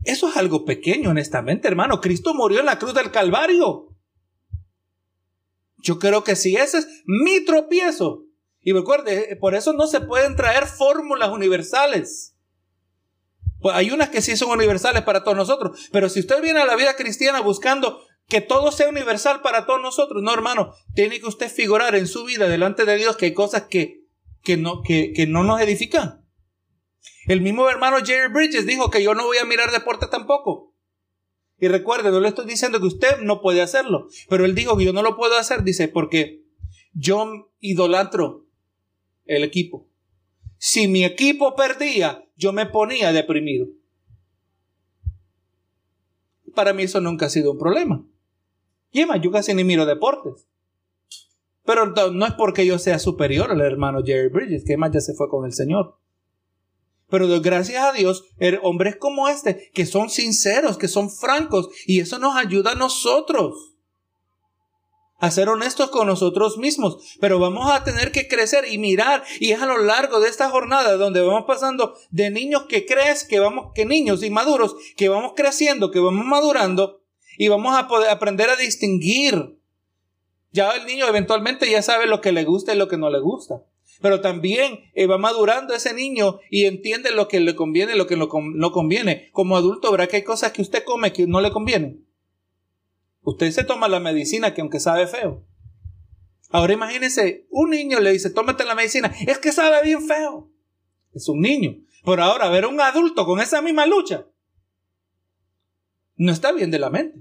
Eso 0.07 0.29
es 0.29 0.37
algo 0.37 0.65
pequeño, 0.65 1.11
honestamente, 1.11 1.67
hermano. 1.67 2.01
Cristo 2.01 2.33
murió 2.33 2.61
en 2.61 2.67
la 2.67 2.79
cruz 2.79 2.95
del 2.95 3.11
Calvario. 3.11 3.89
Yo 5.79 5.99
creo 5.99 6.23
que 6.25 6.37
si 6.37 6.57
ese 6.57 6.79
es 6.79 6.89
mi 7.07 7.45
tropiezo. 7.45 8.25
Y 8.61 8.73
recuerde, 8.73 9.37
por 9.41 9.55
eso 9.55 9.73
no 9.73 9.87
se 9.87 10.01
pueden 10.01 10.37
traer 10.37 10.67
fórmulas 10.67 11.31
universales. 11.31 12.37
Pues 13.61 13.75
hay 13.75 13.91
unas 13.91 14.11
que 14.11 14.23
sí 14.23 14.37
son 14.37 14.51
universales 14.51 15.03
para 15.03 15.25
todos 15.25 15.37
nosotros. 15.37 15.89
Pero 15.93 16.09
si 16.09 16.21
usted 16.21 16.41
viene 16.41 16.61
a 16.61 16.67
la 16.67 16.77
vida 16.77 16.95
cristiana 16.95 17.41
buscando 17.41 18.01
que 18.29 18.41
todo 18.41 18.71
sea 18.73 18.89
universal 18.89 19.41
para 19.43 19.67
todos 19.67 19.81
nosotros, 19.81 20.23
no, 20.23 20.33
hermano, 20.33 20.73
tiene 20.95 21.19
que 21.21 21.27
usted 21.27 21.51
figurar 21.51 21.97
en 21.97 22.07
su 22.07 22.25
vida 22.25 22.49
delante 22.49 22.85
de 22.85 22.97
Dios 22.97 23.17
que 23.17 23.27
hay 23.27 23.35
cosas 23.35 23.65
que, 23.65 24.05
que, 24.43 24.57
no, 24.57 24.83
que, 24.83 25.13
que 25.13 25.27
no 25.27 25.43
nos 25.43 25.61
edifican. 25.61 26.26
El 27.27 27.41
mismo 27.41 27.69
hermano 27.69 27.99
Jerry 28.05 28.33
Bridges 28.33 28.67
dijo 28.67 28.91
que 28.91 29.03
yo 29.03 29.15
no 29.15 29.25
voy 29.25 29.39
a 29.39 29.45
mirar 29.45 29.71
deporte 29.71 30.07
tampoco. 30.09 30.75
Y 31.59 31.69
recuerde, 31.69 32.11
no 32.11 32.21
le 32.21 32.29
estoy 32.29 32.47
diciendo 32.47 32.81
que 32.81 32.87
usted 32.87 33.21
no 33.23 33.41
puede 33.41 33.63
hacerlo, 33.63 34.09
pero 34.29 34.45
él 34.45 34.55
dijo 34.55 34.77
que 34.77 34.85
yo 34.85 34.93
no 34.93 35.03
lo 35.03 35.17
puedo 35.17 35.37
hacer, 35.39 35.63
dice, 35.63 35.89
porque 35.89 36.45
yo 36.93 37.51
idolatro 37.61 38.47
el 39.25 39.43
equipo. 39.43 39.89
si 40.59 40.89
mi 40.89 41.05
equipo 41.05 41.55
perdía, 41.57 42.25
yo 42.37 42.53
me 42.53 42.67
ponía 42.67 43.13
deprimido. 43.13 43.69
Para 46.55 46.73
mí 46.73 46.85
eso 46.85 47.01
nunca 47.01 47.27
ha 47.27 47.31
sido 47.31 47.53
un 47.53 47.59
problema. 47.59 48.07
Y 48.91 49.01
además, 49.01 49.21
yo 49.23 49.31
casi 49.31 49.53
ni 49.53 49.65
miro 49.65 49.85
deportes. 49.85 50.49
Pero 51.65 51.87
no 51.87 52.27
es 52.27 52.33
porque 52.35 52.65
yo 52.65 52.79
sea 52.79 52.99
superior 52.99 53.51
al 53.51 53.61
hermano 53.61 54.03
Jerry 54.03 54.29
Bridges, 54.29 54.65
que 54.65 54.73
además 54.73 54.93
ya 54.95 55.01
se 55.01 55.15
fue 55.15 55.29
con 55.29 55.45
el 55.45 55.53
Señor. 55.53 55.99
Pero 57.09 57.29
gracias 57.41 57.83
a 57.83 57.93
Dios, 57.93 58.25
hombres 58.63 58.97
como 58.97 59.29
este, 59.29 59.71
que 59.73 59.87
son 59.87 60.11
sinceros, 60.11 60.79
que 60.79 60.89
son 60.89 61.11
francos, 61.11 61.69
y 61.87 62.01
eso 62.01 62.19
nos 62.19 62.37
ayuda 62.37 62.73
a 62.73 62.77
nosotros 62.77 63.77
a 65.19 65.31
ser 65.31 65.49
honestos 65.49 65.91
con 65.91 66.07
nosotros 66.07 66.59
mismos, 66.59 67.17
pero 67.21 67.39
vamos 67.39 67.71
a 67.71 67.85
tener 67.85 68.13
que 68.13 68.29
crecer 68.29 68.67
y 68.71 68.79
mirar 68.79 69.25
y 69.41 69.53
es 69.53 69.63
a 69.63 69.67
lo 69.67 69.79
largo 69.79 70.21
de 70.21 70.29
esta 70.29 70.51
jornada 70.51 70.97
donde 70.97 71.23
vamos 71.23 71.45
pasando 71.47 71.95
de 72.11 72.31
niños 72.31 72.65
que 72.69 72.85
crees 72.85 73.25
que 73.25 73.41
vamos 73.41 73.73
que 73.75 73.87
niños 73.87 74.23
inmaduros 74.23 74.77
que 74.97 75.09
vamos 75.09 75.33
creciendo, 75.35 75.91
que 75.91 76.01
vamos 76.01 76.27
madurando 76.27 77.01
y 77.39 77.49
vamos 77.49 77.77
a 77.77 77.89
poder 77.89 78.11
aprender 78.11 78.51
a 78.51 78.57
distinguir. 78.57 79.59
Ya 80.53 80.71
el 80.71 80.87
niño 80.87 81.07
eventualmente 81.07 81.71
ya 81.71 81.83
sabe 81.83 82.07
lo 82.07 82.21
que 82.21 82.33
le 82.33 82.45
gusta 82.45 82.75
y 82.75 82.79
lo 82.79 82.89
que 82.89 82.97
no 82.97 83.11
le 83.11 83.21
gusta. 83.21 83.63
Pero 84.01 84.21
también 84.21 84.91
eh, 84.95 85.07
va 85.07 85.19
madurando 85.19 85.75
ese 85.75 85.95
niño 85.95 86.39
y 86.51 86.67
entiende 86.67 87.11
lo 87.13 87.29
que 87.29 87.41
le 87.41 87.55
conviene 87.55 87.95
lo 87.95 88.07
que 88.07 88.17
no 88.17 88.29
conviene. 88.73 89.31
Como 89.33 89.57
adulto 89.57 89.91
verá 89.91 90.07
que 90.07 90.17
hay 90.17 90.25
cosas 90.25 90.53
que 90.53 90.63
usted 90.63 90.85
come 90.85 91.13
que 91.13 91.27
no 91.27 91.41
le 91.41 91.51
convienen. 91.51 92.07
Usted 93.23 93.51
se 93.51 93.65
toma 93.65 93.89
la 93.89 94.01
medicina 94.01 94.55
que 94.55 94.61
aunque 94.61 94.81
sabe 94.81 95.07
feo. 95.07 95.45
Ahora 96.51 96.73
imagínese, 96.73 97.47
un 97.51 97.71
niño 97.71 97.99
le 98.01 98.13
dice, 98.13 98.31
tómate 98.31 98.65
la 98.65 98.75
medicina, 98.75 99.13
es 99.27 99.39
que 99.39 99.51
sabe 99.51 99.83
bien 99.83 100.07
feo. 100.07 100.51
Es 101.13 101.29
un 101.29 101.41
niño. 101.41 101.77
Pero 102.05 102.23
ahora 102.23 102.49
ver 102.49 102.65
a 102.65 102.69
un 102.69 102.81
adulto 102.81 103.27
con 103.27 103.41
esa 103.41 103.61
misma 103.63 103.85
lucha, 103.87 104.27
no 106.17 106.33
está 106.33 106.53
bien 106.53 106.71
de 106.71 106.79
la 106.79 106.91
mente. 106.91 107.21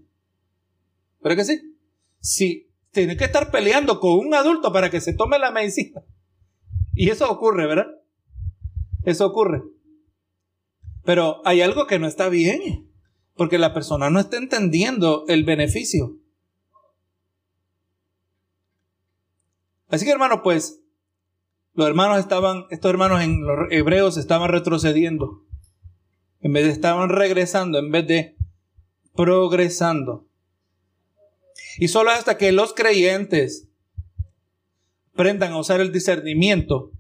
¿Pero 1.21 1.35
que 1.35 1.43
sí? 1.43 1.75
Si 2.19 2.71
tiene 2.91 3.17
que 3.17 3.25
estar 3.25 3.49
peleando 3.51 3.99
con 3.99 4.19
un 4.19 4.33
adulto 4.35 4.71
para 4.71 4.89
que 4.89 5.01
se 5.01 5.13
tome 5.13 5.39
la 5.39 5.51
medicina. 5.51 6.03
Y 6.95 7.09
eso 7.09 7.29
ocurre, 7.29 7.67
¿verdad? 7.67 7.87
Eso 9.03 9.27
ocurre. 9.27 9.63
Pero 11.03 11.41
hay 11.45 11.61
algo 11.61 11.85
que 11.85 11.99
no 11.99 12.07
está 12.07 12.29
bien. 12.29 12.89
Porque 13.35 13.57
la 13.57 13.73
persona 13.73 14.09
no 14.09 14.19
está 14.19 14.37
entendiendo 14.37 15.25
el 15.27 15.43
beneficio. 15.43 16.17
Así 19.89 20.05
que 20.05 20.11
hermano, 20.11 20.41
pues, 20.41 20.81
los 21.73 21.85
hermanos 21.87 22.19
estaban, 22.19 22.65
estos 22.69 22.89
hermanos 22.89 23.21
en 23.21 23.41
los 23.45 23.67
hebreos 23.71 24.17
estaban 24.17 24.49
retrocediendo. 24.49 25.43
En 26.39 26.53
vez 26.53 26.63
de 26.63 26.71
estaban 26.71 27.09
regresando, 27.09 27.79
en 27.79 27.91
vez 27.91 28.07
de 28.07 28.37
progresando. 29.13 30.27
Y 31.77 31.89
solo 31.89 32.11
hasta 32.11 32.37
que 32.37 32.51
los 32.53 32.73
creyentes 32.73 33.64
aprendan 35.15 35.53
a 35.53 35.59
usar 35.59 35.79
el 35.79 35.93
discernimiento 35.93 36.91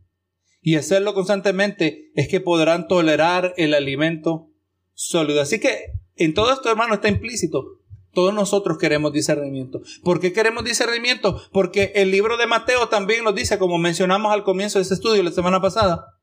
y 0.61 0.77
hacerlo 0.77 1.13
constantemente 1.13 2.11
es 2.15 2.29
que 2.29 2.39
podrán 2.39 2.87
tolerar 2.87 3.53
el 3.57 3.73
alimento 3.73 4.49
sólido. 4.93 5.41
Así 5.41 5.59
que 5.59 5.91
en 6.15 6.33
todo 6.33 6.53
esto, 6.53 6.69
hermano, 6.69 6.95
está 6.95 7.09
implícito. 7.09 7.81
Todos 8.13 8.33
nosotros 8.33 8.77
queremos 8.77 9.11
discernimiento. 9.11 9.81
¿Por 10.01 10.21
qué 10.21 10.31
queremos 10.31 10.63
discernimiento? 10.63 11.41
Porque 11.51 11.91
el 11.95 12.09
libro 12.09 12.37
de 12.37 12.47
Mateo 12.47 12.87
también 12.87 13.25
nos 13.25 13.35
dice, 13.35 13.59
como 13.59 13.77
mencionamos 13.77 14.31
al 14.31 14.45
comienzo 14.45 14.79
de 14.79 14.83
este 14.83 14.93
estudio 14.93 15.21
la 15.21 15.31
semana 15.31 15.61
pasada. 15.61 16.17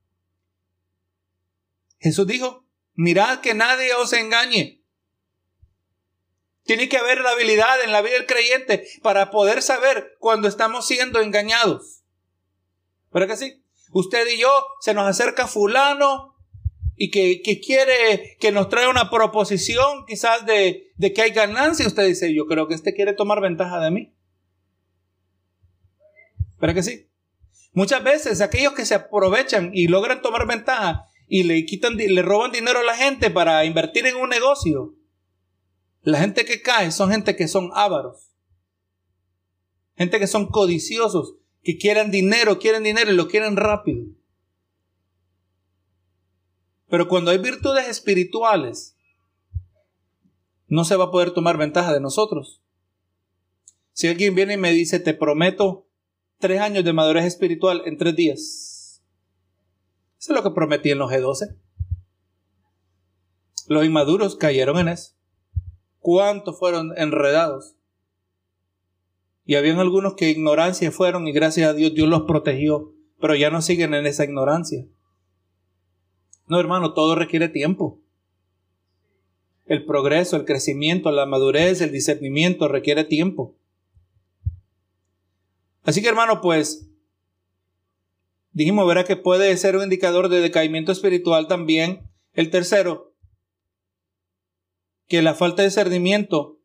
Jesús 1.98 2.26
dijo, 2.26 2.66
mirad 2.94 3.40
que 3.40 3.52
nadie 3.52 3.92
os 3.94 4.14
engañe. 4.14 4.81
Tiene 6.72 6.88
que 6.88 6.96
haber 6.96 7.20
la 7.20 7.32
habilidad 7.32 7.84
en 7.84 7.92
la 7.92 8.00
vida 8.00 8.14
del 8.14 8.24
creyente 8.24 8.86
para 9.02 9.30
poder 9.30 9.60
saber 9.60 10.16
cuando 10.18 10.48
estamos 10.48 10.86
siendo 10.86 11.20
engañados. 11.20 12.02
¿Verdad 13.12 13.28
que 13.28 13.36
sí? 13.36 13.62
Usted 13.92 14.26
y 14.26 14.38
yo 14.38 14.50
se 14.80 14.94
nos 14.94 15.06
acerca 15.06 15.46
fulano 15.46 16.34
y 16.96 17.10
que, 17.10 17.42
quiere 17.60 18.38
que 18.40 18.52
nos 18.52 18.70
trae 18.70 18.88
una 18.88 19.10
proposición 19.10 20.06
quizás 20.06 20.46
de, 20.46 20.94
de 20.96 21.12
que 21.12 21.20
hay 21.20 21.32
ganancia, 21.32 21.86
usted 21.86 22.06
dice, 22.06 22.34
yo 22.34 22.46
creo 22.46 22.66
que 22.68 22.74
este 22.74 22.94
quiere 22.94 23.12
tomar 23.12 23.42
ventaja 23.42 23.78
de 23.78 23.90
mí. 23.90 24.14
¿Pero 26.58 26.72
que 26.72 26.82
sí? 26.82 27.06
Muchas 27.74 28.02
veces 28.02 28.40
aquellos 28.40 28.72
que 28.72 28.86
se 28.86 28.94
aprovechan 28.94 29.72
y 29.74 29.88
logran 29.88 30.22
tomar 30.22 30.46
ventaja 30.46 31.04
y 31.28 31.42
le 31.42 31.66
quitan, 31.66 31.98
le 31.98 32.22
roban 32.22 32.50
dinero 32.50 32.78
a 32.78 32.82
la 32.82 32.96
gente 32.96 33.28
para 33.28 33.62
invertir 33.66 34.06
en 34.06 34.16
un 34.16 34.30
negocio. 34.30 34.94
La 36.02 36.18
gente 36.18 36.44
que 36.44 36.60
cae 36.60 36.90
son 36.90 37.10
gente 37.10 37.36
que 37.36 37.48
son 37.48 37.70
ávaros. 37.74 38.32
Gente 39.96 40.18
que 40.18 40.26
son 40.26 40.46
codiciosos, 40.46 41.36
que 41.62 41.78
quieren 41.78 42.10
dinero, 42.10 42.58
quieren 42.58 42.82
dinero 42.82 43.12
y 43.12 43.14
lo 43.14 43.28
quieren 43.28 43.56
rápido. 43.56 44.06
Pero 46.88 47.08
cuando 47.08 47.30
hay 47.30 47.38
virtudes 47.38 47.88
espirituales, 47.88 48.96
no 50.66 50.84
se 50.84 50.96
va 50.96 51.04
a 51.04 51.10
poder 51.10 51.30
tomar 51.30 51.56
ventaja 51.56 51.92
de 51.92 52.00
nosotros. 52.00 52.62
Si 53.92 54.08
alguien 54.08 54.34
viene 54.34 54.54
y 54.54 54.58
me 54.58 54.72
dice, 54.72 54.98
te 54.98 55.14
prometo 55.14 55.86
tres 56.38 56.60
años 56.60 56.84
de 56.84 56.92
madurez 56.92 57.24
espiritual 57.24 57.82
en 57.84 57.96
tres 57.96 58.16
días. 58.16 59.02
Eso 60.18 60.32
es 60.32 60.36
lo 60.36 60.42
que 60.42 60.50
prometí 60.50 60.90
en 60.90 60.98
los 60.98 61.10
G12. 61.10 61.56
Los 63.68 63.84
inmaduros 63.84 64.34
cayeron 64.36 64.78
en 64.78 64.88
eso. 64.88 65.12
¿Cuántos 66.02 66.58
fueron 66.58 66.92
enredados? 66.98 67.76
Y 69.46 69.54
habían 69.54 69.78
algunos 69.78 70.14
que 70.14 70.30
ignorancia 70.30 70.90
fueron 70.90 71.28
y 71.28 71.32
gracias 71.32 71.70
a 71.70 71.74
Dios 71.74 71.94
Dios 71.94 72.08
los 72.08 72.22
protegió, 72.22 72.92
pero 73.20 73.36
ya 73.36 73.50
no 73.50 73.62
siguen 73.62 73.94
en 73.94 74.06
esa 74.06 74.24
ignorancia. 74.24 74.84
No, 76.48 76.58
hermano, 76.58 76.92
todo 76.92 77.14
requiere 77.14 77.48
tiempo. 77.48 78.00
El 79.64 79.84
progreso, 79.84 80.36
el 80.36 80.44
crecimiento, 80.44 81.12
la 81.12 81.24
madurez, 81.24 81.80
el 81.80 81.92
discernimiento 81.92 82.66
requiere 82.66 83.04
tiempo. 83.04 83.54
Así 85.84 86.02
que, 86.02 86.08
hermano, 86.08 86.40
pues, 86.40 86.90
dijimos, 88.50 88.88
verá 88.88 89.04
que 89.04 89.16
puede 89.16 89.56
ser 89.56 89.76
un 89.76 89.84
indicador 89.84 90.28
de 90.28 90.40
decaimiento 90.40 90.90
espiritual 90.90 91.46
también. 91.46 92.10
El 92.32 92.50
tercero, 92.50 93.11
que 95.12 95.20
la 95.20 95.34
falta 95.34 95.60
de 95.60 95.68
discernimiento 95.68 96.58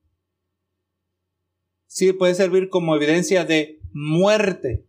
sí 1.85 2.13
puede 2.13 2.33
servir 2.33 2.69
como 2.69 2.95
evidencia 2.95 3.43
de 3.43 3.81
muerte 3.91 4.87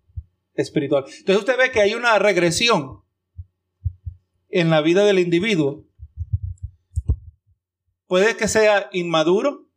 espiritual. 0.54 1.06
Entonces 1.08 1.38
usted 1.38 1.58
ve 1.58 1.72
que 1.72 1.80
hay 1.80 1.94
una 1.94 2.16
regresión 2.20 3.02
en 4.48 4.70
la 4.70 4.80
vida 4.80 5.04
del 5.04 5.18
individuo. 5.18 5.84
Puede 8.06 8.36
que 8.36 8.46
sea 8.46 8.90
inmaduro, 8.92 9.68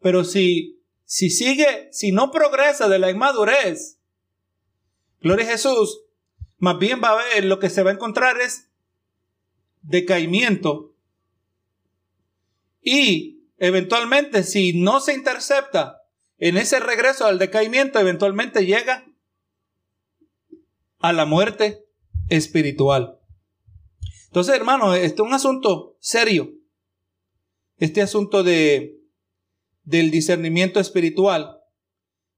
pero 0.00 0.24
si, 0.24 0.84
si 1.06 1.30
sigue, 1.30 1.88
si 1.92 2.12
no 2.12 2.30
progresa 2.30 2.90
de 2.90 2.98
la 2.98 3.10
inmadurez, 3.10 4.02
gloria 5.22 5.46
a 5.46 5.52
Jesús, 5.52 6.02
más 6.58 6.78
bien 6.78 7.00
va 7.02 7.12
a 7.12 7.24
ver, 7.24 7.46
lo 7.46 7.58
que 7.58 7.70
se 7.70 7.82
va 7.82 7.88
a 7.88 7.94
encontrar 7.94 8.38
es 8.42 8.70
decaimiento. 9.84 10.94
Y 12.80 13.48
eventualmente, 13.58 14.42
si 14.42 14.72
no 14.72 15.00
se 15.00 15.14
intercepta 15.14 16.02
en 16.38 16.56
ese 16.56 16.80
regreso 16.80 17.26
al 17.26 17.38
decaimiento, 17.38 17.98
eventualmente 17.98 18.66
llega 18.66 19.06
a 20.98 21.12
la 21.12 21.26
muerte 21.26 21.84
espiritual. 22.28 23.20
Entonces, 24.26 24.54
hermano, 24.54 24.94
este 24.94 25.22
es 25.22 25.28
un 25.28 25.34
asunto 25.34 25.96
serio. 26.00 26.50
Este 27.76 28.02
asunto 28.02 28.42
de, 28.42 29.00
del 29.82 30.10
discernimiento 30.10 30.80
espiritual, 30.80 31.60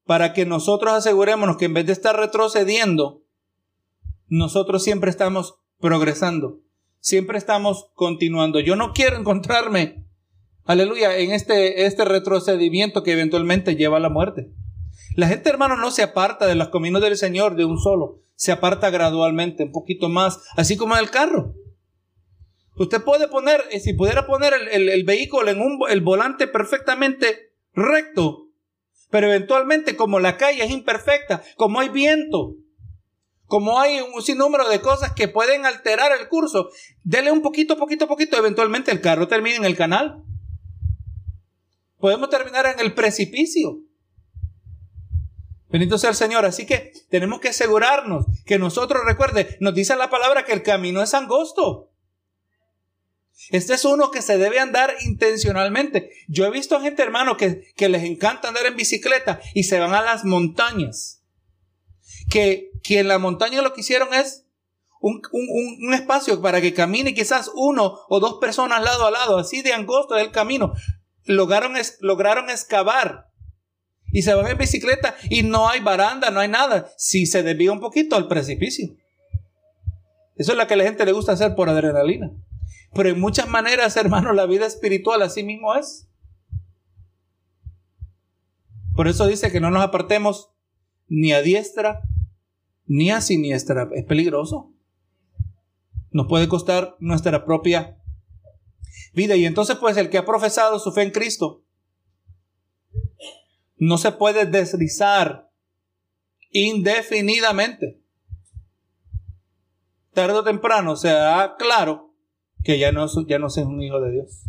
para 0.04 0.32
que 0.32 0.46
nosotros 0.46 0.92
asegurémonos 0.92 1.56
que 1.56 1.66
en 1.66 1.74
vez 1.74 1.86
de 1.86 1.92
estar 1.92 2.16
retrocediendo, 2.16 3.22
nosotros 4.28 4.82
siempre 4.82 5.10
estamos 5.10 5.58
progresando, 5.78 6.60
siempre 7.06 7.38
estamos 7.38 7.92
continuando. 7.94 8.58
Yo 8.58 8.74
no 8.74 8.92
quiero 8.92 9.16
encontrarme, 9.16 10.04
aleluya, 10.64 11.16
en 11.18 11.30
este, 11.30 11.86
este 11.86 12.04
retrocedimiento 12.04 13.04
que 13.04 13.12
eventualmente 13.12 13.76
lleva 13.76 13.98
a 13.98 14.00
la 14.00 14.10
muerte. 14.10 14.50
La 15.14 15.28
gente, 15.28 15.48
hermano, 15.48 15.76
no 15.76 15.92
se 15.92 16.02
aparta 16.02 16.48
de 16.48 16.56
los 16.56 16.68
caminos 16.70 17.00
del 17.00 17.16
Señor 17.16 17.54
de 17.54 17.64
un 17.64 17.78
solo. 17.78 18.22
Se 18.34 18.50
aparta 18.50 18.90
gradualmente, 18.90 19.62
un 19.62 19.70
poquito 19.70 20.08
más, 20.08 20.42
así 20.56 20.76
como 20.76 20.96
en 20.96 21.00
el 21.04 21.10
carro. 21.10 21.54
Usted 22.74 23.00
puede 23.04 23.28
poner, 23.28 23.62
eh, 23.70 23.78
si 23.78 23.92
pudiera 23.92 24.26
poner 24.26 24.52
el, 24.72 25.04
vehículo 25.04 25.48
en 25.48 25.60
un, 25.60 25.78
el 25.88 26.00
volante 26.00 26.48
perfectamente 26.48 27.52
recto, 27.72 28.48
Pero 29.10 29.28
eventualmente, 29.28 29.94
como 29.94 30.18
la 30.18 30.36
calle 30.36 30.64
es 30.64 30.70
imperfecta, 30.72 31.40
como 31.56 31.78
hay 31.78 31.88
viento, 31.88 32.56
como 33.46 33.78
hay 33.78 34.00
un 34.00 34.22
sinnúmero 34.22 34.68
de 34.68 34.80
cosas 34.80 35.12
que 35.12 35.28
pueden 35.28 35.66
alterar 35.66 36.12
el 36.18 36.28
curso, 36.28 36.70
dele 37.04 37.30
un 37.30 37.42
poquito, 37.42 37.76
poquito, 37.76 38.08
poquito, 38.08 38.36
eventualmente 38.36 38.90
el 38.90 39.00
carro 39.00 39.28
termina 39.28 39.56
en 39.56 39.64
el 39.64 39.76
canal. 39.76 40.22
Podemos 41.98 42.28
terminar 42.28 42.66
en 42.66 42.80
el 42.80 42.94
precipicio. 42.94 43.80
Bendito 45.68 45.98
sea 45.98 46.10
el 46.10 46.16
Señor. 46.16 46.44
Así 46.44 46.66
que 46.66 46.92
tenemos 47.08 47.40
que 47.40 47.48
asegurarnos 47.48 48.26
que 48.44 48.58
nosotros, 48.58 49.02
recuerde, 49.04 49.56
nos 49.60 49.74
dice 49.74 49.96
la 49.96 50.10
palabra 50.10 50.44
que 50.44 50.52
el 50.52 50.62
camino 50.62 51.02
es 51.02 51.14
angosto. 51.14 51.90
Este 53.50 53.74
es 53.74 53.84
uno 53.84 54.10
que 54.10 54.22
se 54.22 54.38
debe 54.38 54.58
andar 54.58 54.94
intencionalmente. 55.04 56.10
Yo 56.26 56.46
he 56.46 56.50
visto 56.50 56.80
gente, 56.80 57.02
hermano, 57.02 57.36
que, 57.36 57.72
que 57.76 57.88
les 57.88 58.04
encanta 58.04 58.48
andar 58.48 58.66
en 58.66 58.76
bicicleta 58.76 59.40
y 59.54 59.64
se 59.64 59.78
van 59.78 59.94
a 59.94 60.02
las 60.02 60.24
montañas. 60.24 61.15
Que, 62.28 62.70
que 62.82 63.00
en 63.00 63.08
la 63.08 63.18
montaña 63.18 63.62
lo 63.62 63.72
que 63.72 63.82
hicieron 63.82 64.12
es 64.12 64.46
un, 65.00 65.22
un, 65.32 65.86
un, 65.86 65.94
espacio 65.94 66.40
para 66.42 66.60
que 66.60 66.74
camine 66.74 67.14
quizás 67.14 67.50
uno 67.54 68.00
o 68.08 68.20
dos 68.20 68.38
personas 68.40 68.82
lado 68.82 69.06
a 69.06 69.10
lado, 69.10 69.38
así 69.38 69.62
de 69.62 69.72
angosto 69.72 70.14
del 70.14 70.32
camino. 70.32 70.72
Lograron, 71.24 71.76
es, 71.76 71.98
lograron 72.00 72.50
excavar 72.50 73.30
y 74.12 74.22
se 74.22 74.34
van 74.34 74.46
en 74.46 74.58
bicicleta 74.58 75.16
y 75.28 75.42
no 75.42 75.68
hay 75.68 75.80
baranda, 75.80 76.30
no 76.30 76.40
hay 76.40 76.48
nada. 76.48 76.90
Si 76.96 77.26
se 77.26 77.42
desvía 77.42 77.72
un 77.72 77.80
poquito 77.80 78.16
al 78.16 78.28
precipicio. 78.28 78.88
Eso 80.36 80.52
es 80.52 80.58
lo 80.58 80.66
que 80.66 80.74
a 80.74 80.76
la 80.76 80.84
gente 80.84 81.04
le 81.04 81.12
gusta 81.12 81.32
hacer 81.32 81.54
por 81.54 81.68
adrenalina. 81.68 82.30
Pero 82.94 83.08
en 83.08 83.20
muchas 83.20 83.48
maneras, 83.48 83.96
hermano, 83.96 84.32
la 84.32 84.46
vida 84.46 84.66
espiritual 84.66 85.22
así 85.22 85.42
mismo 85.42 85.74
es. 85.74 86.08
Por 88.94 89.08
eso 89.08 89.26
dice 89.26 89.52
que 89.52 89.60
no 89.60 89.70
nos 89.70 89.82
apartemos 89.82 90.50
ni 91.08 91.32
a 91.32 91.42
diestra 91.42 92.02
ni 92.86 93.10
a 93.10 93.20
siniestra. 93.20 93.88
Es 93.94 94.04
peligroso. 94.04 94.72
Nos 96.10 96.26
puede 96.26 96.48
costar 96.48 96.96
nuestra 96.98 97.44
propia 97.44 98.00
vida. 99.12 99.36
Y 99.36 99.44
entonces, 99.44 99.76
pues, 99.76 99.96
el 99.96 100.10
que 100.10 100.18
ha 100.18 100.24
profesado 100.24 100.78
su 100.78 100.92
fe 100.92 101.02
en 101.02 101.10
Cristo 101.10 101.64
no 103.76 103.98
se 103.98 104.12
puede 104.12 104.46
deslizar 104.46 105.50
indefinidamente. 106.50 108.00
Tarde 110.12 110.38
o 110.38 110.44
temprano 110.44 110.96
se 110.96 111.08
da 111.08 111.56
claro 111.56 112.14
que 112.64 112.78
ya 112.78 112.90
no, 112.90 113.06
ya 113.26 113.38
no 113.38 113.48
es 113.48 113.56
un 113.58 113.82
hijo 113.82 114.00
de 114.00 114.12
Dios. 114.12 114.44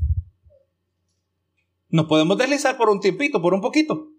Nos 1.89 2.05
podemos 2.07 2.37
deslizar 2.37 2.77
por 2.77 2.89
un 2.89 2.99
tiempito, 2.99 3.41
por 3.41 3.53
un 3.53 3.61
poquito. 3.61 4.09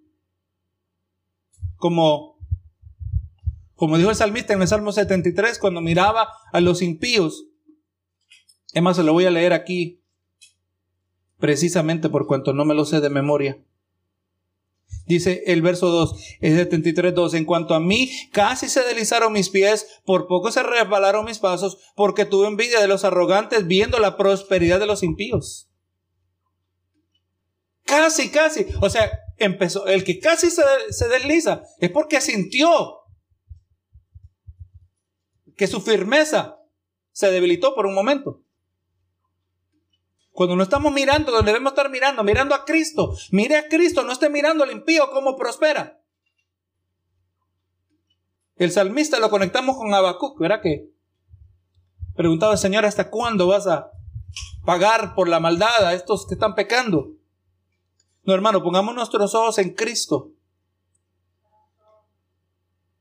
Como, 1.76 2.37
como 3.78 3.96
dijo 3.96 4.10
el 4.10 4.16
salmista 4.16 4.52
en 4.54 4.60
el 4.60 4.66
Salmo 4.66 4.90
73, 4.90 5.56
cuando 5.60 5.80
miraba 5.80 6.28
a 6.52 6.60
los 6.60 6.82
impíos. 6.82 7.46
Es 8.72 8.82
más, 8.82 8.96
se 8.96 9.04
lo 9.04 9.12
voy 9.12 9.24
a 9.24 9.30
leer 9.30 9.52
aquí, 9.52 10.02
precisamente 11.38 12.08
por 12.08 12.26
cuanto 12.26 12.52
no 12.52 12.64
me 12.64 12.74
lo 12.74 12.84
sé 12.84 13.00
de 13.00 13.08
memoria. 13.08 13.62
Dice 15.06 15.44
el 15.46 15.62
verso 15.62 15.90
2, 15.90 16.38
es 16.40 16.56
73, 16.56 17.14
2. 17.14 17.34
En 17.34 17.44
cuanto 17.44 17.74
a 17.74 17.78
mí, 17.78 18.10
casi 18.32 18.68
se 18.68 18.82
deslizaron 18.82 19.32
mis 19.32 19.48
pies, 19.48 19.86
por 20.04 20.26
poco 20.26 20.50
se 20.50 20.64
resbalaron 20.64 21.24
mis 21.24 21.38
pasos, 21.38 21.78
porque 21.94 22.24
tuve 22.24 22.48
envidia 22.48 22.80
de 22.80 22.88
los 22.88 23.04
arrogantes 23.04 23.68
viendo 23.68 24.00
la 24.00 24.16
prosperidad 24.16 24.80
de 24.80 24.86
los 24.86 25.04
impíos. 25.04 25.70
Casi, 27.84 28.28
casi. 28.30 28.66
O 28.80 28.90
sea, 28.90 29.08
empezó, 29.36 29.86
el 29.86 30.02
que 30.02 30.18
casi 30.18 30.50
se, 30.50 30.62
se 30.90 31.06
desliza 31.06 31.62
es 31.78 31.90
porque 31.90 32.20
sintió 32.20 32.97
que 35.58 35.66
su 35.66 35.82
firmeza 35.82 36.56
se 37.12 37.30
debilitó 37.30 37.74
por 37.74 37.84
un 37.84 37.92
momento. 37.92 38.40
Cuando 40.30 40.54
no 40.54 40.62
estamos 40.62 40.92
mirando 40.92 41.32
donde 41.32 41.50
debemos 41.50 41.72
estar 41.72 41.90
mirando, 41.90 42.22
mirando 42.22 42.54
a 42.54 42.64
Cristo. 42.64 43.14
Mire 43.32 43.56
a 43.56 43.68
Cristo, 43.68 44.04
no 44.04 44.12
esté 44.12 44.30
mirando 44.30 44.62
al 44.62 44.70
impío 44.70 45.10
cómo 45.10 45.36
prospera. 45.36 46.00
El 48.54 48.70
salmista 48.70 49.18
lo 49.18 49.30
conectamos 49.30 49.76
con 49.76 49.92
Habacuc, 49.92 50.38
¿verdad 50.38 50.62
que? 50.62 50.90
Preguntaba 52.14 52.52
el 52.52 52.58
Señor, 52.58 52.84
¿hasta 52.84 53.10
cuándo 53.10 53.48
vas 53.48 53.66
a 53.66 53.90
pagar 54.64 55.16
por 55.16 55.28
la 55.28 55.40
maldad 55.40 55.84
a 55.84 55.94
estos 55.94 56.26
que 56.26 56.34
están 56.34 56.54
pecando? 56.54 57.14
No, 58.22 58.32
hermano, 58.32 58.62
pongamos 58.62 58.94
nuestros 58.94 59.34
ojos 59.34 59.58
en 59.58 59.74
Cristo 59.74 60.32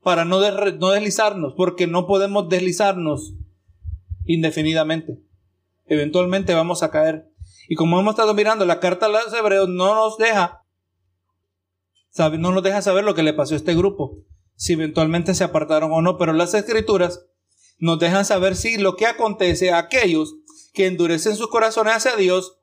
para 0.07 0.23
no, 0.23 0.39
no 0.39 0.89
deslizarnos, 0.89 1.53
porque 1.57 1.85
no 1.85 2.07
podemos 2.07 2.47
deslizarnos 2.47 3.33
indefinidamente 4.23 5.27
eventualmente 5.87 6.53
vamos 6.53 6.83
a 6.83 6.91
caer. 6.91 7.29
Y 7.67 7.75
como 7.75 7.99
hemos 7.99 8.13
estado 8.13 8.33
mirando, 8.33 8.65
la 8.65 8.79
carta 8.79 9.07
a 9.07 9.09
los 9.09 9.33
hebreos 9.33 9.69
no 9.69 9.95
nos 9.95 10.17
deja, 10.17 10.63
no 12.37 12.51
nos 12.51 12.63
deja 12.63 12.81
saber 12.81 13.03
lo 13.03 13.15
que 13.15 13.23
le 13.23 13.33
pasó 13.33 13.53
a 13.53 13.57
este 13.57 13.75
grupo, 13.75 14.23
si 14.55 14.73
eventualmente 14.73 15.33
se 15.33 15.43
apartaron 15.43 15.91
o 15.91 16.01
no, 16.01 16.17
pero 16.17 16.33
las 16.33 16.53
escrituras 16.53 17.25
nos 17.79 17.99
dejan 17.99 18.25
saber 18.25 18.55
si 18.55 18.77
lo 18.77 18.95
que 18.95 19.05
acontece 19.05 19.71
a 19.71 19.79
aquellos 19.79 20.35
que 20.73 20.87
endurecen 20.87 21.35
sus 21.35 21.49
corazones 21.49 21.95
hacia 21.95 22.15
Dios 22.15 22.57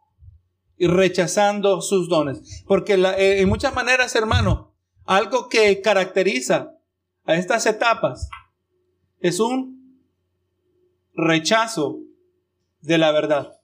y 0.77 0.87
rechazando 0.87 1.81
sus 1.83 2.09
dones. 2.09 2.65
Porque 2.67 2.95
eh, 2.95 3.41
en 3.41 3.49
muchas 3.49 3.75
maneras, 3.75 4.15
hermano, 4.17 4.75
algo 5.05 5.49
que 5.49 5.81
caracteriza 5.83 6.73
a 7.25 7.35
estas 7.35 7.67
etapas 7.67 8.29
es 9.21 9.41
un 9.41 10.01
rechazo 11.15 12.01
de 12.81 12.99
la 12.99 13.13
verdad. 13.13 13.59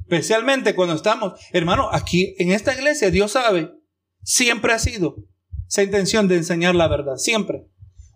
Especialmente 0.00 0.74
cuando 0.74 0.94
estamos, 0.94 1.40
hermano, 1.52 1.88
aquí 1.92 2.34
en 2.38 2.50
esta 2.50 2.74
iglesia, 2.74 3.10
Dios 3.10 3.32
sabe, 3.32 3.72
siempre 4.22 4.72
ha 4.72 4.78
sido 4.78 5.16
esa 5.68 5.82
intención 5.82 6.26
de 6.26 6.36
enseñar 6.36 6.74
la 6.74 6.88
verdad, 6.88 7.16
siempre. 7.16 7.66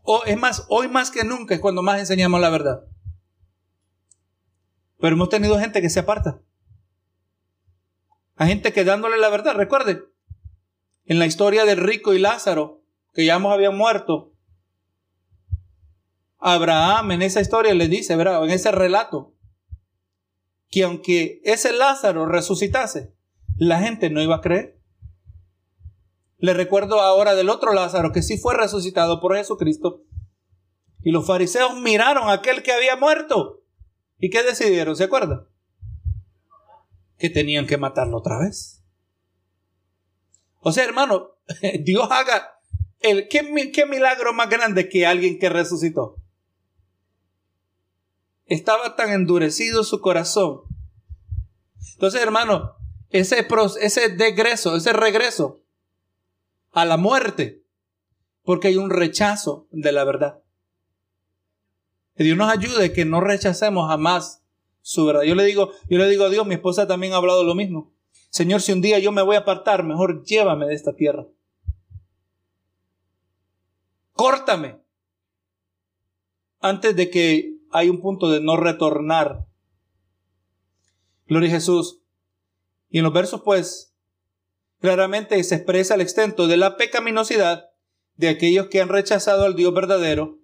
O 0.03 0.25
es 0.25 0.37
más, 0.37 0.65
hoy 0.69 0.89
más 0.89 1.11
que 1.11 1.25
nunca 1.25 1.55
es 1.55 1.61
cuando 1.61 1.83
más 1.83 2.01
enseñamos 2.01 2.41
la 2.41 2.51
verdad. 2.51 2.85
Pero 4.99 5.15
hemos 5.15 5.29
tenido 5.29 5.59
gente 5.59 5.81
que 5.81 5.91
se 5.91 6.01
aparta. 6.01 6.41
Hay 8.37 8.49
gente 8.49 8.73
que 8.73 8.85
dándole 8.85 9.19
la 9.19 9.29
verdad, 9.29 9.55
recuerde, 9.55 10.03
en 11.05 11.19
la 11.19 11.27
historia 11.27 11.65
del 11.65 11.79
rico 11.79 12.15
y 12.15 12.19
Lázaro, 12.19 12.83
que 13.13 13.25
ya 13.25 13.37
hemos 13.37 13.53
habían 13.53 13.77
muerto, 13.77 14.33
Abraham 16.39 17.13
en 17.13 17.23
esa 17.23 17.41
historia 17.41 17.75
le 17.75 17.89
dice, 17.89 18.17
¿verdad? 18.17 18.45
En 18.45 18.51
ese 18.51 18.71
relato, 18.71 19.35
que 20.69 20.85
aunque 20.85 21.41
ese 21.45 21.73
Lázaro 21.73 22.27
resucitase, 22.27 23.15
la 23.57 23.81
gente 23.81 24.11
no 24.11 24.21
iba 24.21 24.37
a 24.37 24.41
creer. 24.41 24.79
Le 26.37 26.53
recuerdo 26.53 27.01
ahora 27.01 27.35
del 27.35 27.49
otro 27.49 27.73
Lázaro 27.73 28.13
que 28.13 28.23
sí 28.23 28.37
fue 28.37 28.55
resucitado 28.55 29.21
por 29.21 29.35
Jesucristo. 29.35 30.03
Y 31.01 31.13
los 31.13 31.27
fariseos 31.27 31.77
miraron 31.81 32.29
a 32.29 32.35
aquel 32.35 32.63
que 32.63 32.73
había 32.73 32.97
muerto. 32.97 33.63
¿Y 34.19 34.31
qué 34.31 34.43
decidieron? 34.43 34.97
¿Se 34.97 35.05
acuerdan? 35.05 35.47
Que 37.19 37.31
tenían 37.31 37.67
que 37.67 37.79
matarlo 37.79 38.19
otra 38.19 38.39
vez. 38.39 38.84
O 40.65 40.73
sea, 40.73 40.85
hermano, 40.85 41.37
Dios 41.81 42.09
haga 42.11 42.59
el 43.01 43.29
qué, 43.29 43.71
qué 43.73 43.87
milagro 43.87 44.33
más 44.33 44.49
grande 44.49 44.89
que 44.89 45.07
alguien 45.07 45.39
que 45.39 45.51
resucitó 45.51 46.17
estaba 48.47 48.97
tan 48.97 49.11
endurecido 49.11 49.85
su 49.85 50.01
corazón. 50.01 50.63
Entonces, 51.93 52.21
hermano, 52.21 52.77
ese, 53.11 53.47
ese 53.81 54.09
degreso, 54.09 54.77
ese 54.77 54.93
regreso 54.93 55.63
a 56.73 56.85
la 56.85 56.97
muerte, 56.97 57.63
porque 58.43 58.69
hay 58.69 58.77
un 58.77 58.91
rechazo 58.91 59.69
de 59.71 59.93
la 59.93 60.05
verdad. 60.05 60.43
Que 62.17 62.25
Dios 62.25 62.37
nos 62.37 62.51
ayude 62.51 62.93
que 62.93 63.05
no 63.05 63.21
rechacemos 63.21 63.89
jamás 63.89 64.43
su 64.83 65.05
verdad. 65.07 65.23
Yo 65.23 65.35
le 65.35 65.45
digo, 65.45 65.73
yo 65.89 65.99
le 65.99 66.09
digo 66.09 66.25
a 66.25 66.31
Dios, 66.31 66.47
mi 66.47 66.55
esposa 66.55 66.87
también 66.87 67.13
ha 67.13 67.17
hablado 67.17 67.45
lo 67.45 67.55
mismo. 67.55 67.94
Señor, 68.35 68.63
si 68.63 68.73
un 68.73 68.81
día 68.81 68.99
yo 68.99 69.13
me 69.13 69.23
voy 69.23 69.37
a 69.37 69.41
apartar, 69.41 69.85
mejor 69.85 70.25
llévame 70.25 70.67
de 70.67 70.75
esta 70.75 70.97
tierra. 70.97 71.25
Córtame. 74.13 74.81
Antes 76.59 76.97
de 76.97 77.11
que 77.11 77.59
hay 77.71 77.89
un 77.89 78.01
punto 78.01 78.29
de 78.29 78.41
no 78.41 78.57
retornar. 78.57 79.47
Gloria 81.29 81.49
a 81.49 81.53
Jesús. 81.53 82.01
Y 82.91 82.99
en 82.99 83.05
los 83.05 83.13
versos, 83.13 83.43
pues, 83.43 83.95
claramente 84.81 85.41
se 85.45 85.55
expresa 85.55 85.95
el 85.95 86.01
extento 86.01 86.49
de 86.49 86.57
la 86.57 86.77
pecaminosidad 86.77 87.67
de 88.17 88.31
aquellos 88.31 88.67
que 88.67 88.81
han 88.81 88.89
rechazado 88.89 89.45
al 89.45 89.55
Dios 89.55 89.73
verdadero 89.73 90.41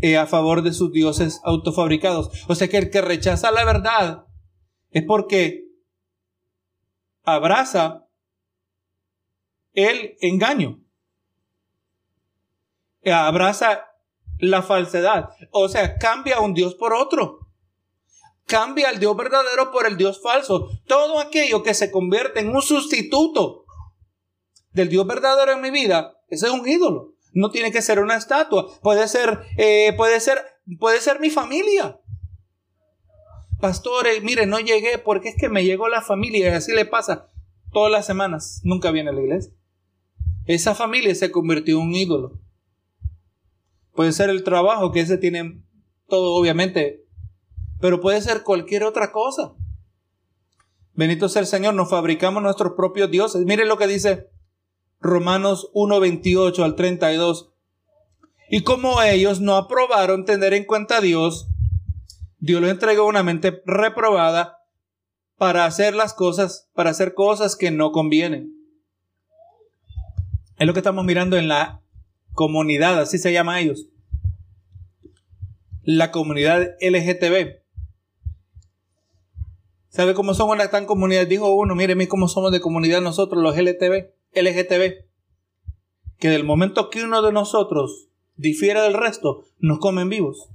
eh, 0.00 0.16
a 0.16 0.28
favor 0.28 0.62
de 0.62 0.72
sus 0.72 0.92
dioses 0.92 1.40
autofabricados. 1.42 2.30
O 2.46 2.54
sea 2.54 2.68
que 2.68 2.78
el 2.78 2.90
que 2.90 3.00
rechaza 3.00 3.50
la 3.50 3.64
verdad 3.64 4.26
es 4.92 5.02
porque 5.02 5.69
abraza 7.22 8.06
el 9.72 10.16
engaño. 10.20 10.80
Abraza 13.04 13.86
la 14.38 14.62
falsedad. 14.62 15.30
O 15.50 15.68
sea, 15.68 15.96
cambia 15.96 16.40
un 16.40 16.54
Dios 16.54 16.74
por 16.74 16.92
otro. 16.92 17.46
Cambia 18.46 18.90
el 18.90 18.98
Dios 18.98 19.16
verdadero 19.16 19.70
por 19.70 19.86
el 19.86 19.96
Dios 19.96 20.20
falso. 20.20 20.68
Todo 20.86 21.20
aquello 21.20 21.62
que 21.62 21.74
se 21.74 21.90
convierte 21.90 22.40
en 22.40 22.54
un 22.54 22.62
sustituto 22.62 23.64
del 24.72 24.88
Dios 24.88 25.06
verdadero 25.06 25.52
en 25.52 25.60
mi 25.60 25.70
vida, 25.70 26.16
ese 26.28 26.46
es 26.46 26.52
un 26.52 26.68
ídolo. 26.68 27.14
No 27.32 27.50
tiene 27.50 27.70
que 27.70 27.82
ser 27.82 28.00
una 28.00 28.16
estatua. 28.16 28.66
Puede 28.82 29.06
ser, 29.06 29.40
eh, 29.56 29.92
puede 29.96 30.20
ser, 30.20 30.44
puede 30.78 31.00
ser 31.00 31.20
mi 31.20 31.30
familia. 31.30 31.99
Pastores, 33.60 34.22
mire, 34.22 34.46
no 34.46 34.58
llegué 34.58 34.98
porque 34.98 35.28
es 35.28 35.36
que 35.36 35.48
me 35.48 35.64
llegó 35.64 35.88
la 35.88 36.00
familia 36.00 36.50
y 36.50 36.52
así 36.52 36.72
le 36.72 36.86
pasa 36.86 37.28
todas 37.72 37.92
las 37.92 38.06
semanas. 38.06 38.60
Nunca 38.64 38.90
viene 38.90 39.10
a 39.10 39.12
la 39.12 39.20
iglesia. 39.20 39.52
Esa 40.46 40.74
familia 40.74 41.14
se 41.14 41.30
convirtió 41.30 41.76
en 41.76 41.88
un 41.88 41.94
ídolo. 41.94 42.40
Puede 43.94 44.12
ser 44.12 44.30
el 44.30 44.44
trabajo, 44.44 44.92
que 44.92 45.00
ese 45.00 45.18
tiene 45.18 45.62
todo, 46.08 46.34
obviamente, 46.34 47.04
pero 47.80 48.00
puede 48.00 48.20
ser 48.20 48.42
cualquier 48.42 48.84
otra 48.84 49.12
cosa. 49.12 49.54
Bendito 50.94 51.28
sea 51.28 51.40
el 51.40 51.46
Señor, 51.46 51.74
nos 51.74 51.90
fabricamos 51.90 52.42
nuestros 52.42 52.72
propios 52.76 53.10
dioses. 53.10 53.44
Miren 53.44 53.68
lo 53.68 53.78
que 53.78 53.86
dice 53.86 54.30
Romanos 55.00 55.70
1, 55.74 56.00
28 56.00 56.64
al 56.64 56.74
32. 56.74 57.52
Y 58.50 58.62
como 58.62 59.00
ellos 59.02 59.40
no 59.40 59.56
aprobaron 59.56 60.24
tener 60.24 60.54
en 60.54 60.64
cuenta 60.64 60.96
a 60.96 61.00
Dios, 61.00 61.49
Dios 62.40 62.62
le 62.62 62.70
entregó 62.70 63.06
una 63.06 63.22
mente 63.22 63.62
reprobada 63.66 64.58
para 65.36 65.66
hacer 65.66 65.94
las 65.94 66.14
cosas, 66.14 66.70
para 66.74 66.90
hacer 66.90 67.14
cosas 67.14 67.54
que 67.54 67.70
no 67.70 67.92
convienen. 67.92 68.54
Es 70.58 70.66
lo 70.66 70.72
que 70.72 70.80
estamos 70.80 71.04
mirando 71.04 71.36
en 71.36 71.48
la 71.48 71.82
comunidad, 72.32 72.98
así 72.98 73.18
se 73.18 73.32
llama 73.32 73.60
ellos. 73.60 73.88
La 75.82 76.10
comunidad 76.10 76.76
LGTB. 76.80 77.60
¿Sabe 79.88 80.14
cómo 80.14 80.34
somos 80.34 80.56
la 80.56 80.70
tan 80.70 80.86
comunidad? 80.86 81.26
Dijo 81.26 81.54
uno, 81.54 81.74
mire, 81.74 82.08
cómo 82.08 82.28
somos 82.28 82.52
de 82.52 82.60
comunidad 82.60 83.02
nosotros, 83.02 83.42
los 83.42 83.56
LGTB, 83.56 84.12
LGTB. 84.34 85.04
Que 86.18 86.28
del 86.28 86.44
momento 86.44 86.90
que 86.90 87.02
uno 87.02 87.22
de 87.22 87.32
nosotros 87.32 88.08
difiere 88.36 88.80
del 88.80 88.94
resto, 88.94 89.44
nos 89.58 89.78
comen 89.78 90.08
vivos. 90.08 90.50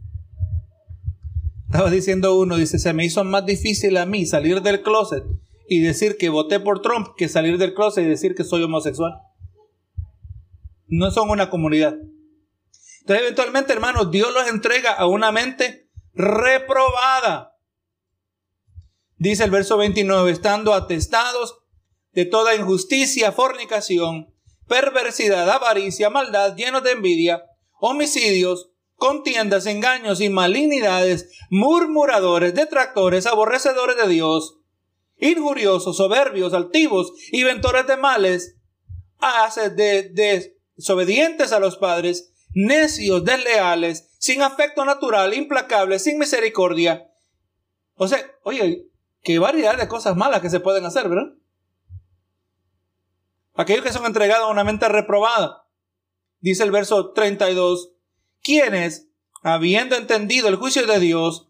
Estaba 1.75 1.91
diciendo 1.91 2.39
uno, 2.39 2.55
dice, 2.55 2.79
se 2.79 2.93
me 2.93 3.03
hizo 3.03 3.21
más 3.25 3.45
difícil 3.45 3.97
a 3.97 4.05
mí 4.05 4.25
salir 4.25 4.61
del 4.61 4.81
closet 4.81 5.25
y 5.67 5.81
decir 5.81 6.15
que 6.15 6.29
voté 6.29 6.61
por 6.61 6.81
Trump 6.81 7.09
que 7.17 7.27
salir 7.27 7.57
del 7.57 7.73
closet 7.73 8.05
y 8.05 8.07
decir 8.07 8.33
que 8.33 8.45
soy 8.45 8.63
homosexual. 8.63 9.11
No 10.87 11.11
son 11.11 11.29
una 11.29 11.49
comunidad. 11.49 11.95
Entonces, 13.01 13.23
eventualmente, 13.25 13.73
hermanos, 13.73 14.09
Dios 14.09 14.33
los 14.33 14.47
entrega 14.47 14.93
a 14.93 15.05
una 15.05 15.33
mente 15.33 15.89
reprobada. 16.13 17.57
Dice 19.17 19.43
el 19.43 19.51
verso 19.51 19.75
29, 19.75 20.31
estando 20.31 20.73
atestados 20.73 21.57
de 22.13 22.23
toda 22.23 22.55
injusticia, 22.55 23.33
fornicación, 23.33 24.33
perversidad, 24.65 25.49
avaricia, 25.49 26.09
maldad, 26.09 26.55
llenos 26.55 26.83
de 26.83 26.91
envidia, 26.91 27.43
homicidios, 27.81 28.71
contiendas, 28.95 29.65
engaños 29.65 30.21
y 30.21 30.29
malignidades, 30.29 31.29
murmuradores, 31.49 32.53
detractores, 32.53 33.25
aborrecedores 33.25 33.97
de 33.97 34.07
Dios, 34.07 34.59
injuriosos, 35.17 35.97
soberbios, 35.97 36.53
altivos, 36.53 37.13
inventores 37.31 37.87
de 37.87 37.97
males, 37.97 38.57
hace 39.19 39.69
de, 39.69 40.53
desobedientes 40.75 41.51
a 41.51 41.59
los 41.59 41.77
padres, 41.77 42.31
necios, 42.53 43.23
desleales, 43.23 44.09
sin 44.17 44.41
afecto 44.41 44.85
natural, 44.85 45.33
implacables, 45.33 46.03
sin 46.03 46.17
misericordia. 46.17 47.09
O 47.95 48.07
sea, 48.07 48.19
oye, 48.43 48.87
qué 49.21 49.39
variedad 49.39 49.77
de 49.77 49.87
cosas 49.87 50.15
malas 50.15 50.41
que 50.41 50.49
se 50.49 50.59
pueden 50.59 50.85
hacer, 50.85 51.07
¿verdad? 51.09 51.33
Aquellos 53.53 53.83
que 53.83 53.93
son 53.93 54.05
entregados 54.05 54.47
a 54.47 54.51
una 54.51 54.65
mente 54.65 54.87
reprobada. 54.89 55.65
Dice 56.39 56.63
el 56.63 56.71
verso 56.71 57.11
32, 57.13 57.94
quienes, 58.45 59.09
habiendo 59.41 59.95
entendido 59.95 60.47
el 60.47 60.55
juicio 60.55 60.85
de 60.85 60.99
Dios, 60.99 61.49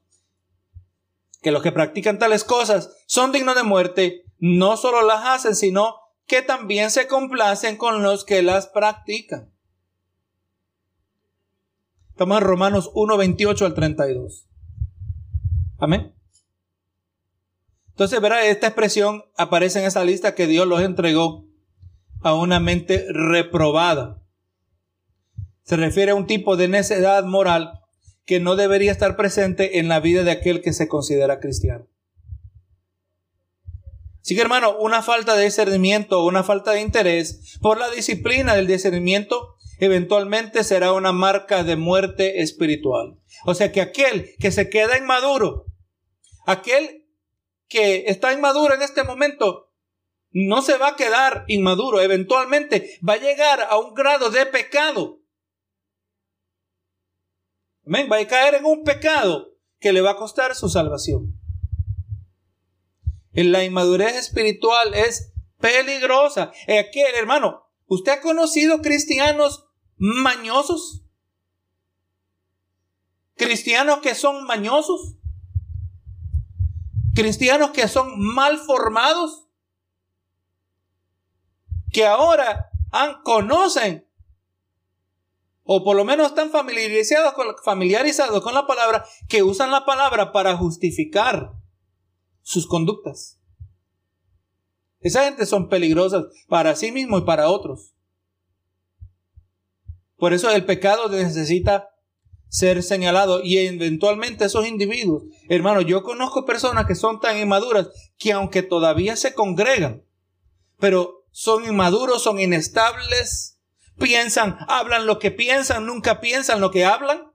que 1.41 1.51
los 1.51 1.61
que 1.61 1.73
practican 1.73 2.17
tales 2.17 2.43
cosas 2.43 2.95
son 3.05 3.33
dignos 3.33 3.55
de 3.55 3.63
muerte, 3.63 4.23
no 4.39 4.77
solo 4.77 5.05
las 5.05 5.25
hacen, 5.25 5.55
sino 5.55 5.97
que 6.25 6.41
también 6.41 6.89
se 6.89 7.07
complacen 7.07 7.77
con 7.77 8.01
los 8.01 8.23
que 8.23 8.41
las 8.41 8.67
practican. 8.67 9.53
Estamos 12.11 12.37
en 12.37 12.43
Romanos 12.45 12.89
1, 12.93 13.17
28 13.17 13.65
al 13.65 13.73
32. 13.73 14.47
Amén. 15.77 16.15
Entonces, 17.89 18.21
verá, 18.21 18.45
esta 18.45 18.67
expresión 18.67 19.25
aparece 19.37 19.79
en 19.79 19.85
esa 19.85 20.03
lista 20.05 20.33
que 20.33 20.47
Dios 20.47 20.65
los 20.65 20.81
entregó 20.81 21.45
a 22.21 22.33
una 22.33 22.61
mente 22.61 23.05
reprobada. 23.09 24.24
Se 25.65 25.75
refiere 25.77 26.11
a 26.11 26.15
un 26.15 26.27
tipo 26.27 26.57
de 26.57 26.67
necedad 26.67 27.23
moral 27.23 27.81
que 28.25 28.39
no 28.39 28.55
debería 28.55 28.91
estar 28.91 29.15
presente 29.15 29.79
en 29.79 29.87
la 29.87 29.99
vida 29.99 30.23
de 30.23 30.31
aquel 30.31 30.61
que 30.61 30.73
se 30.73 30.87
considera 30.87 31.39
cristiano. 31.39 31.87
Así 34.21 34.35
que 34.35 34.41
hermano, 34.41 34.75
una 34.79 35.03
falta 35.03 35.35
de 35.35 35.45
discernimiento 35.45 36.21
o 36.21 36.27
una 36.27 36.43
falta 36.43 36.71
de 36.71 36.81
interés 36.81 37.57
por 37.61 37.77
la 37.77 37.89
disciplina 37.91 38.55
del 38.55 38.65
discernimiento 38.65 39.55
eventualmente 39.79 40.63
será 40.63 40.93
una 40.93 41.11
marca 41.11 41.63
de 41.63 41.75
muerte 41.75 42.41
espiritual. 42.41 43.19
O 43.45 43.53
sea 43.53 43.71
que 43.71 43.81
aquel 43.81 44.31
que 44.39 44.51
se 44.51 44.69
queda 44.69 44.97
inmaduro, 44.97 45.65
aquel 46.45 47.07
que 47.67 48.05
está 48.07 48.33
inmaduro 48.33 48.73
en 48.73 48.81
este 48.81 49.03
momento, 49.03 49.71
no 50.31 50.61
se 50.61 50.77
va 50.77 50.89
a 50.89 50.95
quedar 50.95 51.45
inmaduro, 51.47 52.01
eventualmente 52.01 52.97
va 53.07 53.13
a 53.13 53.17
llegar 53.17 53.61
a 53.69 53.77
un 53.77 53.93
grado 53.93 54.29
de 54.29 54.45
pecado 54.45 55.21
Va 57.85 58.17
a 58.17 58.27
caer 58.27 58.55
en 58.55 58.65
un 58.65 58.83
pecado 58.83 59.55
que 59.79 59.93
le 59.93 60.01
va 60.01 60.11
a 60.11 60.17
costar 60.17 60.55
su 60.55 60.69
salvación. 60.69 61.39
La 63.33 63.63
inmadurez 63.63 64.15
espiritual 64.15 64.93
es 64.93 65.33
peligrosa. 65.59 66.51
Aquí, 66.63 67.01
hermano, 67.15 67.67
¿usted 67.85 68.13
ha 68.13 68.21
conocido 68.21 68.81
cristianos 68.81 69.67
mañosos? 69.97 71.03
¿Cristianos 73.35 73.99
que 73.99 74.15
son 74.15 74.45
mañosos? 74.45 75.17
¿Cristianos 77.13 77.71
que 77.71 77.87
son 77.87 78.19
mal 78.19 78.57
formados? 78.57 79.47
Que 81.91 82.05
ahora 82.05 82.69
han, 82.91 83.21
conocen 83.23 84.04
o 85.65 85.83
por 85.83 85.97
lo 85.97 86.05
menos 86.05 86.27
están 86.27 86.51
familiarizados 86.51 87.33
con, 87.33 87.47
familiarizados 87.63 88.41
con 88.41 88.53
la 88.53 88.67
palabra, 88.67 89.03
que 89.27 89.43
usan 89.43 89.71
la 89.71 89.83
palabra 89.83 90.31
para 90.31 90.55
justificar 90.55 91.51
sus 92.43 92.67
conductas. 92.67 93.39
Esa 94.99 95.25
gente 95.25 95.45
son 95.45 95.67
peligrosas 95.67 96.25
para 96.47 96.75
sí 96.75 96.91
mismo 96.91 97.17
y 97.17 97.21
para 97.21 97.49
otros. 97.49 97.95
Por 100.17 100.33
eso 100.33 100.49
el 100.51 100.65
pecado 100.65 101.09
necesita 101.09 101.89
ser 102.47 102.83
señalado 102.83 103.41
y 103.43 103.57
eventualmente 103.57 104.45
esos 104.45 104.65
individuos, 104.67 105.23
hermano, 105.49 105.81
yo 105.81 106.03
conozco 106.03 106.45
personas 106.45 106.85
que 106.85 106.95
son 106.95 107.19
tan 107.19 107.37
inmaduras 107.37 107.89
que 108.17 108.31
aunque 108.31 108.61
todavía 108.61 109.15
se 109.15 109.33
congregan, 109.33 110.05
pero 110.79 111.25
son 111.31 111.65
inmaduros, 111.65 112.23
son 112.23 112.39
inestables, 112.39 113.54
piensan, 113.97 114.57
hablan 114.67 115.05
lo 115.05 115.19
que 115.19 115.31
piensan, 115.31 115.85
nunca 115.85 116.19
piensan 116.21 116.61
lo 116.61 116.71
que 116.71 116.85
hablan, 116.85 117.31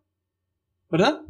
¿verdad? 0.91 1.23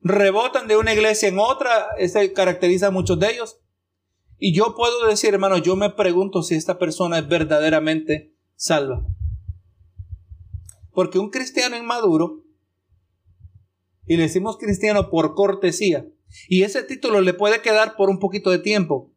Rebotan 0.00 0.68
de 0.68 0.76
una 0.76 0.92
iglesia 0.92 1.28
en 1.28 1.38
otra, 1.38 1.88
ese 1.98 2.32
caracteriza 2.32 2.88
a 2.88 2.90
muchos 2.90 3.18
de 3.18 3.32
ellos. 3.32 3.60
Y 4.38 4.54
yo 4.54 4.74
puedo 4.74 5.06
decir, 5.06 5.32
hermano, 5.32 5.58
yo 5.58 5.76
me 5.76 5.90
pregunto 5.90 6.42
si 6.42 6.54
esta 6.54 6.78
persona 6.78 7.18
es 7.18 7.28
verdaderamente 7.28 8.34
salva. 8.56 9.06
Porque 10.92 11.18
un 11.18 11.30
cristiano 11.30 11.76
inmaduro, 11.76 12.42
y 14.06 14.16
le 14.16 14.24
decimos 14.24 14.58
cristiano 14.58 15.08
por 15.08 15.34
cortesía, 15.34 16.06
y 16.48 16.62
ese 16.62 16.82
título 16.82 17.20
le 17.20 17.32
puede 17.32 17.62
quedar 17.62 17.96
por 17.96 18.10
un 18.10 18.18
poquito 18.18 18.50
de 18.50 18.58
tiempo. 18.58 19.12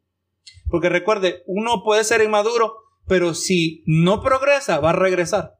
Porque 0.70 0.90
recuerde, 0.90 1.44
uno 1.46 1.84
puede 1.84 2.04
ser 2.04 2.22
inmaduro 2.22 2.87
pero 3.08 3.34
si 3.34 3.84
no 3.86 4.22
progresa, 4.22 4.80
va 4.80 4.92
a 4.92 4.94
regresar. 4.94 5.58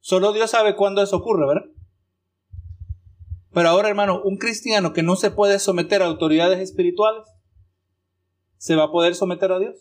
Solo 0.00 0.32
Dios 0.32 0.50
sabe 0.50 0.76
cuándo 0.76 1.02
eso 1.02 1.16
ocurre, 1.16 1.46
¿verdad? 1.46 1.70
Pero 3.52 3.68
ahora, 3.68 3.88
hermano, 3.88 4.22
un 4.22 4.36
cristiano 4.36 4.92
que 4.92 5.02
no 5.02 5.16
se 5.16 5.30
puede 5.30 5.58
someter 5.58 6.02
a 6.02 6.06
autoridades 6.06 6.60
espirituales, 6.60 7.26
¿se 8.56 8.76
va 8.76 8.84
a 8.84 8.92
poder 8.92 9.14
someter 9.14 9.52
a 9.52 9.58
Dios? 9.58 9.76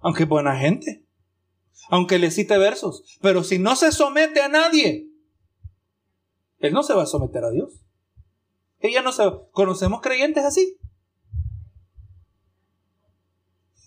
Aunque 0.00 0.24
buena 0.24 0.56
gente, 0.56 1.06
aunque 1.88 2.18
le 2.18 2.30
cite 2.30 2.58
versos, 2.58 3.18
pero 3.20 3.44
si 3.44 3.58
no 3.58 3.76
se 3.76 3.92
somete 3.92 4.40
a 4.40 4.48
nadie, 4.48 5.08
él 6.58 6.72
no 6.72 6.82
se 6.82 6.94
va 6.94 7.02
a 7.02 7.06
someter 7.06 7.44
a 7.44 7.50
Dios. 7.50 7.80
Ella 8.78 9.02
no 9.02 9.12
se 9.12 9.24
conocemos 9.52 10.00
creyentes 10.00 10.44
así. 10.44 10.75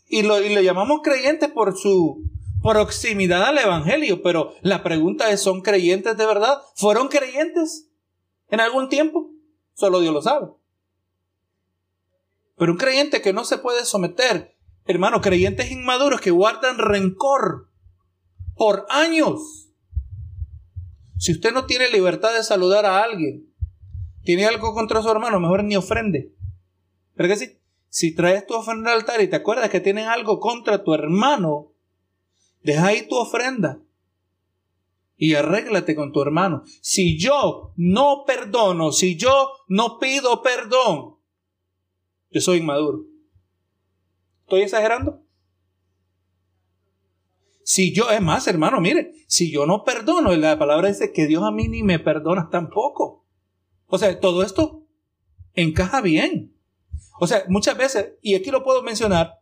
Y 0.10 0.24
lo, 0.24 0.42
y 0.42 0.54
lo 0.54 0.62
llamamos 0.62 1.02
creyentes 1.04 1.50
por 1.50 1.78
su 1.78 2.24
proximidad 2.62 3.44
al 3.44 3.58
Evangelio, 3.58 4.22
pero 4.22 4.54
la 4.62 4.84
pregunta 4.84 5.32
es, 5.32 5.42
¿son 5.42 5.62
creyentes 5.62 6.18
de 6.18 6.26
verdad? 6.26 6.60
¿Fueron 6.76 7.08
creyentes 7.08 7.90
en 8.50 8.60
algún 8.60 8.90
tiempo? 8.90 9.32
Solo 9.74 10.02
Dios 10.02 10.14
lo 10.14 10.22
sabe. 10.22 10.48
Pero 12.58 12.74
un 12.74 12.78
creyente 12.78 13.22
que 13.22 13.32
no 13.32 13.46
se 13.46 13.58
puede 13.58 13.86
someter, 13.86 14.58
hermano, 14.86 15.22
creyentes 15.22 15.72
inmaduros 15.72 16.20
que 16.20 16.32
guardan 16.32 16.78
rencor 16.78 17.70
por 18.56 18.86
años. 18.90 19.70
Si 21.18 21.32
usted 21.32 21.54
no 21.54 21.66
tiene 21.66 21.90
libertad 21.90 22.34
de 22.34 22.44
saludar 22.44 22.86
a 22.86 23.04
alguien, 23.04 23.54
tiene 24.24 24.46
algo 24.46 24.74
contra 24.74 25.02
su 25.02 25.10
hermano, 25.10 25.40
mejor 25.40 25.64
ni 25.64 25.78
ofrende. 25.78 26.34
¿Pero 27.16 27.30
que 27.30 27.38
sí? 27.38 27.59
Si 27.90 28.14
traes 28.14 28.46
tu 28.46 28.54
ofrenda 28.54 28.92
al 28.92 29.00
altar 29.00 29.22
y 29.22 29.28
te 29.28 29.36
acuerdas 29.36 29.70
que 29.70 29.80
tienen 29.80 30.08
algo 30.08 30.40
contra 30.40 30.84
tu 30.84 30.94
hermano, 30.94 31.74
deja 32.62 32.88
ahí 32.88 33.08
tu 33.08 33.16
ofrenda 33.16 33.82
y 35.18 35.34
arréglate 35.34 35.96
con 35.96 36.12
tu 36.14 36.22
hermano. 36.22 36.64
Si 36.82 37.20
yo 37.20 37.74
no 37.76 38.24
perdono, 38.26 38.92
si 38.92 39.18
yo 39.18 39.52
no 39.68 40.00
pido 40.00 40.42
perdón, 40.42 41.18
yo 42.32 42.42
soy 42.42 42.60
inmaduro. 42.60 43.06
¿Estoy 44.44 44.62
exagerando? 44.62 45.24
Si 47.64 47.94
yo, 47.94 48.10
es 48.10 48.22
más, 48.22 48.48
hermano, 48.48 48.82
mire, 48.82 49.12
si 49.28 49.52
yo 49.52 49.68
no 49.68 49.84
perdono, 49.84 50.36
la 50.36 50.58
palabra 50.58 50.88
dice 50.88 51.12
que 51.12 51.28
Dios 51.28 51.44
a 51.44 51.52
mí 51.52 51.68
ni 51.68 51.84
me 51.84 52.00
perdona 52.00 52.50
tampoco. 52.50 53.28
O 53.86 53.98
sea, 53.98 54.20
todo 54.20 54.42
esto 54.42 54.88
encaja 55.54 56.02
bien. 56.02 56.56
O 57.20 57.28
sea, 57.28 57.44
muchas 57.48 57.78
veces, 57.78 58.14
y 58.22 58.36
aquí 58.36 58.50
lo 58.50 58.64
puedo 58.64 58.82
mencionar, 58.82 59.40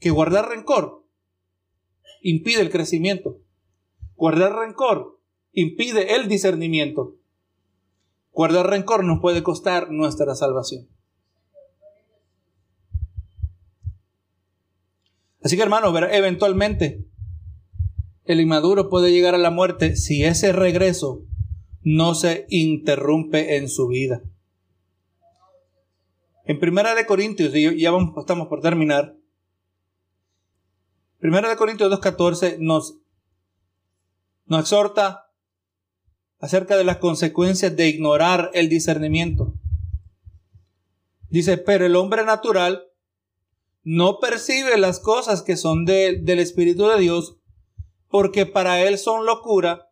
que 0.00 0.10
guardar 0.10 0.48
rencor 0.48 1.06
impide 2.20 2.60
el 2.60 2.70
crecimiento. 2.70 3.38
Guardar 4.16 4.52
rencor 4.52 5.20
impide 5.52 6.16
el 6.16 6.28
discernimiento. 6.28 7.16
Guardar 8.32 8.68
rencor 8.68 9.04
nos 9.04 9.20
puede 9.20 9.42
costar 9.42 9.90
nuestra 9.90 10.34
salvación. 10.34 10.88
Así 15.42 15.56
que 15.56 15.62
hermano, 15.62 15.96
eventualmente 15.96 17.04
el 18.24 18.40
inmaduro 18.40 18.88
puede 18.88 19.12
llegar 19.12 19.34
a 19.34 19.38
la 19.38 19.50
muerte 19.50 19.96
si 19.96 20.24
ese 20.24 20.52
regreso 20.52 21.24
no 21.82 22.14
se 22.14 22.46
interrumpe 22.48 23.56
en 23.56 23.68
su 23.68 23.88
vida. 23.88 24.22
En 26.52 26.60
Primera 26.60 26.94
de 26.94 27.06
Corintios, 27.06 27.54
y 27.54 27.80
ya 27.80 27.92
estamos 28.18 28.48
por 28.48 28.60
terminar. 28.60 29.16
Primera 31.18 31.48
de 31.48 31.56
Corintios 31.56 31.90
2.14 31.90 32.58
nos, 32.58 32.98
nos 34.44 34.60
exhorta 34.60 35.30
acerca 36.40 36.76
de 36.76 36.84
las 36.84 36.98
consecuencias 36.98 37.74
de 37.74 37.88
ignorar 37.88 38.50
el 38.52 38.68
discernimiento. 38.68 39.54
Dice, 41.30 41.56
pero 41.56 41.86
el 41.86 41.96
hombre 41.96 42.22
natural 42.22 42.84
no 43.82 44.18
percibe 44.18 44.76
las 44.76 45.00
cosas 45.00 45.40
que 45.40 45.56
son 45.56 45.86
del 45.86 46.38
Espíritu 46.38 46.86
de 46.86 47.00
Dios, 47.00 47.38
porque 48.08 48.44
para 48.44 48.82
él 48.82 48.98
son 48.98 49.24
locura 49.24 49.88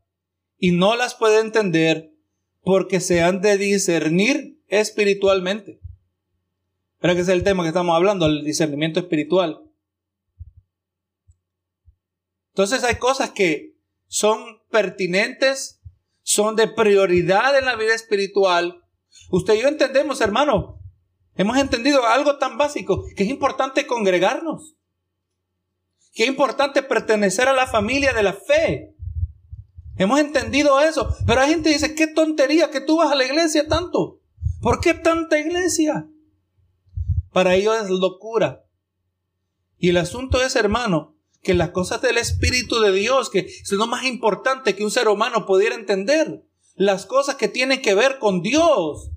y 0.58 0.72
no 0.72 0.94
las 0.94 1.14
puede 1.14 1.40
entender 1.40 2.12
porque 2.60 3.00
se 3.00 3.22
han 3.22 3.40
de 3.40 3.56
discernir 3.56 4.62
espiritualmente. 4.68 5.80
Pero 7.00 7.14
que 7.14 7.22
es 7.22 7.28
el 7.28 7.42
tema 7.42 7.62
que 7.62 7.68
estamos 7.68 7.96
hablando, 7.96 8.26
el 8.26 8.44
discernimiento 8.44 9.00
espiritual. 9.00 9.62
Entonces 12.50 12.84
hay 12.84 12.96
cosas 12.96 13.30
que 13.30 13.76
son 14.06 14.60
pertinentes, 14.70 15.80
son 16.22 16.56
de 16.56 16.68
prioridad 16.68 17.56
en 17.58 17.64
la 17.64 17.76
vida 17.76 17.94
espiritual. 17.94 18.84
Usted 19.30 19.54
y 19.54 19.62
yo 19.62 19.68
entendemos, 19.68 20.20
hermano, 20.20 20.78
hemos 21.36 21.56
entendido 21.56 22.06
algo 22.06 22.36
tan 22.36 22.58
básico, 22.58 23.04
que 23.16 23.22
es 23.22 23.30
importante 23.30 23.86
congregarnos, 23.86 24.76
que 26.12 26.24
es 26.24 26.28
importante 26.28 26.82
pertenecer 26.82 27.48
a 27.48 27.54
la 27.54 27.66
familia 27.66 28.12
de 28.12 28.22
la 28.22 28.34
fe. 28.34 28.94
Hemos 29.96 30.20
entendido 30.20 30.80
eso, 30.80 31.14
pero 31.26 31.40
hay 31.40 31.50
gente 31.50 31.70
que 31.70 31.76
dice, 31.76 31.94
qué 31.94 32.08
tontería 32.08 32.70
que 32.70 32.80
tú 32.80 32.98
vas 32.98 33.10
a 33.10 33.14
la 33.14 33.24
iglesia 33.24 33.66
tanto. 33.68 34.20
¿Por 34.60 34.80
qué 34.80 34.92
tanta 34.92 35.38
iglesia? 35.38 36.06
Para 37.32 37.54
ellos 37.54 37.76
es 37.82 37.90
locura. 37.90 38.64
Y 39.78 39.90
el 39.90 39.96
asunto 39.96 40.42
es, 40.42 40.56
hermano, 40.56 41.16
que 41.42 41.54
las 41.54 41.70
cosas 41.70 42.02
del 42.02 42.18
Espíritu 42.18 42.80
de 42.80 42.92
Dios, 42.92 43.30
que 43.30 43.40
es 43.40 43.72
lo 43.72 43.86
más 43.86 44.04
importante 44.04 44.74
que 44.74 44.84
un 44.84 44.90
ser 44.90 45.08
humano 45.08 45.46
pudiera 45.46 45.74
entender, 45.74 46.44
las 46.74 47.06
cosas 47.06 47.36
que 47.36 47.48
tienen 47.48 47.82
que 47.82 47.94
ver 47.94 48.18
con 48.18 48.42
Dios, 48.42 49.10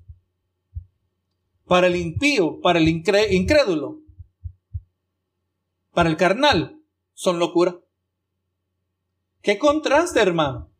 para 1.66 1.86
el 1.86 1.96
impío, 1.96 2.60
para 2.60 2.78
el 2.78 2.88
incrédulo, 2.88 4.00
para 5.92 6.08
el 6.08 6.16
carnal, 6.16 6.80
son 7.14 7.38
locura. 7.38 7.78
Qué 9.42 9.58
contraste, 9.58 10.20
hermano. 10.20 10.70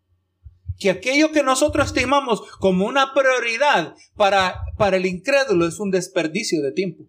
Que 0.79 0.91
aquello 0.91 1.31
que 1.31 1.43
nosotros 1.43 1.87
estimamos 1.87 2.43
como 2.59 2.87
una 2.87 3.15
prioridad 3.15 3.95
para, 4.17 4.61
para 4.77 4.97
el 4.97 5.07
incrédulo 5.07 5.67
es 5.67 5.79
un 5.79 5.91
desperdicio 5.91 6.63
de 6.63 6.73
tiempo. 6.73 7.05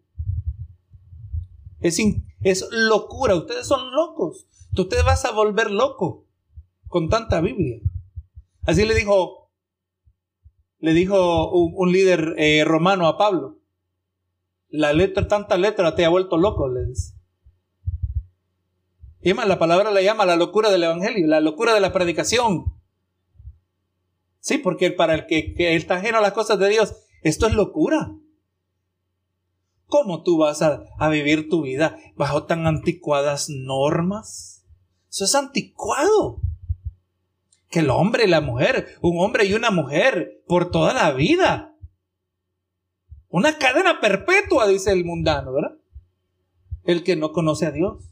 Es, 1.79 1.99
es 2.41 2.67
locura. 2.71 3.35
Ustedes 3.35 3.67
son 3.67 3.91
locos. 3.91 4.47
Tú 4.73 4.87
te 4.87 5.01
vas 5.01 5.25
a 5.25 5.31
volver 5.31 5.71
loco 5.71 6.25
con 6.87 7.09
tanta 7.09 7.41
Biblia. 7.41 7.79
Así 8.63 8.85
le 8.85 8.95
dijo, 8.95 9.51
le 10.79 10.93
dijo 10.93 11.51
un, 11.51 11.91
líder 11.91 12.35
eh, 12.37 12.63
romano 12.65 13.07
a 13.07 13.17
Pablo. 13.17 13.59
La 14.69 14.93
letra, 14.93 15.27
tanta 15.27 15.57
letra 15.57 15.95
te 15.95 16.05
ha 16.05 16.09
vuelto 16.09 16.37
loco, 16.37 16.67
le 16.67 16.85
dice. 16.85 17.13
Y 19.21 19.33
más, 19.33 19.47
la 19.47 19.57
palabra 19.57 19.91
le 19.91 20.03
llama 20.03 20.25
la 20.25 20.35
locura 20.35 20.69
del 20.69 20.83
evangelio, 20.83 21.27
la 21.27 21.39
locura 21.39 21.73
de 21.73 21.79
la 21.79 21.93
predicación. 21.93 22.65
Sí, 24.39 24.57
porque 24.59 24.91
para 24.91 25.15
el 25.15 25.25
que, 25.25 25.53
que 25.55 25.75
está 25.75 25.95
ajeno 25.95 26.19
a 26.19 26.21
las 26.21 26.33
cosas 26.33 26.59
de 26.59 26.69
Dios, 26.69 26.95
esto 27.23 27.47
es 27.47 27.53
locura. 27.55 28.15
¿Cómo 29.87 30.23
tú 30.23 30.37
vas 30.37 30.61
a, 30.61 31.09
vivir 31.09 31.49
tu 31.49 31.61
vida 31.61 31.97
bajo 32.15 32.43
tan 32.45 32.65
anticuadas 32.67 33.49
normas? 33.49 34.65
Eso 35.09 35.25
es 35.25 35.35
anticuado. 35.35 36.41
Que 37.69 37.79
el 37.79 37.89
hombre 37.89 38.25
y 38.25 38.27
la 38.27 38.41
mujer, 38.41 38.97
un 39.01 39.19
hombre 39.19 39.45
y 39.45 39.53
una 39.53 39.71
mujer, 39.71 40.43
por 40.47 40.71
toda 40.71 40.93
la 40.93 41.11
vida. 41.11 41.75
Una 43.29 43.57
cadena 43.57 43.99
perpetua, 43.99 44.67
dice 44.67 44.91
el 44.91 45.05
mundano, 45.05 45.53
¿verdad? 45.53 45.77
El 46.83 47.03
que 47.03 47.15
no 47.15 47.31
conoce 47.31 47.65
a 47.65 47.71
Dios. 47.71 48.11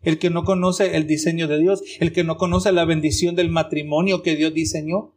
El 0.00 0.18
que 0.18 0.30
no 0.30 0.44
conoce 0.44 0.96
el 0.96 1.06
diseño 1.06 1.46
de 1.46 1.58
Dios. 1.58 1.82
El 2.00 2.12
que 2.12 2.24
no 2.24 2.36
conoce 2.36 2.72
la 2.72 2.84
bendición 2.84 3.36
del 3.36 3.50
matrimonio 3.50 4.22
que 4.22 4.36
Dios 4.36 4.52
diseñó. 4.52 5.14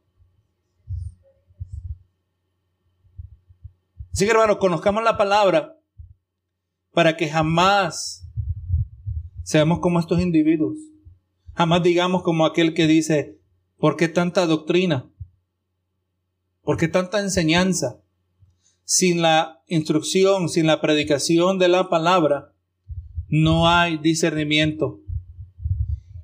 Así 4.15 4.23
que 4.23 4.31
hermano, 4.31 4.59
conozcamos 4.59 5.03
la 5.03 5.17
palabra 5.17 5.77
para 6.93 7.17
que 7.17 7.27
jamás 7.27 8.25
seamos 9.43 9.79
como 9.79 9.99
estos 9.99 10.21
individuos. 10.21 10.77
Jamás 11.53 11.83
digamos 11.83 12.23
como 12.23 12.45
aquel 12.45 12.73
que 12.73 12.87
dice, 12.87 13.41
¿por 13.77 13.97
qué 13.97 14.07
tanta 14.07 14.45
doctrina? 14.45 15.11
¿Por 16.61 16.77
qué 16.77 16.87
tanta 16.87 17.19
enseñanza? 17.19 17.99
Sin 18.85 19.21
la 19.21 19.61
instrucción, 19.67 20.47
sin 20.47 20.65
la 20.65 20.79
predicación 20.79 21.59
de 21.59 21.67
la 21.67 21.89
palabra, 21.89 22.53
no 23.27 23.67
hay 23.67 23.97
discernimiento. 23.97 25.01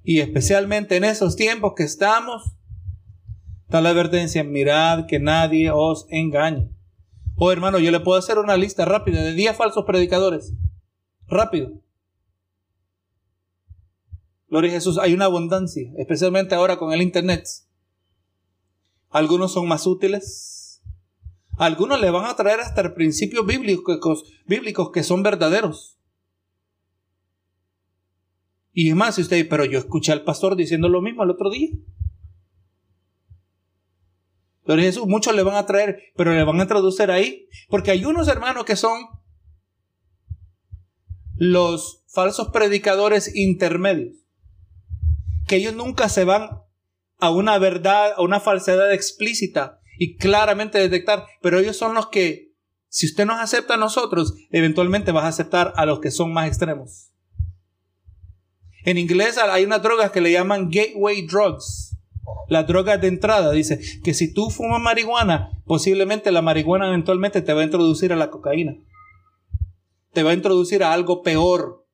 Y 0.02 0.22
especialmente 0.22 0.96
en 0.96 1.04
esos 1.04 1.36
tiempos 1.36 1.74
que 1.76 1.84
estamos, 1.84 2.54
la 3.68 3.80
advertencia, 3.80 4.46
mirad 4.46 5.08
que 5.08 5.20
nadie 5.20 5.72
os 5.72 6.06
engañe. 6.10 6.70
Oh 7.44 7.52
hermano, 7.52 7.80
yo 7.80 7.90
le 7.90 8.00
puedo 8.00 8.20
hacer 8.20 8.38
una 8.38 8.56
lista 8.56 8.86
rápida 8.86 9.24
de 9.24 9.34
10 9.34 9.58
falsos 9.58 9.84
predicadores. 9.84 10.54
Rápido. 11.26 11.82
Gloria 14.48 14.70
a 14.70 14.74
Jesús, 14.76 15.00
hay 15.00 15.16
una 15.16 15.26
abundancia, 15.26 15.92
especialmente 15.98 16.54
ahora 16.54 16.78
con 16.78 16.94
el 16.94 17.02
Internet. 17.02 17.48
Algunos 19.10 19.54
son 19.54 19.68
más 19.68 19.88
útiles, 19.88 20.84
algunos 21.58 22.00
le 22.00 22.12
van 22.12 22.26
a 22.26 22.36
traer 22.36 22.60
hasta 22.60 22.94
principios 22.94 23.44
bíblicos, 23.44 24.24
bíblicos 24.46 24.92
que 24.92 25.02
son 25.02 25.24
verdaderos. 25.24 25.98
Y 28.72 28.90
es 28.90 28.96
más, 28.96 29.16
si 29.16 29.24
usted, 29.24 29.50
pero 29.50 29.66
yo 29.66 29.80
escuché 29.80 30.12
al 30.12 30.24
pastor 30.24 30.56
diciendo 30.56 30.90
lo 30.90 31.02
mismo 31.02 31.24
el 31.24 31.32
otro 31.32 31.50
día. 31.50 31.72
Pero 34.66 34.82
Jesús, 34.82 35.08
muchos 35.08 35.36
le 35.36 35.44
van 35.44 35.56
a 35.56 35.66
traer, 35.66 36.04
pero 36.16 36.34
le 36.34 36.44
van 36.44 36.60
a 36.60 36.64
introducir 36.64 37.10
ahí, 37.10 37.48
porque 37.70 37.92
hay 37.92 38.06
unos 38.06 38.28
hermanos 38.28 38.66
que 38.66 38.76
son 38.76 39.00
los 41.36 42.04
falsos 42.08 42.50
predicadores 42.50 43.36
intermedios, 43.36 44.16
que 45.48 45.56
ellos 45.56 45.74
nunca 45.74 46.10
se 46.10 46.24
van 46.24 46.62
a 47.20 47.30
una 47.32 47.58
verdad, 47.58 48.14
a 48.16 48.22
una 48.22 48.40
falsedad 48.40 48.94
explícita 48.94 49.80
y 49.98 50.18
claramente 50.18 50.78
detectar, 50.78 51.26
pero 51.42 51.60
ellos 51.60 51.78
son 51.78 51.96
los 51.96 52.10
que, 52.10 52.54
si 52.90 53.06
usted 53.08 53.26
nos 53.26 53.40
acepta 53.40 53.76
a 53.76 53.78
nosotros, 53.78 54.36
eventualmente 54.52 55.12
vas 55.12 55.24
a 55.24 55.30
aceptar 55.30 55.74
a 55.78 55.86
los 55.86 56.00
que 56.00 56.12
son 56.12 56.34
más 56.34 56.48
extremos. 56.48 57.12
En 58.84 58.98
inglés 58.98 59.38
hay 59.38 59.64
unas 59.64 59.84
drogas 59.84 60.12
que 60.12 60.22
le 60.22 60.32
llaman 60.32 60.70
gateway 60.70 61.22
drugs. 61.28 61.91
Las 62.48 62.68
drogas 62.68 63.00
de 63.02 63.08
entrada. 63.08 63.52
Dice 63.52 63.80
que 64.04 64.14
si 64.14 64.34
tú 64.34 64.50
fumas 64.50 64.82
marihuana, 64.82 65.52
posiblemente 65.66 66.32
la 66.32 66.42
marihuana 66.42 66.88
eventualmente 66.88 67.42
te 67.42 67.54
va 67.54 67.62
a 67.62 67.66
introducir 67.66 68.14
a 68.14 68.16
la 68.16 68.30
cocaína. 68.30 68.76
Te 70.14 70.24
va 70.24 70.32
a 70.32 70.36
introducir 70.36 70.84
a 70.84 70.94
algo 70.94 71.22
peor. 71.22 71.86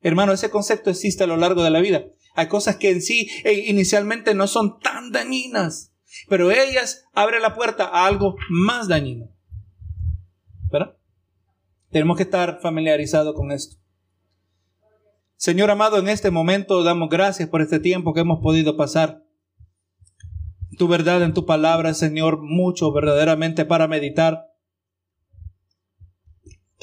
Hermano, 0.00 0.32
ese 0.32 0.50
concepto 0.50 0.90
existe 0.90 1.24
a 1.24 1.26
lo 1.26 1.36
largo 1.36 1.62
de 1.62 1.70
la 1.70 1.80
vida. 1.80 2.04
Hay 2.34 2.48
cosas 2.48 2.76
que 2.76 2.90
en 2.90 3.02
sí 3.02 3.30
inicialmente 3.66 4.34
no 4.34 4.46
son 4.46 4.78
tan 4.80 5.10
dañinas, 5.10 5.94
pero 6.28 6.50
ellas 6.50 7.04
abren 7.12 7.42
la 7.42 7.54
puerta 7.54 7.84
a 7.84 8.06
algo 8.06 8.36
más 8.50 8.88
dañino. 8.88 9.30
¿Verdad? 10.70 10.96
Tenemos 11.90 12.16
que 12.16 12.24
estar 12.24 12.60
familiarizados 12.60 13.34
con 13.34 13.52
esto. 13.52 13.76
Señor 15.36 15.70
amado, 15.70 15.98
en 15.98 16.08
este 16.08 16.30
momento 16.30 16.82
damos 16.82 17.10
gracias 17.10 17.48
por 17.48 17.60
este 17.60 17.78
tiempo 17.78 18.14
que 18.14 18.20
hemos 18.20 18.40
podido 18.40 18.76
pasar. 18.76 19.22
Tu 20.78 20.88
verdad 20.88 21.22
en 21.22 21.34
tu 21.34 21.44
palabra, 21.44 21.92
Señor, 21.92 22.40
mucho 22.42 22.90
verdaderamente 22.92 23.66
para 23.66 23.86
meditar. 23.86 24.46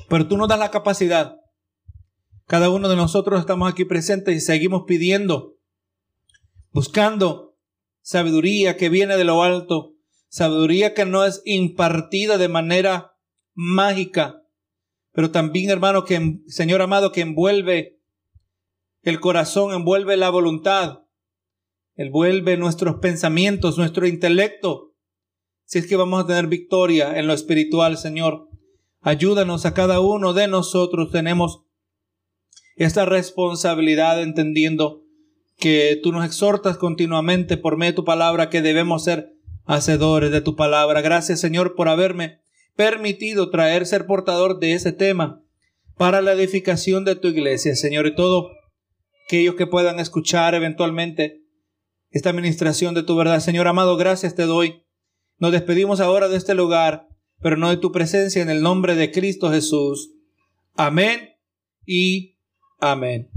Pero 0.07 0.27
tú 0.27 0.37
nos 0.37 0.47
das 0.47 0.59
la 0.59 0.71
capacidad. 0.71 1.37
Cada 2.45 2.69
uno 2.69 2.89
de 2.89 2.95
nosotros 2.95 3.39
estamos 3.39 3.71
aquí 3.71 3.85
presentes 3.85 4.35
y 4.35 4.39
seguimos 4.39 4.83
pidiendo, 4.85 5.57
buscando 6.71 7.57
sabiduría 8.01 8.77
que 8.77 8.89
viene 8.89 9.17
de 9.17 9.23
lo 9.23 9.41
alto, 9.41 9.95
sabiduría 10.27 10.93
que 10.93 11.05
no 11.05 11.25
es 11.25 11.41
impartida 11.45 12.37
de 12.37 12.49
manera 12.49 13.13
mágica, 13.55 14.43
pero 15.11 15.31
también, 15.31 15.69
hermano, 15.69 16.05
que, 16.05 16.39
Señor 16.47 16.81
amado, 16.81 17.11
que 17.11 17.21
envuelve 17.21 18.02
el 19.03 19.19
corazón 19.19 19.73
envuelve 19.73 20.15
la 20.15 20.29
voluntad, 20.29 21.03
envuelve 21.95 22.57
nuestros 22.57 22.95
pensamientos, 22.95 23.77
nuestro 23.77 24.07
intelecto. 24.07 24.95
Si 25.65 25.79
es 25.79 25.87
que 25.87 25.97
vamos 25.97 26.23
a 26.23 26.27
tener 26.27 26.47
victoria 26.47 27.19
en 27.19 27.27
lo 27.27 27.33
espiritual, 27.33 27.97
Señor, 27.97 28.47
ayúdanos 29.01 29.65
a 29.65 29.73
cada 29.73 29.99
uno 29.99 30.33
de 30.33 30.47
nosotros. 30.47 31.11
Tenemos 31.11 31.63
esta 32.77 33.05
responsabilidad 33.05 34.21
entendiendo 34.21 35.03
que 35.57 35.99
tú 36.01 36.13
nos 36.13 36.25
exhortas 36.25 36.77
continuamente 36.77 37.57
por 37.57 37.77
medio 37.77 37.91
de 37.91 37.97
tu 37.97 38.05
palabra 38.05 38.49
que 38.49 38.61
debemos 38.61 39.03
ser 39.03 39.33
hacedores 39.65 40.31
de 40.31 40.41
tu 40.41 40.55
palabra. 40.55 41.01
Gracias, 41.01 41.41
Señor, 41.41 41.75
por 41.75 41.89
haberme 41.89 42.39
permitido 42.75 43.49
traer 43.49 43.85
ser 43.85 44.05
portador 44.05 44.59
de 44.59 44.73
ese 44.73 44.93
tema 44.93 45.43
para 45.97 46.21
la 46.21 46.31
edificación 46.33 47.05
de 47.05 47.15
tu 47.15 47.27
iglesia, 47.27 47.75
Señor, 47.75 48.07
y 48.07 48.15
todo 48.15 48.49
aquellos 49.25 49.55
que 49.55 49.67
puedan 49.67 49.99
escuchar 49.99 50.55
eventualmente 50.55 51.43
esta 52.11 52.29
administración 52.29 52.93
de 52.93 53.03
tu 53.03 53.15
verdad. 53.15 53.39
Señor 53.39 53.67
amado, 53.67 53.97
gracias 53.97 54.35
te 54.35 54.43
doy. 54.43 54.83
Nos 55.39 55.51
despedimos 55.51 55.99
ahora 55.99 56.29
de 56.29 56.37
este 56.37 56.53
lugar, 56.53 57.07
pero 57.41 57.57
no 57.57 57.69
de 57.69 57.77
tu 57.77 57.91
presencia 57.91 58.41
en 58.41 58.49
el 58.49 58.61
nombre 58.61 58.95
de 58.95 59.11
Cristo 59.11 59.51
Jesús. 59.51 60.11
Amén 60.75 61.35
y 61.85 62.37
amén. 62.79 63.32